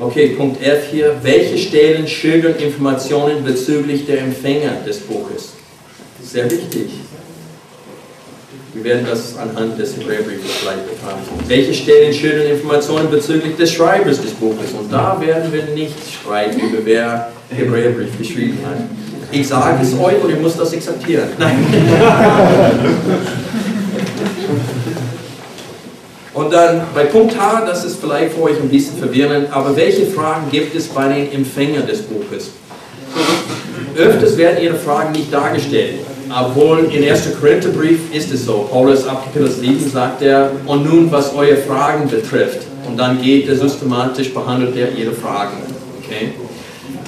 Okay, 0.00 0.28
Punkt 0.36 0.62
F 0.62 0.90
hier. 0.92 1.16
Welche 1.22 1.58
Stellen 1.58 2.06
schildern 2.06 2.54
Informationen 2.56 3.42
bezüglich 3.44 4.06
der 4.06 4.20
Empfänger 4.20 4.76
des 4.86 4.98
Buches? 5.00 5.54
Sehr 6.22 6.48
wichtig. 6.48 6.88
Wir 8.74 8.84
werden 8.84 9.06
das 9.10 9.36
anhand 9.36 9.76
des 9.76 9.96
Hebräerbriefes 9.96 10.60
gleich 10.62 10.76
betrachten. 10.76 11.48
Welche 11.48 11.74
Stellen 11.74 12.14
schildern 12.14 12.46
Informationen 12.46 13.10
bezüglich 13.10 13.56
des 13.56 13.72
Schreibers 13.72 14.20
des 14.22 14.30
Buches? 14.32 14.70
Und 14.78 14.92
da 14.92 15.20
werden 15.20 15.52
wir 15.52 15.64
nicht 15.74 15.96
streiten 16.20 16.60
über 16.60 16.84
wer 16.84 17.32
Hebräerbrief 17.50 18.16
geschrieben 18.18 18.58
hat. 18.64 18.78
Ich 19.32 19.48
sage 19.48 19.82
es 19.82 19.94
euch 19.94 20.22
und 20.22 20.30
ihr 20.30 20.36
müsst 20.36 20.60
das 20.60 20.72
akzeptieren. 20.72 21.28
Nein. 21.38 21.66
Und 26.38 26.52
dann 26.52 26.82
bei 26.94 27.02
Punkt 27.02 27.36
H, 27.36 27.64
das 27.66 27.84
ist 27.84 28.00
vielleicht 28.00 28.34
für 28.34 28.42
euch 28.42 28.60
ein 28.62 28.68
bisschen 28.68 28.96
verwirrend, 28.96 29.48
aber 29.50 29.74
welche 29.74 30.06
Fragen 30.06 30.48
gibt 30.52 30.72
es 30.76 30.86
bei 30.86 31.08
den 31.08 31.32
Empfängern 31.32 31.84
des 31.84 32.02
Buches? 32.02 32.50
Öfters 33.96 34.36
werden 34.36 34.62
ihre 34.62 34.76
Fragen 34.76 35.10
nicht 35.10 35.34
dargestellt. 35.34 35.98
Obwohl 36.30 36.90
in 36.92 37.02
1. 37.10 37.40
Korintherbrief 37.40 38.14
ist 38.14 38.32
es 38.32 38.44
so. 38.44 38.68
Paulus 38.70 39.04
ab 39.08 39.24
Kapitel 39.24 39.50
7 39.50 39.90
sagt 39.90 40.22
er, 40.22 40.52
und 40.66 40.88
nun 40.88 41.10
was 41.10 41.34
eure 41.34 41.56
Fragen 41.56 42.08
betrifft. 42.08 42.60
Und 42.86 42.96
dann 42.96 43.20
geht 43.20 43.48
er 43.48 43.56
systematisch, 43.56 44.32
behandelt 44.32 44.76
er 44.76 44.92
ihre 44.92 45.14
Fragen. 45.14 45.56
Okay? 46.04 46.34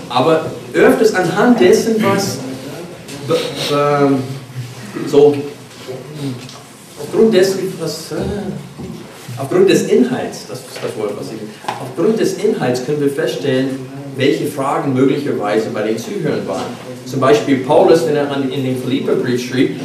Aber 0.09 0.47
öfters 0.73 1.15
anhand 1.15 1.61
dessen, 1.61 2.03
was 2.03 2.39
äh, 3.29 4.11
so 5.07 5.37
aufgrund 7.01 7.33
dessen, 7.33 7.73
was 7.79 8.11
äh, 8.11 8.17
aufgrund 9.41 9.71
des 9.71 9.89
Inhalts, 9.89 10.47
das 10.49 10.59
ist 10.59 10.79
das 10.83 10.97
Wort, 10.97 11.13
was 11.19 11.29
ich, 11.29 11.39
aufgrund 11.81 12.21
des 12.21 12.35
Inhalts 12.35 12.85
können 12.85 13.01
wir 13.01 13.11
feststellen, 13.11 13.71
welche 14.17 14.47
Fragen 14.47 14.93
möglicherweise 14.93 15.71
bei 15.71 15.83
den 15.83 15.99
Zuhörern 15.99 16.47
waren. 16.47 16.67
Zum 17.07 17.21
Beispiel 17.21 17.59
Paulus, 17.59 18.07
wenn 18.07 18.17
er 18.17 18.29
in 18.37 18.65
den 18.65 18.77
Philipperbrief 18.83 19.49
schrieb, 19.49 19.81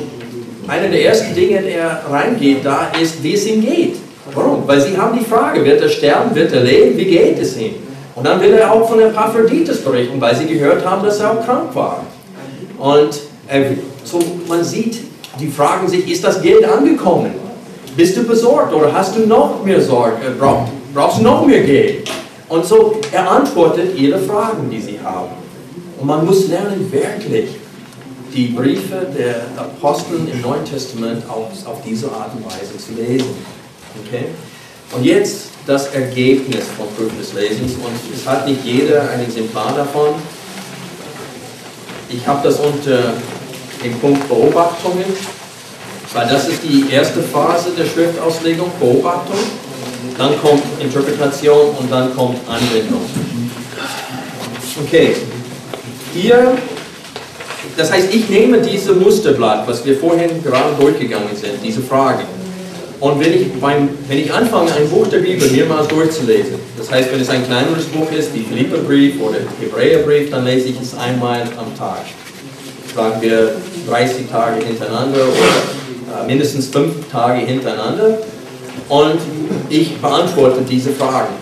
einer 0.67 0.89
der 0.89 1.05
ersten 1.05 1.35
Dinge, 1.35 1.61
der 1.61 2.01
reingeht, 2.09 2.65
da 2.65 2.91
ist, 3.01 3.23
wie 3.23 3.33
es 3.33 3.45
ihm 3.45 3.61
geht. 3.61 3.95
Warum? 4.33 4.67
Weil 4.67 4.81
sie 4.81 4.97
haben 4.97 5.17
die 5.17 5.23
Frage, 5.23 5.63
wird 5.63 5.81
er 5.81 5.89
sterben, 5.89 6.35
wird 6.35 6.51
er 6.51 6.61
leben, 6.61 6.97
wie 6.97 7.05
geht 7.05 7.39
es 7.39 7.57
ihm? 7.57 7.75
Und 8.15 8.25
dann 8.25 8.41
will 8.41 8.53
er 8.53 8.71
auch 8.71 8.89
von 8.89 8.99
Epaphroditus 8.99 9.81
berichten, 9.81 10.19
weil 10.19 10.35
sie 10.35 10.47
gehört 10.47 10.83
haben, 10.83 11.05
dass 11.05 11.19
er 11.19 11.31
auch 11.31 11.45
krank 11.45 11.75
war. 11.75 12.03
Und 12.79 13.19
er, 13.47 13.71
so, 14.03 14.19
man 14.47 14.63
sieht, 14.63 14.97
die 15.39 15.47
fragen 15.47 15.87
sich, 15.87 16.09
ist 16.09 16.23
das 16.23 16.41
Geld 16.41 16.65
angekommen? 16.65 17.44
Bist 17.95 18.17
du 18.17 18.23
besorgt 18.23 18.73
oder 18.73 18.91
hast 18.93 19.15
du 19.15 19.25
noch 19.25 19.63
mehr 19.63 19.81
Sorge? 19.81 20.17
Äh, 20.27 20.31
brauch, 20.37 20.67
brauchst 20.93 21.19
du 21.19 21.23
noch 21.23 21.45
mehr 21.45 21.63
Geld? 21.63 22.09
Und 22.49 22.65
so, 22.65 22.99
er 23.11 23.29
antwortet 23.29 23.97
ihre 23.97 24.19
Fragen, 24.19 24.69
die 24.69 24.81
sie 24.81 24.99
haben. 25.03 25.31
Und 25.99 26.07
man 26.07 26.25
muss 26.25 26.47
lernen, 26.47 26.91
wirklich 26.91 27.49
die 28.33 28.47
Briefe 28.47 29.07
der 29.17 29.45
Apostel 29.57 30.27
im 30.31 30.41
Neuen 30.41 30.65
Testament 30.65 31.23
auf, 31.29 31.47
auf 31.65 31.81
diese 31.85 32.11
Art 32.11 32.31
und 32.35 32.45
Weise 32.45 32.77
zu 32.77 33.01
lesen. 33.01 33.29
Okay? 34.05 34.25
Und 34.91 35.05
jetzt 35.05 35.47
das 35.65 35.87
Ergebnis 35.87 36.65
von 36.77 36.87
des 37.17 37.33
Lesens. 37.33 37.73
Und 37.73 38.13
es 38.13 38.27
hat 38.27 38.47
nicht 38.47 38.63
jeder 38.63 39.09
ein 39.09 39.21
Exemplar 39.21 39.73
davon. 39.75 40.09
Ich 42.09 42.25
habe 42.27 42.47
das 42.47 42.59
unter 42.59 43.13
dem 43.83 43.93
Punkt 43.99 44.27
Beobachtungen, 44.27 45.05
weil 46.15 46.27
das 46.27 46.47
ist 46.47 46.63
die 46.63 46.85
erste 46.89 47.21
Phase 47.21 47.71
der 47.77 47.85
Schriftauslegung, 47.85 48.71
Beobachtung. 48.79 49.37
Dann 50.17 50.41
kommt 50.41 50.63
Interpretation 50.79 51.75
und 51.77 51.91
dann 51.91 52.15
kommt 52.15 52.37
Anwendung. 52.47 53.01
Okay, 54.81 55.15
hier, 56.13 56.57
das 57.75 57.91
heißt, 57.91 58.13
ich 58.13 58.29
nehme 58.29 58.59
dieses 58.59 58.95
Musterblatt, 58.95 59.67
was 59.67 59.85
wir 59.85 59.97
vorhin 59.97 60.41
gerade 60.41 60.73
durchgegangen 60.79 61.35
sind, 61.35 61.55
diese 61.61 61.81
Fragen, 61.81 62.23
und 63.01 63.19
wenn 63.19 63.33
ich, 63.33 63.51
beim, 63.59 63.89
wenn 64.07 64.17
ich 64.19 64.33
anfange, 64.33 64.71
ein 64.73 64.89
Buch 64.89 65.07
der 65.07 65.19
Bibel 65.19 65.49
mehrmals 65.51 65.87
durchzulesen, 65.89 66.55
das 66.77 66.89
heißt, 66.89 67.11
wenn 67.11 67.19
es 67.19 67.29
ein 67.29 67.45
kleineres 67.45 67.85
Buch 67.85 68.09
ist, 68.11 68.33
wie 68.33 68.43
Philipperbrief 68.43 69.21
oder 69.21 69.39
Hebräerbrief, 69.59 70.31
dann 70.31 70.45
lese 70.45 70.69
ich 70.69 70.81
es 70.81 70.97
einmal 70.97 71.41
am 71.41 71.77
Tag. 71.77 72.05
Sagen 72.95 73.21
wir 73.21 73.57
30 73.89 74.29
Tage 74.31 74.65
hintereinander 74.65 75.19
oder 75.19 75.84
mindestens 76.23 76.67
5 76.67 77.09
Tage 77.11 77.45
hintereinander. 77.45 78.19
Und 78.89 79.19
ich 79.69 79.97
beantworte 79.97 80.61
diese 80.69 80.91
Fragen, 80.91 81.33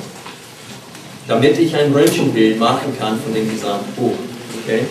damit 1.27 1.59
ich 1.59 1.75
ein 1.75 1.91
Röntgenbild 1.91 2.59
machen 2.59 2.97
kann 2.97 3.19
von 3.19 3.33
dem 3.33 3.49
gesamten 3.49 3.91
Buch. 3.95 4.13
Okay? 4.63 4.81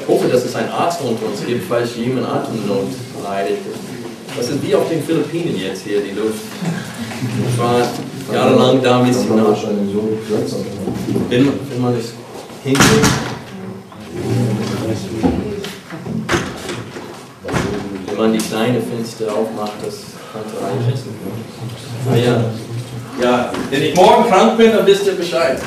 Ich 0.00 0.08
hoffe, 0.08 0.28
dass 0.28 0.44
es 0.44 0.54
einen 0.54 0.70
Arzt 0.70 1.00
unter 1.00 1.26
uns 1.26 1.44
gibt, 1.46 1.66
falls 1.68 1.96
jemand 1.96 2.26
Atemnot 2.26 2.88
leidet. 3.22 3.58
Das 4.36 4.48
ist 4.48 4.66
wie 4.66 4.74
auf 4.74 4.88
den 4.88 5.02
Philippinen 5.02 5.56
jetzt 5.58 5.84
hier, 5.84 6.00
die 6.00 6.10
Luft. 6.10 6.40
Ich 7.50 7.58
war 7.58 7.80
jahrelang 8.32 8.82
da 8.82 9.00
Missionar. 9.00 9.56
Wenn, 11.28 11.46
wenn 11.70 11.80
man 11.80 11.94
es 11.96 12.12
hinkriegt. 12.64 13.06
Man 18.24 18.32
die 18.32 18.38
kleine 18.38 18.80
Fenster 18.80 19.26
aufmacht, 19.34 19.72
das 19.84 19.96
könnte 20.32 20.56
reinschätzen. 20.64 21.10
Ah 22.10 22.16
ja. 22.16 22.44
Ja, 23.22 23.52
wenn 23.70 23.82
ich 23.82 23.94
morgen 23.94 24.28
krank 24.28 24.56
bin, 24.56 24.72
dann 24.72 24.86
wisst 24.86 25.06
ihr 25.06 25.12
Bescheid. 25.12 25.58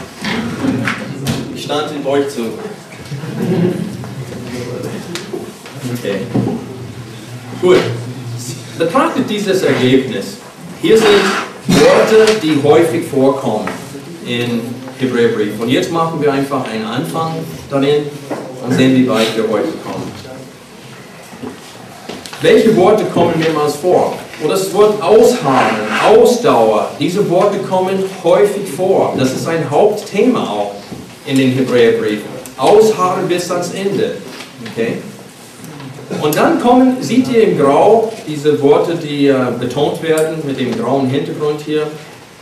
Ich 1.55 1.64
stand 1.64 1.91
in 1.91 2.05
euch 2.05 2.28
zu. 2.30 2.41
Okay. 5.93 6.16
Gut. 7.62 7.78
Betrachtet 8.78 9.30
dieses 9.30 9.64
Ergebnis. 9.64 10.38
Hier 10.82 10.97
sind 10.97 11.08
Worte, 11.68 12.26
die 12.41 12.62
häufig 12.62 13.08
vorkommen 13.08 13.68
in 14.26 14.62
Hebräerbrief. 14.99 15.60
Und 15.60 15.70
jetzt 15.70 15.91
machen 15.91 16.22
wir 16.22 16.34
einfach 16.34 16.68
einen 16.70 16.86
Anfang 16.86 17.36
darin 17.70 18.03
und 18.66 18.74
sehen, 18.76 18.95
wie 18.95 19.08
weit 19.08 19.36
wir 19.36 19.43
heute 19.43 19.70
kommen. 19.84 20.12
Welche 22.42 22.76
Worte 22.78 23.04
kommen 23.06 23.34
mehrmals 23.40 23.78
vor? 23.78 24.14
Und 24.44 24.50
das 24.50 24.72
Wort 24.74 25.02
ausharren, 25.02 25.78
Ausdauer, 26.06 26.92
diese 27.00 27.28
Worte 27.30 27.58
kommen 27.60 28.04
häufig 28.24 28.70
vor. 28.70 29.16
Das 29.18 29.34
ist 29.34 29.48
ein 29.48 29.68
Hauptthema 29.70 30.44
auch 30.44 30.76
in 31.26 31.38
den 31.38 31.52
Hebräerbriefen. 31.54 32.28
Ausharren 32.58 33.28
bis 33.28 33.50
ans 33.50 33.72
Ende. 33.74 34.18
Okay? 34.72 35.00
Und 36.22 36.36
dann 36.36 36.62
kommen, 36.62 36.98
seht 37.02 37.28
ihr 37.30 37.44
im 37.44 37.58
Grau 37.58 38.14
diese 38.28 38.62
Worte, 38.62 38.96
die 38.96 39.28
äh, 39.28 39.36
betont 39.60 40.02
werden 40.04 40.38
mit 40.46 40.60
dem 40.60 40.78
grauen 40.78 41.10
Hintergrund 41.10 41.62
hier. 41.66 41.88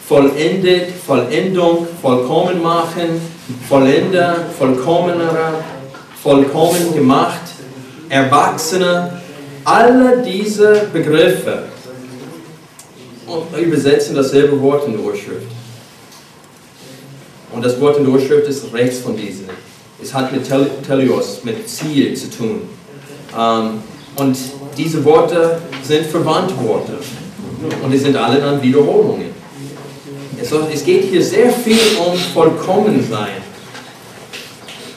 Vollendet, 0.07 0.89
Vollendung, 1.05 1.87
vollkommen 2.01 2.61
machen, 2.61 3.21
Vollender, 3.67 4.37
vollkommener, 4.57 5.63
vollkommen 6.21 6.93
gemacht, 6.93 7.41
Erwachsener. 8.09 9.21
Alle 9.65 10.21
diese 10.23 10.87
Begriffe 10.93 11.63
übersetzen 13.59 14.15
dasselbe 14.15 14.61
Wort 14.61 14.85
in 14.85 14.93
der 14.93 15.01
Urschrift. 15.01 15.47
Und 17.51 17.65
das 17.65 17.81
Wort 17.81 17.97
in 17.97 18.03
der 18.03 18.13
Urschrift 18.13 18.47
ist 18.47 18.71
rechts 18.73 18.99
von 18.99 19.17
diesem. 19.17 19.45
Es 20.01 20.13
hat 20.13 20.31
mit 20.31 20.43
Telios, 20.85 21.39
mit 21.43 21.67
Ziel 21.67 22.15
zu 22.15 22.29
tun. 22.29 22.61
Ähm, 23.35 23.81
und 24.17 24.37
diese 24.77 25.03
Worte 25.03 25.59
sind 25.81 26.05
Verwandtworte. 26.05 26.99
Und 27.81 27.91
die 27.91 27.97
sind 27.97 28.15
alle 28.15 28.39
dann 28.39 28.61
Wiederholungen. 28.61 29.33
Es 30.39 30.85
geht 30.85 31.05
hier 31.05 31.23
sehr 31.23 31.51
viel 31.51 31.79
um 32.05 32.15
Vollkommensein. 32.35 33.41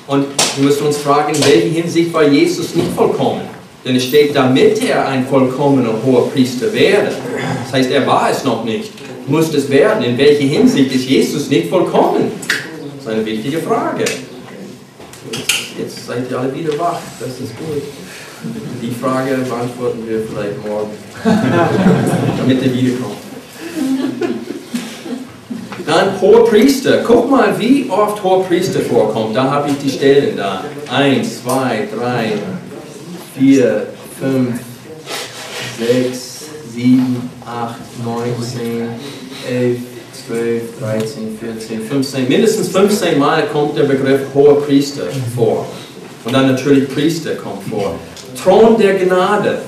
Und 0.07 0.27
wir 0.57 0.65
müssen 0.65 0.87
uns 0.89 0.99
fragen, 0.99 1.35
in 1.35 1.43
welcher 1.43 1.69
Hinsicht 1.69 2.13
war 2.13 2.25
Jesus 2.25 2.75
nicht 2.75 2.89
vollkommen? 2.95 3.48
Denn 3.89 3.97
es 3.97 4.05
steht, 4.05 4.37
damit 4.37 4.85
er 4.87 5.09
ein 5.09 5.27
vollkommener 5.27 5.95
hoher 6.05 6.31
Priester 6.31 6.71
wäre. 6.75 7.11
Das 7.65 7.73
heißt, 7.73 7.91
er 7.91 8.07
war 8.07 8.29
es 8.31 8.45
noch 8.45 8.63
nicht, 8.63 8.93
muss 9.27 9.55
es 9.55 9.71
werden. 9.71 10.05
In 10.05 10.19
welcher 10.19 10.45
Hinsicht 10.45 10.95
ist 10.95 11.07
Jesus 11.07 11.49
nicht 11.49 11.71
vollkommen? 11.71 12.31
Das 12.47 13.07
ist 13.07 13.09
eine 13.09 13.25
wichtige 13.25 13.61
Frage. 13.61 14.05
Jetzt 15.79 16.07
seid 16.07 16.31
ihr 16.31 16.39
alle 16.39 16.55
wieder 16.55 16.79
wach, 16.79 16.99
das 17.19 17.31
ist 17.31 17.57
gut. 17.57 17.83
Die 18.83 18.91
Frage 18.91 19.37
beantworten 19.37 20.01
wir 20.07 20.21
vielleicht 20.21 20.67
morgen, 20.67 20.91
damit 22.39 22.63
er 22.63 22.75
wiederkommt. 22.75 23.17
Dann 25.87 26.21
hoher 26.21 26.45
Priester. 26.45 26.99
Guck 27.07 27.31
mal, 27.31 27.59
wie 27.59 27.89
oft 27.89 28.23
hoher 28.23 28.45
Priester 28.45 28.81
vorkommt. 28.81 29.35
Da 29.35 29.51
habe 29.51 29.71
ich 29.71 29.79
die 29.79 29.89
Stellen 29.89 30.37
da. 30.37 30.63
Eins, 30.91 31.43
zwei, 31.43 31.89
drei, 31.97 32.35
vier, 33.39 33.87
fünf, 34.19 34.61
sechs, 35.79 36.47
sieben, 36.75 37.31
acht, 37.47 37.77
neun, 38.05 38.35
zehn, 38.43 38.89
elf, 39.49 39.79
zwölf, 40.13 40.63
dreizehn, 40.79 41.39
vierzehn, 41.39 41.83
fünfzehn. 41.83 42.29
Mindestens 42.29 42.69
15 42.69 43.19
Mal 43.19 43.47
kommt 43.49 43.77
der 43.77 43.85
Begriff 43.85 44.23
hoher 44.35 44.61
Priester 44.63 45.05
vor. 45.35 45.67
Und 46.25 46.33
dann 46.33 46.49
natürlich 46.49 46.89
Priester 46.93 47.37
kommt 47.37 47.63
vor. 47.65 47.95
Thron 48.43 48.77
der 48.79 48.95
Gnade. 48.95 49.61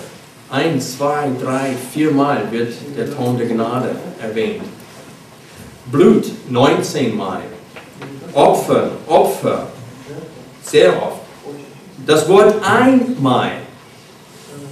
Ein, 0.50 0.80
zwei, 0.80 1.28
drei, 1.40 1.70
viermal 1.92 2.42
wird 2.50 2.72
der 2.96 3.14
Thron 3.14 3.38
der 3.38 3.46
Gnade 3.46 3.90
erwähnt. 4.20 4.62
Blut 5.90 6.26
19 6.48 7.16
Mal. 7.16 7.42
Opfer, 8.34 8.90
Opfer, 9.06 9.68
sehr 10.62 10.90
oft. 10.90 11.20
Das 12.06 12.28
Wort 12.28 12.54
einmal. 12.64 13.52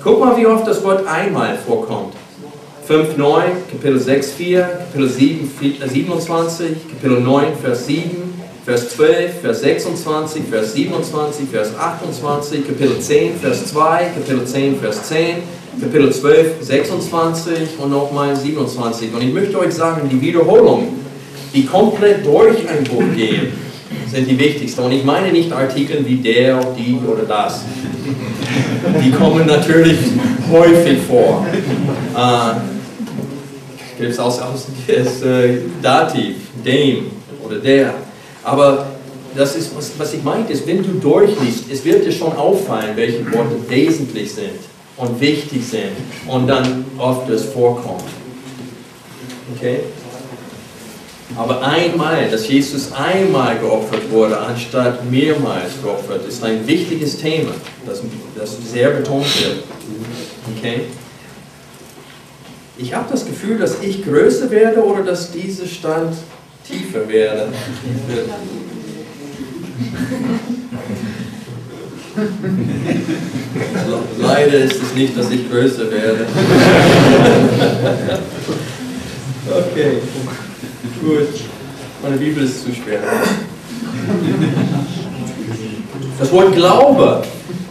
Guck 0.03 0.21
mal, 0.21 0.37
wie 0.37 0.47
oft 0.47 0.67
das 0.67 0.83
Wort 0.85 1.05
einmal 1.09 1.59
vorkommt. 1.59 2.15
5,9, 2.89 3.43
Kapitel 3.71 3.99
6, 3.99 4.33
4, 4.33 4.61
Kapitel 4.61 5.09
7, 5.09 5.51
27, 5.89 6.69
Kapitel 6.89 7.21
9, 7.21 7.47
Vers 7.61 7.87
7, 7.87 8.33
Vers 8.65 8.91
12, 8.91 9.41
Vers 9.41 9.61
26, 9.61 10.43
Vers 10.49 10.73
27, 10.73 11.49
Vers 11.51 11.71
28, 11.77 12.67
Kapitel 12.67 13.01
10, 13.01 13.41
Vers 13.41 13.67
2, 13.67 14.05
Kapitel 14.15 14.45
10, 14.45 14.79
Vers 14.79 15.03
10, 15.09 15.37
Kapitel 15.81 16.13
12, 16.13 16.63
26 16.63 17.55
und 17.79 17.91
nochmal 17.91 18.37
27. 18.37 19.13
Und 19.13 19.23
ich 19.23 19.35
möchte 19.35 19.59
euch 19.59 19.75
sagen, 19.75 20.09
die 20.09 20.21
Wiederholungen, 20.21 20.89
die 21.53 21.67
komplett 21.67 22.25
durch 22.25 22.57
ein 22.69 22.85
Buch 22.85 23.05
gehen, 23.17 23.53
sind 24.11 24.29
die 24.29 24.39
wichtigsten. 24.39 24.83
Und 24.83 24.93
ich 24.93 25.05
meine 25.05 25.33
nicht 25.33 25.53
Artikel 25.53 26.05
wie 26.07 26.17
der, 26.17 26.61
die 26.77 26.99
oder 27.07 27.25
das. 27.25 27.63
Die 29.05 29.11
kommen 29.11 29.47
natürlich 29.47 29.99
häufig 30.51 30.99
vor. 31.07 31.47
Äh, 32.17 32.79
Gibt 33.99 34.13
es 34.13 34.19
auch 34.19 34.39
das 34.87 35.23
äh, 35.23 35.59
Dativ, 35.83 36.37
dem 36.65 37.11
oder 37.45 37.57
der. 37.57 37.95
Aber 38.45 38.87
das 39.35 39.57
ist, 39.57 39.77
was, 39.77 39.93
was 39.99 40.15
ich 40.15 40.23
meine, 40.23 40.49
ist, 40.49 40.67
wenn 40.67 40.83
du 40.83 40.93
durchliest, 40.93 41.65
es 41.71 41.85
wird 41.85 42.05
dir 42.05 42.13
schon 42.13 42.33
auffallen, 42.33 42.97
welche 42.97 43.25
Worte 43.33 43.57
wesentlich 43.69 44.33
sind 44.33 44.61
und 44.97 45.21
wichtig 45.21 45.65
sind 45.65 45.93
und 46.27 46.47
dann 46.47 46.85
oft 46.97 47.29
es 47.31 47.45
vorkommt. 47.45 48.05
Okay? 49.55 49.81
Aber 51.37 51.63
einmal, 51.63 52.31
dass 52.31 52.49
Jesus 52.49 52.91
einmal 52.93 53.59
geopfert 53.59 54.11
wurde, 54.11 54.39
anstatt 54.39 55.11
mehrmals 55.11 55.83
geopfert, 55.83 56.27
ist 56.27 56.43
ein 56.43 56.67
wichtiges 56.67 57.19
Thema, 57.19 57.53
das, 57.87 58.01
das 58.35 58.57
sehr 58.71 58.91
betont 58.91 59.27
wird. 59.45 59.65
Okay? 60.57 60.85
Ich 62.79 62.95
habe 62.95 63.09
das 63.11 63.27
Gefühl, 63.27 63.59
dass 63.59 63.83
ich 63.83 64.05
größer 64.05 64.51
werde 64.51 64.83
oder 64.85 65.03
dass 65.03 65.31
dieser 65.31 65.67
Stand 65.67 66.15
tiefer 66.67 67.07
werde. 67.09 67.49
Leider 74.19 74.59
ist 74.59 74.83
es 74.83 74.95
nicht, 74.95 75.17
dass 75.17 75.31
ich 75.31 75.49
größer 75.51 75.91
werde. 75.91 76.27
okay, 79.51 80.03
gut. 81.09 81.29
Meine 82.03 82.17
Bibel 82.17 82.45
ist 82.45 82.65
zu 82.65 82.71
schwer. 82.73 83.01
Das 86.19 86.33
Wort 86.33 86.55
Glaube, 86.55 87.23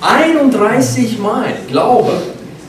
31 0.01 1.19
Mal, 1.19 1.53
Glaube. 1.67 2.13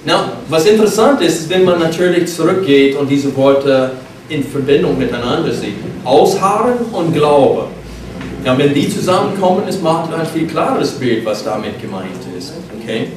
Na, 0.05 0.33
was 0.49 0.66
interessant 0.66 1.21
ist, 1.21 1.41
ist, 1.41 1.51
wenn 1.51 1.64
man 1.64 1.79
natürlich 1.79 2.33
zurückgeht 2.33 2.97
und 2.97 3.09
diese 3.09 3.35
Worte 3.37 3.93
in 4.29 4.45
Verbindung 4.45 4.99
miteinander 4.99 5.53
sieht. 5.53 5.77
Ausharren 6.05 6.79
und 6.93 7.12
Glaube. 7.12 7.66
Ja, 8.45 8.57
wenn 8.57 8.73
die 8.73 8.89
zusammenkommen, 8.89 9.64
es 9.69 9.81
macht 9.81 10.12
ein 10.14 10.27
viel 10.27 10.47
klares 10.47 10.93
Bild, 10.93 11.25
was 11.25 11.45
damit 11.45 11.81
gemeint 11.81 12.07
ist. 12.37 12.53
Okay? 12.81 13.09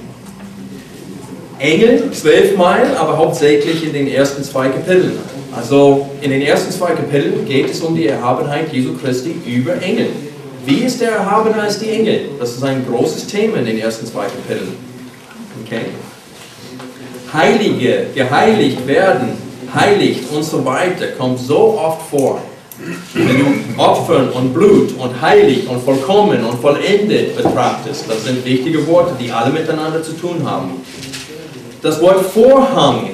Engel 1.59 2.11
zwölfmal, 2.11 2.97
aber 2.97 3.17
hauptsächlich 3.17 3.85
in 3.85 3.93
den 3.93 4.07
ersten 4.07 4.43
zwei 4.43 4.69
Kapiteln. 4.69 5.19
Also 5.55 6.09
in 6.21 6.31
den 6.31 6.41
ersten 6.41 6.71
zwei 6.71 6.91
Kapiteln 6.91 7.45
geht 7.45 7.71
es 7.71 7.81
um 7.81 7.95
die 7.95 8.07
Erhabenheit 8.07 8.71
Jesu 8.71 8.93
Christi 8.97 9.35
über 9.45 9.81
Engel. 9.81 10.07
Wie 10.65 10.79
ist 10.83 11.01
er 11.01 11.11
erhabener 11.11 11.63
als 11.63 11.79
die 11.79 11.89
Engel? 11.89 12.29
Das 12.39 12.51
ist 12.51 12.63
ein 12.63 12.85
großes 12.85 13.27
Thema 13.27 13.57
in 13.57 13.65
den 13.65 13.79
ersten 13.79 14.05
zwei 14.05 14.25
Kapiteln. 14.25 14.75
Okay? 15.65 15.85
Heilige, 17.33 18.07
geheiligt 18.13 18.85
werden, 18.87 19.29
heiligt 19.73 20.31
und 20.31 20.43
so 20.43 20.63
weiter 20.63 21.07
kommt 21.17 21.39
so 21.39 21.79
oft 21.79 22.09
vor. 22.09 22.41
Wenn 23.13 23.39
du 23.39 23.81
Opfern 23.81 24.29
und 24.29 24.53
Blut 24.53 24.97
und 24.97 25.21
heilig 25.21 25.67
und 25.67 25.83
vollkommen 25.83 26.43
und 26.43 26.59
vollendet 26.59 27.35
betrachtest, 27.35 28.05
das 28.09 28.23
sind 28.23 28.43
wichtige 28.43 28.85
Worte, 28.87 29.13
die 29.19 29.31
alle 29.31 29.51
miteinander 29.51 30.01
zu 30.01 30.13
tun 30.13 30.41
haben. 30.43 30.81
Das 31.81 32.01
Wort 32.01 32.25
Vorhang, 32.25 33.11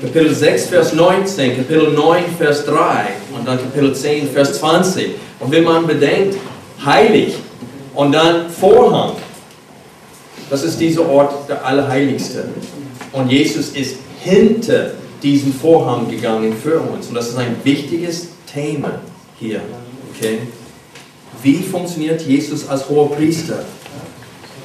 Kapitel 0.00 0.32
6, 0.32 0.66
Vers 0.66 0.92
19, 0.92 1.56
Kapitel 1.56 1.92
9, 1.92 2.24
Vers 2.38 2.64
3 2.66 2.74
und 3.36 3.46
dann 3.46 3.58
Kapitel 3.58 3.92
10, 3.92 4.28
Vers 4.28 4.58
20. 4.60 5.16
Und 5.40 5.50
wenn 5.50 5.64
man 5.64 5.86
bedenkt, 5.86 6.36
heilig 6.84 7.34
und 7.94 8.12
dann 8.12 8.48
Vorhang, 8.48 9.14
das 10.50 10.62
ist 10.62 10.80
dieser 10.80 11.08
Ort 11.08 11.48
der 11.48 11.64
Allerheiligste. 11.64 12.44
Und 13.12 13.30
Jesus 13.30 13.70
ist 13.70 13.96
hinter 14.22 14.92
diesen 15.22 15.52
Vorhang 15.52 16.08
gegangen 16.08 16.54
für 16.62 16.78
uns. 16.80 17.08
Und 17.08 17.14
das 17.14 17.30
ist 17.30 17.36
ein 17.36 17.56
wichtiges 17.64 18.28
Thema 18.52 19.00
hier. 19.38 19.60
Okay? 20.14 20.38
Wie 21.42 21.56
funktioniert 21.56 22.22
Jesus 22.22 22.68
als 22.68 22.88
hoher 22.88 23.10
Priester? 23.10 23.64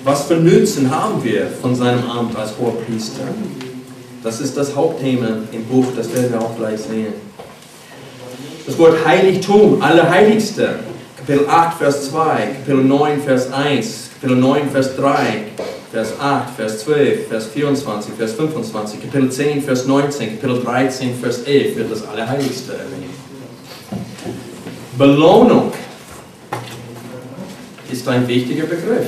Was 0.03 0.25
für 0.25 0.35
Nützen 0.35 0.91
haben 0.91 1.23
wir 1.23 1.47
von 1.61 1.75
seinem 1.75 2.09
Amt 2.09 2.35
als 2.35 2.51
hoher 2.59 2.75
Priester? 2.81 3.23
Das 4.23 4.39
ist 4.39 4.55
das 4.55 4.73
Hauptthema 4.73 5.27
im 5.51 5.65
Buch, 5.65 5.87
das 5.97 6.13
werden 6.13 6.31
wir 6.31 6.41
auch 6.41 6.55
gleich 6.55 6.79
sehen. 6.79 7.13
Das 8.65 8.77
Wort 8.77 9.05
Heiligtum, 9.05 9.81
Allerheiligste, 9.81 10.79
Kapitel 11.17 11.45
8, 11.49 11.77
Vers 11.77 12.09
2, 12.09 12.47
Kapitel 12.65 12.85
9, 12.85 13.21
Vers 13.21 13.51
1, 13.51 14.11
Kapitel 14.21 14.37
9, 14.39 14.69
Vers 14.69 14.95
3, 14.95 15.15
Vers 15.91 16.13
8, 16.21 16.55
Vers 16.55 16.79
12, 16.85 17.27
Vers 17.27 17.47
24, 17.47 18.13
Vers 18.13 18.31
25, 18.33 19.01
Kapitel 19.01 19.29
10, 19.29 19.61
Vers 19.61 19.85
19, 19.87 20.39
Kapitel 20.39 20.63
13, 20.63 21.15
Vers 21.19 21.43
11 21.43 21.75
wird 21.75 21.91
das 21.91 22.07
Allerheiligste 22.07 22.71
erwähnt. 22.71 23.11
Belohnung 24.97 25.73
ist 27.91 28.07
ein 28.07 28.25
wichtiger 28.25 28.63
Begriff. 28.67 29.07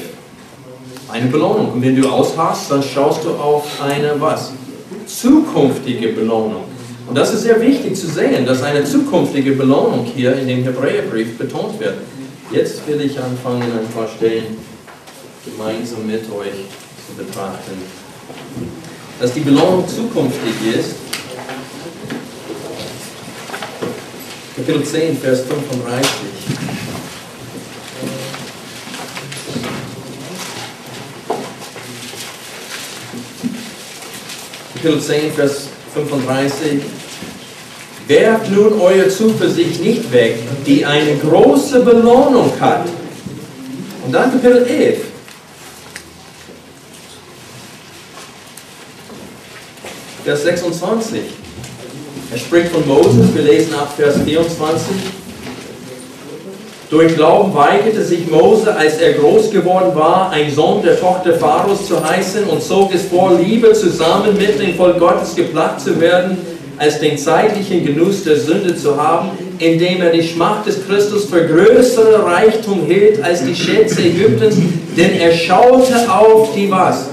Eine 1.09 1.27
Belohnung. 1.27 1.71
Und 1.71 1.81
wenn 1.81 1.95
du 1.95 2.09
ausharrst, 2.09 2.69
dann 2.69 2.83
schaust 2.83 3.23
du 3.23 3.29
auf 3.35 3.65
eine 3.81 4.19
was? 4.19 4.51
Zukünftige 5.15 6.09
Belohnung. 6.09 6.65
Und 7.07 7.17
das 7.17 7.33
ist 7.33 7.43
sehr 7.43 7.61
wichtig 7.61 7.95
zu 7.95 8.07
sehen, 8.07 8.45
dass 8.45 8.63
eine 8.63 8.83
zukünftige 8.83 9.53
Belohnung 9.53 10.05
hier 10.05 10.35
in 10.35 10.47
dem 10.47 10.63
Hebräerbrief 10.63 11.37
betont 11.37 11.79
wird. 11.79 11.95
Jetzt 12.51 12.85
will 12.87 12.99
ich 13.01 13.17
anfangen, 13.19 13.63
ein 13.63 13.87
paar 13.93 14.07
Stellen 14.07 14.57
gemeinsam 15.45 16.05
mit 16.05 16.23
euch 16.31 16.65
zu 17.07 17.15
betrachten. 17.15 17.77
Dass 19.19 19.33
die 19.33 19.39
Belohnung 19.39 19.87
zukünftig 19.87 20.75
ist. 20.77 20.95
Kapitel 24.55 24.83
10, 24.83 25.17
Vers 25.17 25.41
35. 25.41 26.34
Kapitel 34.85 35.01
10, 35.01 35.33
Vers 35.33 35.67
35. 35.95 36.79
Werft 38.07 38.51
nun 38.51 38.79
eure 38.79 39.09
Zuversicht 39.09 39.81
nicht 39.81 40.11
weg, 40.11 40.37
die 40.63 40.85
eine 40.85 41.15
große 41.15 41.79
Belohnung 41.79 42.51
hat. 42.59 42.87
Und 44.05 44.11
dann 44.11 44.29
Kapitel 44.29 44.63
11. 44.63 44.99
Vers 50.23 50.43
26. 50.43 51.19
Er 52.31 52.37
spricht 52.37 52.71
von 52.71 52.87
Moses, 52.87 53.33
wir 53.33 53.41
lesen 53.41 53.73
ab 53.73 53.91
Vers 53.97 54.17
24. 54.23 54.95
Durch 56.95 57.13
Glauben 57.13 57.53
weigerte 57.53 58.01
sich 58.01 58.31
Mose, 58.31 58.73
als 58.73 58.99
er 58.99 59.15
groß 59.15 59.51
geworden 59.51 59.93
war, 59.95 60.31
ein 60.31 60.49
Sohn 60.49 60.81
der 60.81 60.97
Tochter 60.97 61.33
Pharaos 61.33 61.85
zu 61.89 62.01
heißen 62.01 62.45
und 62.45 62.63
zog 62.63 62.95
es 62.95 63.01
vor, 63.07 63.37
lieber 63.37 63.73
zusammen 63.73 64.37
mit 64.37 64.57
dem 64.61 64.75
Volk 64.75 64.97
Gottes 64.97 65.35
geplagt 65.35 65.81
zu 65.81 65.99
werden, 65.99 66.37
als 66.77 67.01
den 67.01 67.17
zeitlichen 67.17 67.85
Genuss 67.85 68.23
der 68.23 68.37
Sünde 68.37 68.77
zu 68.77 68.95
haben, 68.95 69.31
indem 69.59 70.03
er 70.03 70.11
die 70.11 70.23
Schmacht 70.23 70.67
des 70.67 70.87
Christus 70.87 71.25
für 71.25 71.45
größere 71.45 72.23
Reichtum 72.23 72.85
hielt 72.85 73.21
als 73.21 73.43
die 73.43 73.55
Schätze 73.55 74.01
Ägyptens, 74.01 74.55
denn 74.95 75.19
er 75.19 75.33
schaute 75.33 75.95
auf 76.09 76.55
die 76.55 76.71
was? 76.71 77.09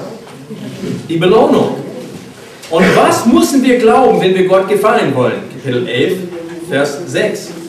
Die 1.08 1.16
Belohnung. 1.16 1.78
Und 2.70 2.84
was 2.94 3.26
müssen 3.26 3.64
wir 3.64 3.78
glauben, 3.78 4.20
wenn 4.20 4.32
wir 4.32 4.46
Gott 4.46 4.68
gefallen 4.68 5.12
wollen? 5.12 5.40
Kapitel 5.60 5.88
11, 5.88 6.18
Vers 6.70 6.98
6. 7.08 7.61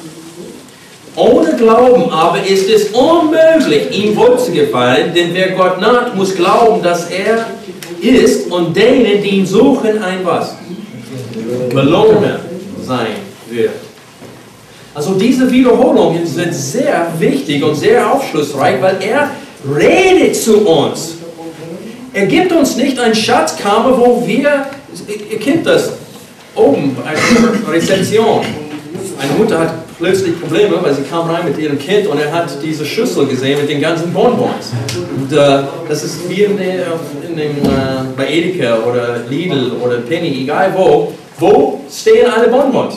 Ohne 1.16 1.55
Glauben 1.55 2.09
aber 2.09 2.43
ist 2.45 2.70
es 2.70 2.89
unmöglich, 2.89 3.91
ihm 4.03 4.16
wohl 4.16 4.38
zu 4.39 4.51
gefallen, 4.51 5.14
denn 5.14 5.34
wer 5.34 5.51
Gott 5.51 5.80
naht, 5.80 6.16
muss 6.16 6.36
glauben, 6.36 6.82
dass 6.82 7.09
er 7.11 7.45
ist 8.01 8.51
und 8.51 8.76
denen, 8.76 9.22
die 9.22 9.30
ihn 9.30 9.45
suchen, 9.45 10.01
ein 10.01 10.20
was? 10.24 10.55
Belohner 11.72 12.39
sein 12.82 13.16
wird. 13.49 13.72
Also 14.95 15.14
diese 15.14 15.49
Wiederholungen 15.51 16.26
sind 16.26 16.53
sehr 16.53 17.07
wichtig 17.18 17.64
und 17.64 17.76
sehr 17.76 18.11
aufschlussreich, 18.11 18.82
weil 18.82 18.97
er 19.01 19.32
redet 19.76 20.36
zu 20.36 20.68
uns. 20.68 21.16
Er 22.14 22.28
gibt 22.28 22.51
uns 22.51 22.76
nicht 22.76 22.99
ein 22.99 23.14
Schatzkammer, 23.14 23.97
wo 23.97 24.24
wir, 24.26 24.68
ihr 25.32 25.39
kennt 25.39 25.66
das, 25.66 25.93
oben, 26.55 26.95
eine 27.05 27.74
Rezeption. 27.74 28.41
Eine 29.20 29.34
Mutter 29.38 29.59
hat 29.59 29.74
plötzlich 29.97 30.39
Probleme, 30.39 30.78
weil 30.82 30.93
sie 30.93 31.03
kam 31.03 31.30
rein 31.30 31.45
mit 31.45 31.57
ihrem 31.57 31.78
Kind 31.78 32.07
und 32.07 32.20
er 32.20 32.32
hat 32.32 32.49
diese 32.64 32.86
Schüssel 32.86 33.28
gesehen 33.28 33.59
mit 33.59 33.70
den 33.70 33.82
ganzen 33.82 34.11
Bonbons. 34.11 34.72
Und 35.18 35.32
äh, 35.32 35.64
das 35.88 36.03
ist 36.03 36.30
wie 36.30 36.43
in 36.43 36.57
der, 36.57 36.86
in 37.28 37.38
dem, 37.38 37.57
äh, 37.57 38.03
bei 38.16 38.28
Edeka 38.28 38.80
oder 38.80 39.20
Lidl 39.30 39.74
oder 39.82 39.97
Penny, 39.97 40.41
egal 40.41 40.74
wo, 40.76 41.14
wo 41.39 41.82
stehen 41.89 42.30
alle 42.30 42.47
Bonbons? 42.49 42.95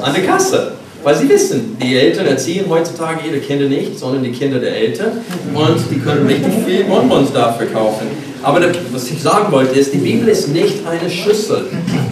An 0.00 0.12
der 0.12 0.24
Kasse. 0.24 0.72
Weil 1.04 1.14
sie 1.16 1.28
wissen, 1.28 1.76
die 1.80 1.96
Eltern 1.96 2.26
erziehen 2.26 2.64
heutzutage 2.68 3.28
ihre 3.28 3.38
Kinder 3.38 3.66
nicht, 3.66 3.98
sondern 3.98 4.22
die 4.22 4.32
Kinder 4.32 4.58
der 4.58 4.74
Eltern 4.74 5.12
und 5.52 5.76
die 5.90 5.98
können 6.00 6.26
richtig 6.26 6.52
viel 6.66 6.84
Bonbons 6.84 7.30
dafür 7.30 7.66
kaufen. 7.66 8.06
Aber 8.44 8.60
was 8.92 9.10
ich 9.10 9.22
sagen 9.22 9.50
wollte 9.50 9.78
ist, 9.78 9.92
die 9.92 9.98
Bibel 9.98 10.28
ist 10.28 10.48
nicht 10.48 10.86
eine 10.86 11.10
Schüssel. 11.10 11.66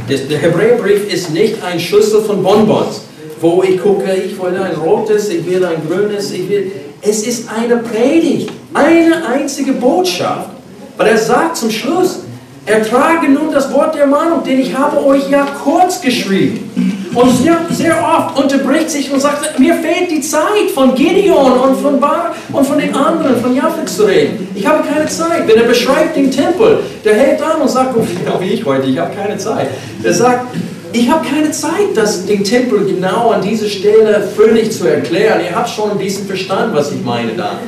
Der 0.09 0.39
Hebräerbrief 0.39 1.13
ist 1.13 1.31
nicht 1.31 1.63
ein 1.63 1.79
Schüssel 1.79 2.23
von 2.23 2.43
Bonbons 2.43 3.03
wo 3.43 3.63
ich 3.63 3.83
gucke, 3.83 4.15
ich 4.15 4.41
will 4.41 4.57
ein 4.57 4.77
rotes, 4.77 5.29
ich 5.29 5.45
will 5.45 5.65
ein 5.65 5.83
grünes, 5.87 6.31
ich 6.31 6.49
will. 6.49 6.71
Es 7.03 7.27
ist 7.27 7.49
eine 7.51 7.79
Predigt, 7.79 8.51
eine 8.73 9.27
einzige 9.27 9.73
Botschaft. 9.73 10.51
Weil 10.97 11.09
er 11.09 11.19
sagt 11.19 11.57
zum 11.57 11.71
Schluss, 11.71 12.21
ertrage 12.65 13.29
nun 13.29 13.51
das 13.53 13.73
Wort 13.73 13.97
der 13.97 14.07
Mahnung, 14.07 14.45
denn 14.47 14.61
ich 14.61 14.77
habe 14.77 15.05
euch 15.05 15.29
ja 15.29 15.47
kurz 15.65 16.01
geschrieben. 16.01 17.02
Und 17.15 17.31
sehr, 17.37 17.59
sehr 17.71 17.97
oft 18.03 18.39
unterbricht 18.39 18.91
sich 18.91 19.13
und 19.13 19.21
sagt, 19.21 19.59
mir 19.59 19.75
fehlt 19.75 20.11
die 20.11 20.21
Zeit 20.23 20.71
von 20.75 20.95
Gideon 20.95 21.61
und 21.61 21.77
von 21.77 22.01
Bar 22.01 22.35
und 22.53 22.67
von 22.67 22.79
den 22.79 22.95
anderen, 22.95 23.37
von 23.37 23.55
Japheth 23.55 23.89
zu 23.89 24.05
reden. 24.05 24.49
Ich 24.55 24.67
habe 24.67 24.83
keine 24.89 25.07
Zeit. 25.07 25.47
Wenn 25.47 25.57
er 25.57 25.65
beschreibt 25.65 26.17
den 26.17 26.31
Tempel, 26.31 26.81
der 27.05 27.15
hält 27.15 27.43
an 27.43 27.61
und 27.61 27.69
sagt, 27.69 27.95
oh, 27.97 28.41
wie 28.41 28.49
ich 28.49 28.65
heute, 28.65 28.87
ich 28.87 28.99
habe 28.99 29.15
keine 29.15 29.37
Zeit. 29.37 29.69
Er 30.03 30.15
sagt, 30.15 30.57
ich 30.95 31.11
habe 31.11 31.27
keine 31.27 31.51
Zeit, 31.51 31.95
das, 31.95 32.27
den 32.27 32.45
Tempel 32.45 32.85
genau 32.87 33.31
an 33.31 33.43
dieser 33.43 33.69
Stelle 33.69 34.29
völlig 34.35 34.73
zu 34.73 34.87
erklären. 34.87 35.41
Ihr 35.45 35.55
habt 35.55 35.69
schon 35.69 35.91
ein 35.91 35.99
bisschen 35.99 36.27
verstanden, 36.27 36.75
was 36.75 36.93
ich 36.93 37.03
meine 37.05 37.33
da. 37.33 37.59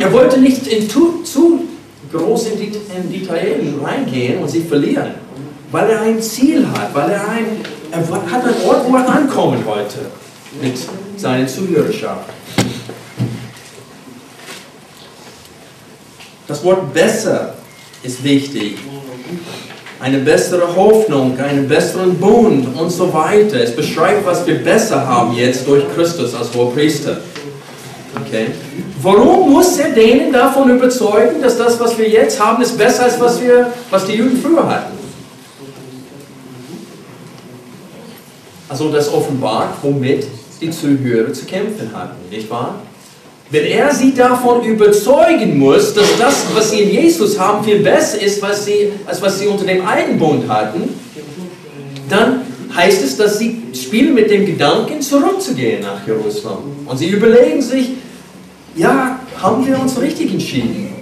Er 0.00 0.12
wollte 0.12 0.40
nicht 0.40 0.66
in 0.66 0.88
zu, 0.88 1.22
zu 1.22 1.60
groß 2.12 2.46
in, 2.48 2.60
in 2.60 3.12
Detail 3.12 3.60
reingehen 3.82 4.42
und 4.42 4.50
sich 4.50 4.64
verlieren, 4.64 5.14
weil 5.70 5.90
er 5.90 6.02
ein 6.02 6.20
Ziel 6.20 6.66
hat, 6.66 6.94
weil 6.94 7.10
er, 7.10 7.28
ein, 7.28 7.46
er 7.92 8.32
hat 8.32 8.44
einen 8.44 8.62
Ort, 8.66 8.90
wo 8.90 8.96
er 8.96 9.08
ankommen 9.08 9.64
wollte 9.64 9.98
mit 10.60 10.74
seiner 11.16 11.46
Zuhörerschaft. 11.46 12.30
Das 16.48 16.64
Wort 16.64 16.92
besser 16.92 17.54
ist 18.02 18.24
wichtig 18.24 18.78
eine 20.02 20.18
bessere 20.18 20.74
Hoffnung, 20.74 21.38
einen 21.38 21.68
besseren 21.68 22.18
Bund 22.18 22.76
und 22.76 22.90
so 22.90 23.12
weiter. 23.14 23.60
Es 23.62 23.74
beschreibt, 23.74 24.26
was 24.26 24.44
wir 24.46 24.56
besser 24.56 25.06
haben 25.06 25.32
jetzt 25.36 25.66
durch 25.68 25.84
Christus 25.94 26.34
als 26.34 26.52
Hohepriester. 26.52 27.18
Okay. 28.26 28.48
Warum 29.00 29.52
muss 29.52 29.78
er 29.78 29.90
denen 29.90 30.32
davon 30.32 30.70
überzeugen, 30.70 31.40
dass 31.40 31.56
das, 31.56 31.78
was 31.78 31.96
wir 31.96 32.08
jetzt 32.08 32.40
haben, 32.40 32.62
ist 32.62 32.76
besser 32.76 33.04
als 33.04 33.20
was, 33.20 33.40
wir, 33.40 33.72
was 33.90 34.04
die 34.06 34.14
Juden 34.14 34.40
früher 34.42 34.68
hatten? 34.68 35.01
Also 38.72 38.88
das 38.88 39.12
offenbart, 39.12 39.74
womit 39.82 40.24
die 40.58 40.70
Zuhörer 40.70 41.30
zu 41.30 41.44
kämpfen 41.44 41.90
hatten, 41.92 42.16
nicht 42.30 42.48
wahr? 42.48 42.76
Wenn 43.50 43.66
er 43.66 43.94
sie 43.94 44.14
davon 44.14 44.64
überzeugen 44.64 45.58
muss, 45.58 45.92
dass 45.92 46.06
das, 46.18 46.46
was 46.54 46.70
sie 46.70 46.80
in 46.80 46.90
Jesus 46.90 47.38
haben, 47.38 47.62
viel 47.62 47.80
besser 47.80 48.22
ist, 48.22 48.40
was 48.40 48.64
sie, 48.64 48.92
als 49.04 49.20
was 49.20 49.38
sie 49.38 49.46
unter 49.46 49.66
dem 49.66 49.86
alten 49.86 50.18
Bund 50.18 50.48
hatten, 50.48 50.88
dann 52.08 52.46
heißt 52.74 53.04
es, 53.04 53.18
dass 53.18 53.38
sie 53.38 53.60
spielen 53.74 54.14
mit 54.14 54.30
dem 54.30 54.46
Gedanken, 54.46 55.02
zurückzugehen 55.02 55.82
nach 55.82 56.06
Jerusalem. 56.06 56.86
Und 56.86 56.96
sie 56.96 57.08
überlegen 57.08 57.60
sich, 57.60 57.90
ja, 58.74 59.20
haben 59.42 59.66
wir 59.66 59.78
uns 59.78 60.00
richtig 60.00 60.32
entschieden? 60.32 60.94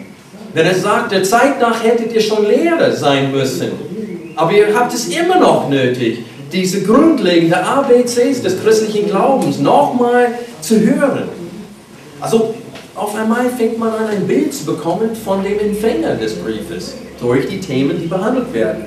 Wenn 0.55 0.66
er 0.66 0.75
sagt, 0.75 1.12
der 1.12 1.23
Zeit 1.23 1.61
nach 1.61 1.85
hättet 1.85 2.12
ihr 2.12 2.21
schon 2.21 2.49
Lehrer 2.49 2.91
sein 2.91 3.31
müssen, 3.31 3.71
aber 4.35 4.51
ihr 4.51 4.75
habt 4.75 4.93
es 4.93 5.07
immer 5.07 5.39
noch 5.39 5.71
nötig, 5.71 6.25
diese 6.53 6.82
grundlegenden 6.82 7.55
ABCs 7.55 8.42
des 8.42 8.62
christlichen 8.62 9.09
Glaubens 9.09 9.59
nochmal 9.59 10.28
zu 10.61 10.80
hören. 10.80 11.28
Also 12.20 12.55
auf 12.94 13.14
einmal 13.14 13.48
fängt 13.51 13.78
man 13.78 13.90
an, 13.90 14.07
ein 14.09 14.26
Bild 14.26 14.53
zu 14.53 14.66
bekommen 14.66 15.11
von 15.24 15.42
dem 15.42 15.59
Empfänger 15.59 16.16
des 16.16 16.34
Briefes 16.34 16.94
durch 17.20 17.48
die 17.48 17.61
Themen, 17.61 17.98
die 18.01 18.07
behandelt 18.07 18.53
werden. 18.53 18.86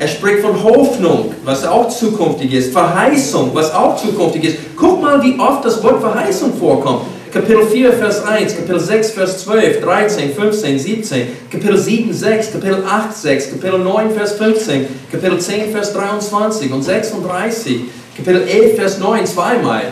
Er 0.00 0.08
spricht 0.08 0.40
von 0.40 0.62
Hoffnung, 0.62 1.34
was 1.44 1.64
auch 1.66 1.88
zukünftig 1.88 2.52
ist, 2.52 2.72
Verheißung, 2.72 3.50
was 3.52 3.74
auch 3.74 3.96
zukünftig 3.96 4.44
ist. 4.44 4.56
Guck 4.76 5.02
mal, 5.02 5.20
wie 5.22 5.38
oft 5.38 5.64
das 5.64 5.82
Wort 5.82 6.00
Verheißung 6.00 6.54
vorkommt. 6.54 7.02
Kapitel 7.32 7.66
4, 7.66 7.92
Vers 7.92 8.24
1, 8.24 8.56
Kapitel 8.56 8.80
6, 8.80 9.10
Vers 9.10 9.44
12, 9.44 9.80
13, 9.80 10.34
15, 10.34 10.78
17, 10.78 11.26
Kapitel 11.50 11.76
7, 11.76 12.12
6, 12.12 12.52
Kapitel 12.52 12.84
8, 12.84 13.14
6, 13.14 13.50
Kapitel 13.50 13.78
9, 13.80 14.10
Vers 14.12 14.32
15, 14.32 14.86
Kapitel 15.12 15.38
10, 15.38 15.70
Vers 15.72 15.92
23 15.92 16.72
und 16.72 16.82
36, 16.82 17.80
Kapitel 18.16 18.48
11, 18.48 18.76
Vers 18.76 18.98
9 18.98 19.26
zweimal, 19.26 19.82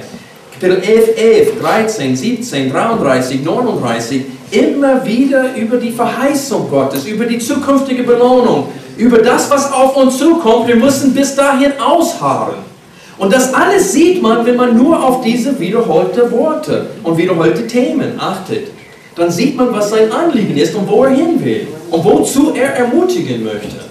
Kapitel 0.52 0.82
11, 0.82 1.18
11, 1.18 1.60
13, 1.60 2.16
17, 2.16 2.72
33, 2.72 3.44
39, 3.44 4.24
immer 4.52 5.04
wieder 5.04 5.54
über 5.56 5.76
die 5.76 5.92
Verheißung 5.92 6.70
Gottes, 6.70 7.04
über 7.04 7.26
die 7.26 7.38
zukünftige 7.38 8.02
Belohnung, 8.02 8.68
über 8.96 9.18
das, 9.18 9.50
was 9.50 9.70
auf 9.70 9.94
uns 9.96 10.16
zukommt. 10.16 10.68
Wir 10.68 10.76
müssen 10.76 11.12
bis 11.12 11.34
dahin 11.34 11.72
ausharren. 11.78 12.65
Und 13.18 13.32
das 13.32 13.54
alles 13.54 13.92
sieht 13.92 14.20
man, 14.20 14.44
wenn 14.44 14.56
man 14.56 14.76
nur 14.76 15.02
auf 15.02 15.22
diese 15.22 15.58
wiederholte 15.58 16.30
Worte 16.30 16.86
und 17.02 17.16
wiederholte 17.16 17.66
Themen 17.66 18.20
achtet. 18.20 18.68
Dann 19.14 19.30
sieht 19.30 19.56
man, 19.56 19.72
was 19.72 19.90
sein 19.90 20.12
Anliegen 20.12 20.56
ist 20.56 20.74
und 20.74 20.86
wo 20.88 21.04
er 21.04 21.10
hin 21.10 21.42
will 21.42 21.66
und 21.90 22.04
wozu 22.04 22.52
er 22.54 22.74
ermutigen 22.74 23.44
möchte. 23.44 23.86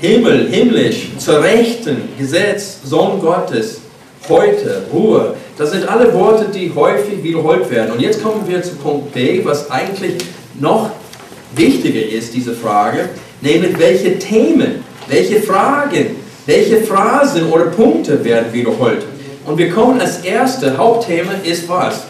Himmel, 0.00 0.48
himmlisch, 0.48 1.08
zur 1.18 1.42
Rechten, 1.42 2.08
Gesetz, 2.16 2.78
Sohn 2.84 3.20
Gottes, 3.20 3.80
heute, 4.28 4.84
Ruhe. 4.92 5.34
Das 5.58 5.72
sind 5.72 5.86
alle 5.88 6.14
Worte, 6.14 6.46
die 6.54 6.72
häufig 6.74 7.22
wiederholt 7.22 7.68
werden. 7.70 7.92
Und 7.92 8.00
jetzt 8.00 8.22
kommen 8.22 8.42
wir 8.46 8.62
zu 8.62 8.76
Punkt 8.76 9.12
B, 9.12 9.44
was 9.44 9.70
eigentlich 9.70 10.14
noch 10.58 10.90
wichtiger 11.54 12.06
ist, 12.06 12.32
diese 12.32 12.54
Frage, 12.54 13.10
nämlich 13.40 13.78
welche 13.78 14.18
Themen, 14.18 14.84
welche 15.08 15.42
Fragen 15.42 16.16
welche 16.50 16.82
Phrasen 16.82 17.48
oder 17.50 17.66
Punkte 17.66 18.22
werden 18.24 18.52
wiederholt? 18.52 19.04
Und 19.46 19.56
wir 19.56 19.70
kommen 19.70 20.00
als 20.00 20.18
erste 20.18 20.76
Hauptthema 20.76 21.32
ist 21.44 21.68
was? 21.68 22.02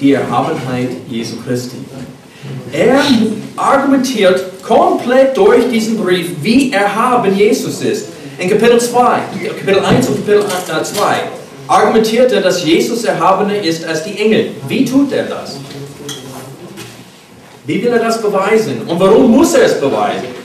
Die 0.00 0.12
Erhabenheit 0.12 0.90
Jesu 1.08 1.36
Christi. 1.44 1.76
Er 2.72 3.02
argumentiert 3.56 4.62
komplett 4.62 5.36
durch 5.36 5.68
diesen 5.70 5.98
Brief, 5.98 6.30
wie 6.40 6.72
erhaben 6.72 7.36
Jesus 7.36 7.82
ist. 7.82 8.06
In 8.38 8.48
Kapitel 8.48 8.80
2, 8.80 9.18
Kapitel 9.58 9.84
1 9.84 10.08
und 10.08 10.26
Kapitel 10.26 10.44
2 10.84 11.04
argumentiert 11.66 12.32
er, 12.32 12.40
dass 12.40 12.64
Jesus 12.64 13.04
erhabener 13.04 13.60
ist 13.60 13.84
als 13.84 14.04
die 14.04 14.16
Engel. 14.18 14.52
Wie 14.68 14.84
tut 14.84 15.12
er 15.12 15.24
das? 15.24 15.56
Wie 17.66 17.82
will 17.82 17.92
er 17.92 17.98
das 17.98 18.22
beweisen? 18.22 18.82
Und 18.86 18.98
warum 18.98 19.30
muss 19.30 19.54
er 19.54 19.64
es 19.64 19.80
beweisen? 19.80 20.39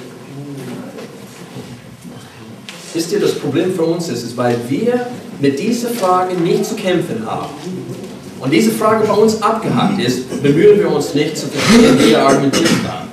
Wisst 2.96 3.12
ihr, 3.12 3.20
das 3.20 3.34
Problem 3.36 3.74
für 3.76 3.84
uns 3.84 4.08
ist, 4.08 4.24
ist, 4.24 4.38
weil 4.38 4.58
wir 4.70 5.08
mit 5.42 5.60
dieser 5.60 5.90
Frage 5.90 6.34
nicht 6.36 6.66
zu 6.66 6.76
kämpfen 6.76 7.26
haben. 7.26 7.50
Und 8.40 8.52
diese 8.54 8.72
Frage 8.72 9.06
bei 9.06 9.14
uns 9.14 9.42
abgehakt 9.42 10.00
ist, 10.02 10.42
bemühen 10.42 10.80
wir 10.80 10.90
uns 10.90 11.14
nicht 11.14 11.38
zu 11.38 11.48
verstehen, 11.48 12.00
wie 12.00 12.14
er 12.14 12.26
argumentiert 12.26 12.70
hat. 12.88 13.08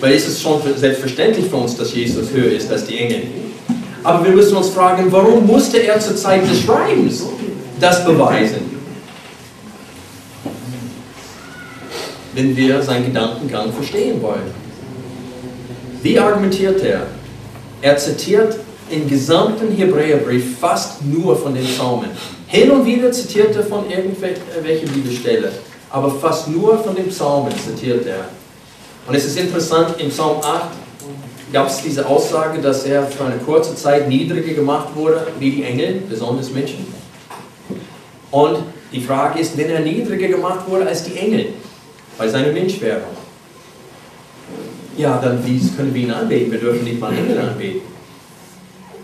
Weil 0.00 0.12
es 0.12 0.26
ist 0.26 0.42
schon 0.42 0.60
selbstverständlich 0.76 1.46
für 1.46 1.56
uns, 1.56 1.76
dass 1.76 1.94
Jesus 1.94 2.32
höher 2.32 2.50
ist 2.50 2.68
als 2.68 2.84
die 2.84 2.98
Engel. 2.98 3.22
Aber 4.02 4.24
wir 4.24 4.32
müssen 4.32 4.56
uns 4.56 4.70
fragen, 4.70 5.06
warum 5.10 5.46
musste 5.46 5.78
er 5.78 6.00
zur 6.00 6.16
Zeit 6.16 6.50
des 6.50 6.62
Schreibens 6.62 7.26
das 7.78 8.04
beweisen? 8.04 8.62
Wenn 12.34 12.56
wir 12.56 12.82
seinen 12.82 13.06
Gedankengang 13.06 13.72
verstehen 13.72 14.20
wollen. 14.20 14.50
Wie 16.02 16.18
argumentiert 16.18 16.82
er? 16.82 17.06
Er 17.80 17.96
zitiert 17.96 18.56
im 18.90 19.08
gesamten 19.08 19.70
Hebräerbrief 19.70 20.58
fast 20.58 21.04
nur 21.04 21.36
von 21.36 21.54
den 21.54 21.64
Psalmen. 21.64 22.10
Hin 22.46 22.70
und 22.70 22.84
wieder 22.86 23.12
zitiert 23.12 23.54
er 23.54 23.62
von 23.62 23.88
irgendwelchen 23.88 24.88
Bibelstellen, 24.88 25.52
aber 25.90 26.10
fast 26.10 26.48
nur 26.48 26.82
von 26.82 26.96
den 26.96 27.08
Psalmen 27.08 27.52
zitiert 27.56 28.06
er. 28.06 28.28
Und 29.06 29.14
es 29.14 29.26
ist 29.26 29.38
interessant, 29.38 29.94
im 29.98 30.08
Psalm 30.08 30.38
8 30.42 30.62
gab 31.52 31.68
es 31.68 31.82
diese 31.82 32.06
Aussage, 32.06 32.60
dass 32.60 32.84
er 32.84 33.06
für 33.06 33.24
eine 33.24 33.36
kurze 33.36 33.74
Zeit 33.74 34.08
niedriger 34.08 34.54
gemacht 34.54 34.88
wurde, 34.94 35.26
wie 35.38 35.50
die 35.50 35.62
Engel, 35.62 36.02
besonders 36.08 36.50
Menschen. 36.50 36.92
Und 38.30 38.58
die 38.92 39.00
Frage 39.00 39.38
ist, 39.38 39.56
wenn 39.56 39.70
er 39.70 39.80
niedriger 39.80 40.28
gemacht 40.28 40.68
wurde 40.68 40.86
als 40.86 41.04
die 41.04 41.16
Engel, 41.16 41.46
bei 42.16 42.28
seiner 42.28 42.52
Menschwerdung, 42.52 43.17
ja, 44.98 45.18
dann 45.22 45.44
wie 45.46 45.60
können 45.76 45.94
wir 45.94 46.02
ihn 46.02 46.10
anbeten? 46.10 46.52
Wir 46.52 46.58
dürfen 46.58 46.84
nicht 46.84 47.00
mal 47.00 47.12
Engel 47.12 47.38
anbeten. 47.38 47.80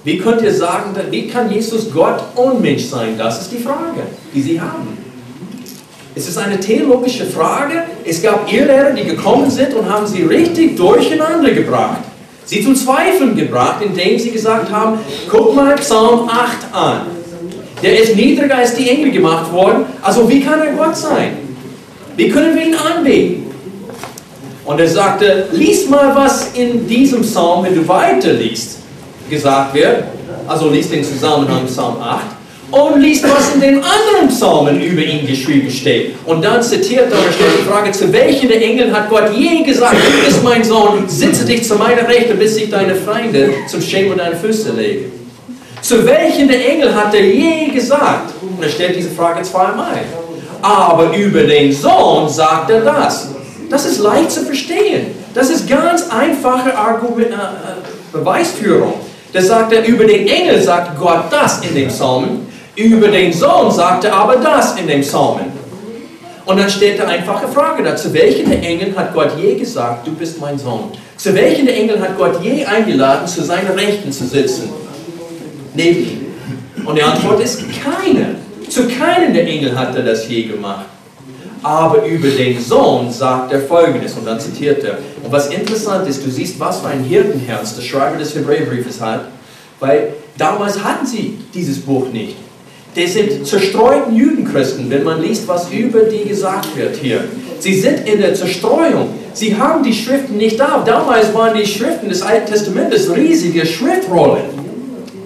Wie 0.03 0.19
könnt 0.19 0.43
ihr 0.43 0.53
sagen, 0.53 0.91
wie 1.11 1.29
kann 1.29 1.51
Jesus 1.51 1.91
Gott 1.91 2.23
und 2.35 2.61
Mensch 2.61 2.85
sein? 2.85 3.17
Das 3.17 3.41
ist 3.41 3.53
die 3.53 3.59
Frage, 3.59 4.03
die 4.35 4.43
sie 4.43 4.61
haben. 4.61 4.99
Es 6.15 6.29
ist 6.29 6.37
eine 6.37 6.61
theologische 6.61 7.25
Frage. 7.25 7.85
Es 8.05 8.23
gab 8.23 8.53
Irrlehrer, 8.53 8.93
die 8.93 9.05
gekommen 9.05 9.51
sind 9.51 9.73
und 9.75 9.89
haben 9.89 10.07
sie 10.07 10.23
richtig 10.23 10.77
durcheinander 10.77 11.53
gebracht. 11.53 12.03
Sie 12.45 12.63
zum 12.63 12.77
Zweifeln 12.77 13.35
gebracht, 13.35 13.83
indem 13.83 14.19
sie 14.19 14.31
gesagt 14.31 14.71
haben, 14.71 14.99
guck 15.31 15.57
mal 15.57 15.75
Psalm 15.77 16.29
8 16.29 16.75
an. 16.75 17.01
Der 17.83 18.01
ist 18.03 18.15
niedriger 18.15 18.57
als 18.57 18.75
die 18.75 18.89
Engel 18.89 19.11
gemacht 19.11 19.51
worden. 19.53 19.87
Also 20.03 20.29
wie 20.29 20.41
kann 20.41 20.61
er 20.61 20.73
Gott 20.73 20.97
sein? 20.97 21.39
Wie 22.17 22.29
können 22.29 22.55
wir 22.55 22.67
ihn 22.67 22.75
anbeten? 22.75 23.44
Und 24.65 24.81
er 24.81 24.89
sagte, 24.89 25.49
lies 25.53 25.89
mal, 25.89 26.15
was 26.15 26.53
in 26.55 26.87
diesem 26.87 27.21
Psalm, 27.23 27.65
wenn 27.65 27.75
du 27.75 27.87
weiterliest, 27.87 28.79
gesagt 29.29 29.75
wird. 29.75 30.05
Also 30.47 30.69
lies 30.69 30.91
den 30.91 31.05
Zusammenhang 31.05 31.67
Psalm 31.67 31.97
8 32.01 32.21
und 32.71 33.01
lies, 33.01 33.23
was 33.23 33.55
in 33.55 33.61
den 33.61 33.77
anderen 33.77 34.29
Psalmen 34.29 34.81
über 34.81 35.03
ihn 35.03 35.27
geschrieben 35.27 35.71
steht. 35.71 36.15
Und 36.27 36.45
dann 36.45 36.63
zitiert 36.63 37.13
er 37.13 37.19
und 37.19 37.35
stellt 37.35 37.59
die 37.61 37.71
Frage, 37.71 37.93
zu 37.93 38.13
welchen 38.13 38.49
der 38.49 38.63
Engel 38.63 38.93
hat 38.93 39.09
Gott 39.09 39.31
je 39.35 39.63
gesagt, 39.63 39.95
du 39.95 40.25
bist 40.25 40.43
mein 40.43 40.65
Sohn, 40.65 41.05
sitze 41.07 41.45
dich 41.45 41.65
zu 41.65 41.77
meiner 41.77 42.07
Rechte, 42.09 42.35
bis 42.35 42.57
ich 42.57 42.71
deine 42.71 42.95
Feinde 42.95 43.51
zum 43.69 43.81
Schämen 43.81 44.13
und 44.13 44.19
deine 44.19 44.37
Füße 44.37 44.73
lege. 44.73 45.05
Zu 45.81 46.05
welchen 46.05 46.49
der 46.49 46.67
Engel 46.69 46.95
hat 46.95 47.15
er 47.15 47.25
je 47.25 47.69
gesagt? 47.69 48.33
Und 48.41 48.63
er 48.63 48.71
stellt 48.71 48.97
diese 48.97 49.11
Frage 49.11 49.43
zweimal. 49.43 50.01
Aber 50.63 51.15
über 51.17 51.43
den 51.43 51.73
Sohn 51.73 52.29
sagt 52.29 52.71
er 52.71 52.81
das. 52.81 53.29
Das 53.71 53.87
ist 53.87 53.99
leicht 53.99 54.31
zu 54.31 54.43
verstehen. 54.43 55.07
Das 55.35 55.51
ist 55.51 55.69
ganz 55.69 56.09
einfache 56.11 56.77
Argument, 56.77 57.31
äh, 57.31 57.35
äh, 57.35 57.39
Beweisführung. 58.13 58.95
Da 59.33 59.43
sagt 59.43 59.73
er, 59.73 59.85
über 59.85 60.05
den 60.05 60.29
Engel 60.29 60.63
sagt 60.63 60.99
Gott 60.99 61.25
das 61.31 61.61
in 61.63 61.75
dem 61.75 61.89
Psalmen, 61.89 62.47
über 62.77 63.09
den 63.09 63.33
Sohn 63.33 63.71
sagt 63.71 64.05
er 64.05 64.15
aber 64.15 64.37
das 64.37 64.77
in 64.77 64.87
dem 64.87 65.01
Psalmen. 65.01 65.53
Und 66.47 66.59
dann 66.59 66.69
steht 66.69 67.01
eine 67.01 67.11
einfache 67.11 67.49
Frage 67.49 67.83
da, 67.83 67.97
zu 67.97 68.13
welchen 68.13 68.51
der 68.51 68.63
Engel 68.63 68.95
hat 68.95 69.15
Gott 69.15 69.31
je 69.41 69.55
gesagt, 69.55 70.07
du 70.07 70.13
bist 70.13 70.41
mein 70.41 70.59
Sohn? 70.59 70.91
Zu 71.17 71.35
welchen 71.35 71.67
der 71.67 71.77
Engel 71.77 72.01
hat 72.01 72.19
Gott 72.19 72.43
je 72.43 72.65
eingeladen, 72.65 73.27
zu 73.27 73.43
seiner 73.43 73.75
Rechten 73.75 74.13
zu 74.13 74.27
sitzen? 74.27 74.69
Neben 75.75 76.01
ihm. 76.01 76.27
Und 76.85 76.97
die 76.97 77.03
Antwort 77.03 77.41
ist 77.41 77.63
keine. 77.83 78.37
Zu 78.69 78.87
keinem 78.89 79.33
der 79.33 79.47
Engel 79.47 79.77
hat 79.77 79.97
er 79.97 80.03
das 80.03 80.29
je 80.29 80.45
gemacht. 80.45 80.87
Aber 81.65 82.05
über 82.05 82.29
den 82.29 82.61
Sohn 82.61 83.11
sagt 83.11 83.51
er 83.51 83.61
folgendes, 83.61 84.13
und 84.13 84.27
dann 84.27 84.39
zitiert 84.39 84.85
er. 84.85 84.99
Und 85.23 85.33
was 85.33 85.49
interessant 85.49 86.07
ist, 86.07 86.25
du 86.25 86.31
siehst, 86.31 86.61
was 86.61 86.81
für 86.81 86.89
ein 86.89 87.03
Hirtenherz 87.03 87.75
der 87.75 87.83
Schreiber 87.83 88.19
des 88.19 88.35
Hebräerbriefes 88.35 89.01
hat, 89.01 89.29
weil 89.81 90.13
damals 90.37 90.85
hatten 90.85 91.07
sie 91.07 91.39
dieses 91.55 91.81
Buch 91.81 92.13
nicht. 92.13 92.37
Die 92.95 93.07
sind 93.07 93.47
zerstreuten 93.47 94.15
Judenchristen, 94.15 94.91
wenn 94.91 95.05
man 95.05 95.23
liest, 95.23 95.49
was 95.49 95.71
über 95.71 96.01
die 96.01 96.29
gesagt 96.29 96.77
wird 96.77 96.97
hier. 96.97 97.25
Sie 97.59 97.81
sind 97.81 98.07
in 98.07 98.21
der 98.21 98.35
Zerstreuung. 98.35 99.09
Sie 99.33 99.57
haben 99.57 99.83
die 99.83 99.95
Schriften 99.95 100.37
nicht 100.37 100.61
da. 100.61 100.83
Damals 100.85 101.33
waren 101.33 101.57
die 101.57 101.67
Schriften 101.67 102.11
des 102.11 102.21
Alten 102.21 102.53
Testamentes 102.53 103.11
riesige 103.11 103.65
Schriftrollen. 103.65 104.45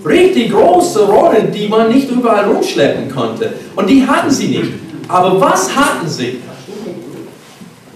Richtig 0.07 0.53
große 0.53 1.05
Rollen, 1.05 1.51
die 1.53 1.67
man 1.67 1.93
nicht 1.93 2.09
überall 2.09 2.45
rumschleppen 2.45 3.11
konnte. 3.11 3.55
Und 3.75 3.91
die 3.91 4.07
hatten 4.07 4.31
sie 4.31 4.47
nicht. 4.47 4.88
Aber 5.09 5.41
was 5.41 5.75
hatten 5.75 6.09
sie? 6.09 6.41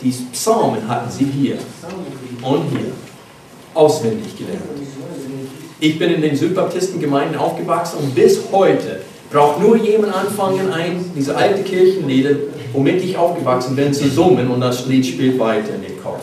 Die 0.02 0.10
Psalmen 0.32 0.88
hatten 0.88 1.10
sie 1.10 1.24
hier 1.24 1.58
und 2.42 2.70
hier 2.70 2.92
auswendig 3.74 4.36
gelernt. 4.36 4.62
Ich 5.78 5.98
bin 5.98 6.14
in 6.14 6.22
den 6.22 6.36
Südbaptistengemeinden 6.36 7.36
aufgewachsen 7.36 7.98
und 8.00 8.14
bis 8.14 8.40
heute 8.50 9.00
braucht 9.30 9.60
nur 9.60 9.76
jemand 9.76 10.14
anfangen, 10.14 10.72
ein, 10.72 11.10
diese 11.16 11.36
alte 11.36 11.62
Kirchenlieder, 11.62 12.30
womit 12.72 13.02
ich 13.02 13.16
aufgewachsen 13.16 13.74
bin, 13.76 13.92
zu 13.92 14.08
summen 14.08 14.50
und 14.50 14.60
das 14.60 14.86
Lied 14.86 15.06
spielt 15.06 15.38
weiter 15.38 15.74
in 15.74 15.82
den 15.82 16.02
Kopf. 16.02 16.20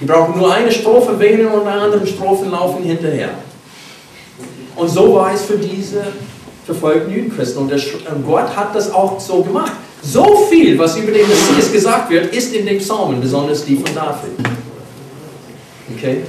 Die 0.00 0.04
brauchen 0.04 0.38
nur 0.38 0.52
eine 0.52 0.70
Strophe 0.70 1.18
wählen 1.18 1.48
und 1.48 1.66
eine 1.66 1.80
andere 1.80 2.06
Strophen 2.06 2.50
laufen 2.50 2.84
hinterher. 2.84 3.30
Und 4.76 4.88
so 4.88 5.14
war 5.14 5.32
es 5.32 5.46
für 5.46 5.56
diese 5.56 6.04
verfolgten 6.66 7.14
Judenchristen. 7.14 7.62
Und, 7.62 7.72
und 7.72 8.26
Gott 8.26 8.54
hat 8.54 8.74
das 8.74 8.92
auch 8.92 9.18
so 9.20 9.42
gemacht. 9.42 9.72
So 10.02 10.46
viel, 10.50 10.78
was 10.78 10.96
über 10.96 11.12
den 11.12 11.26
Messias 11.28 11.72
gesagt 11.72 12.10
wird, 12.10 12.34
ist 12.34 12.54
in 12.54 12.66
den 12.66 12.78
Psalmen, 12.78 13.20
besonders 13.20 13.64
die 13.64 13.76
von 13.76 13.94
David. 13.94 14.32
Okay? 15.96 16.22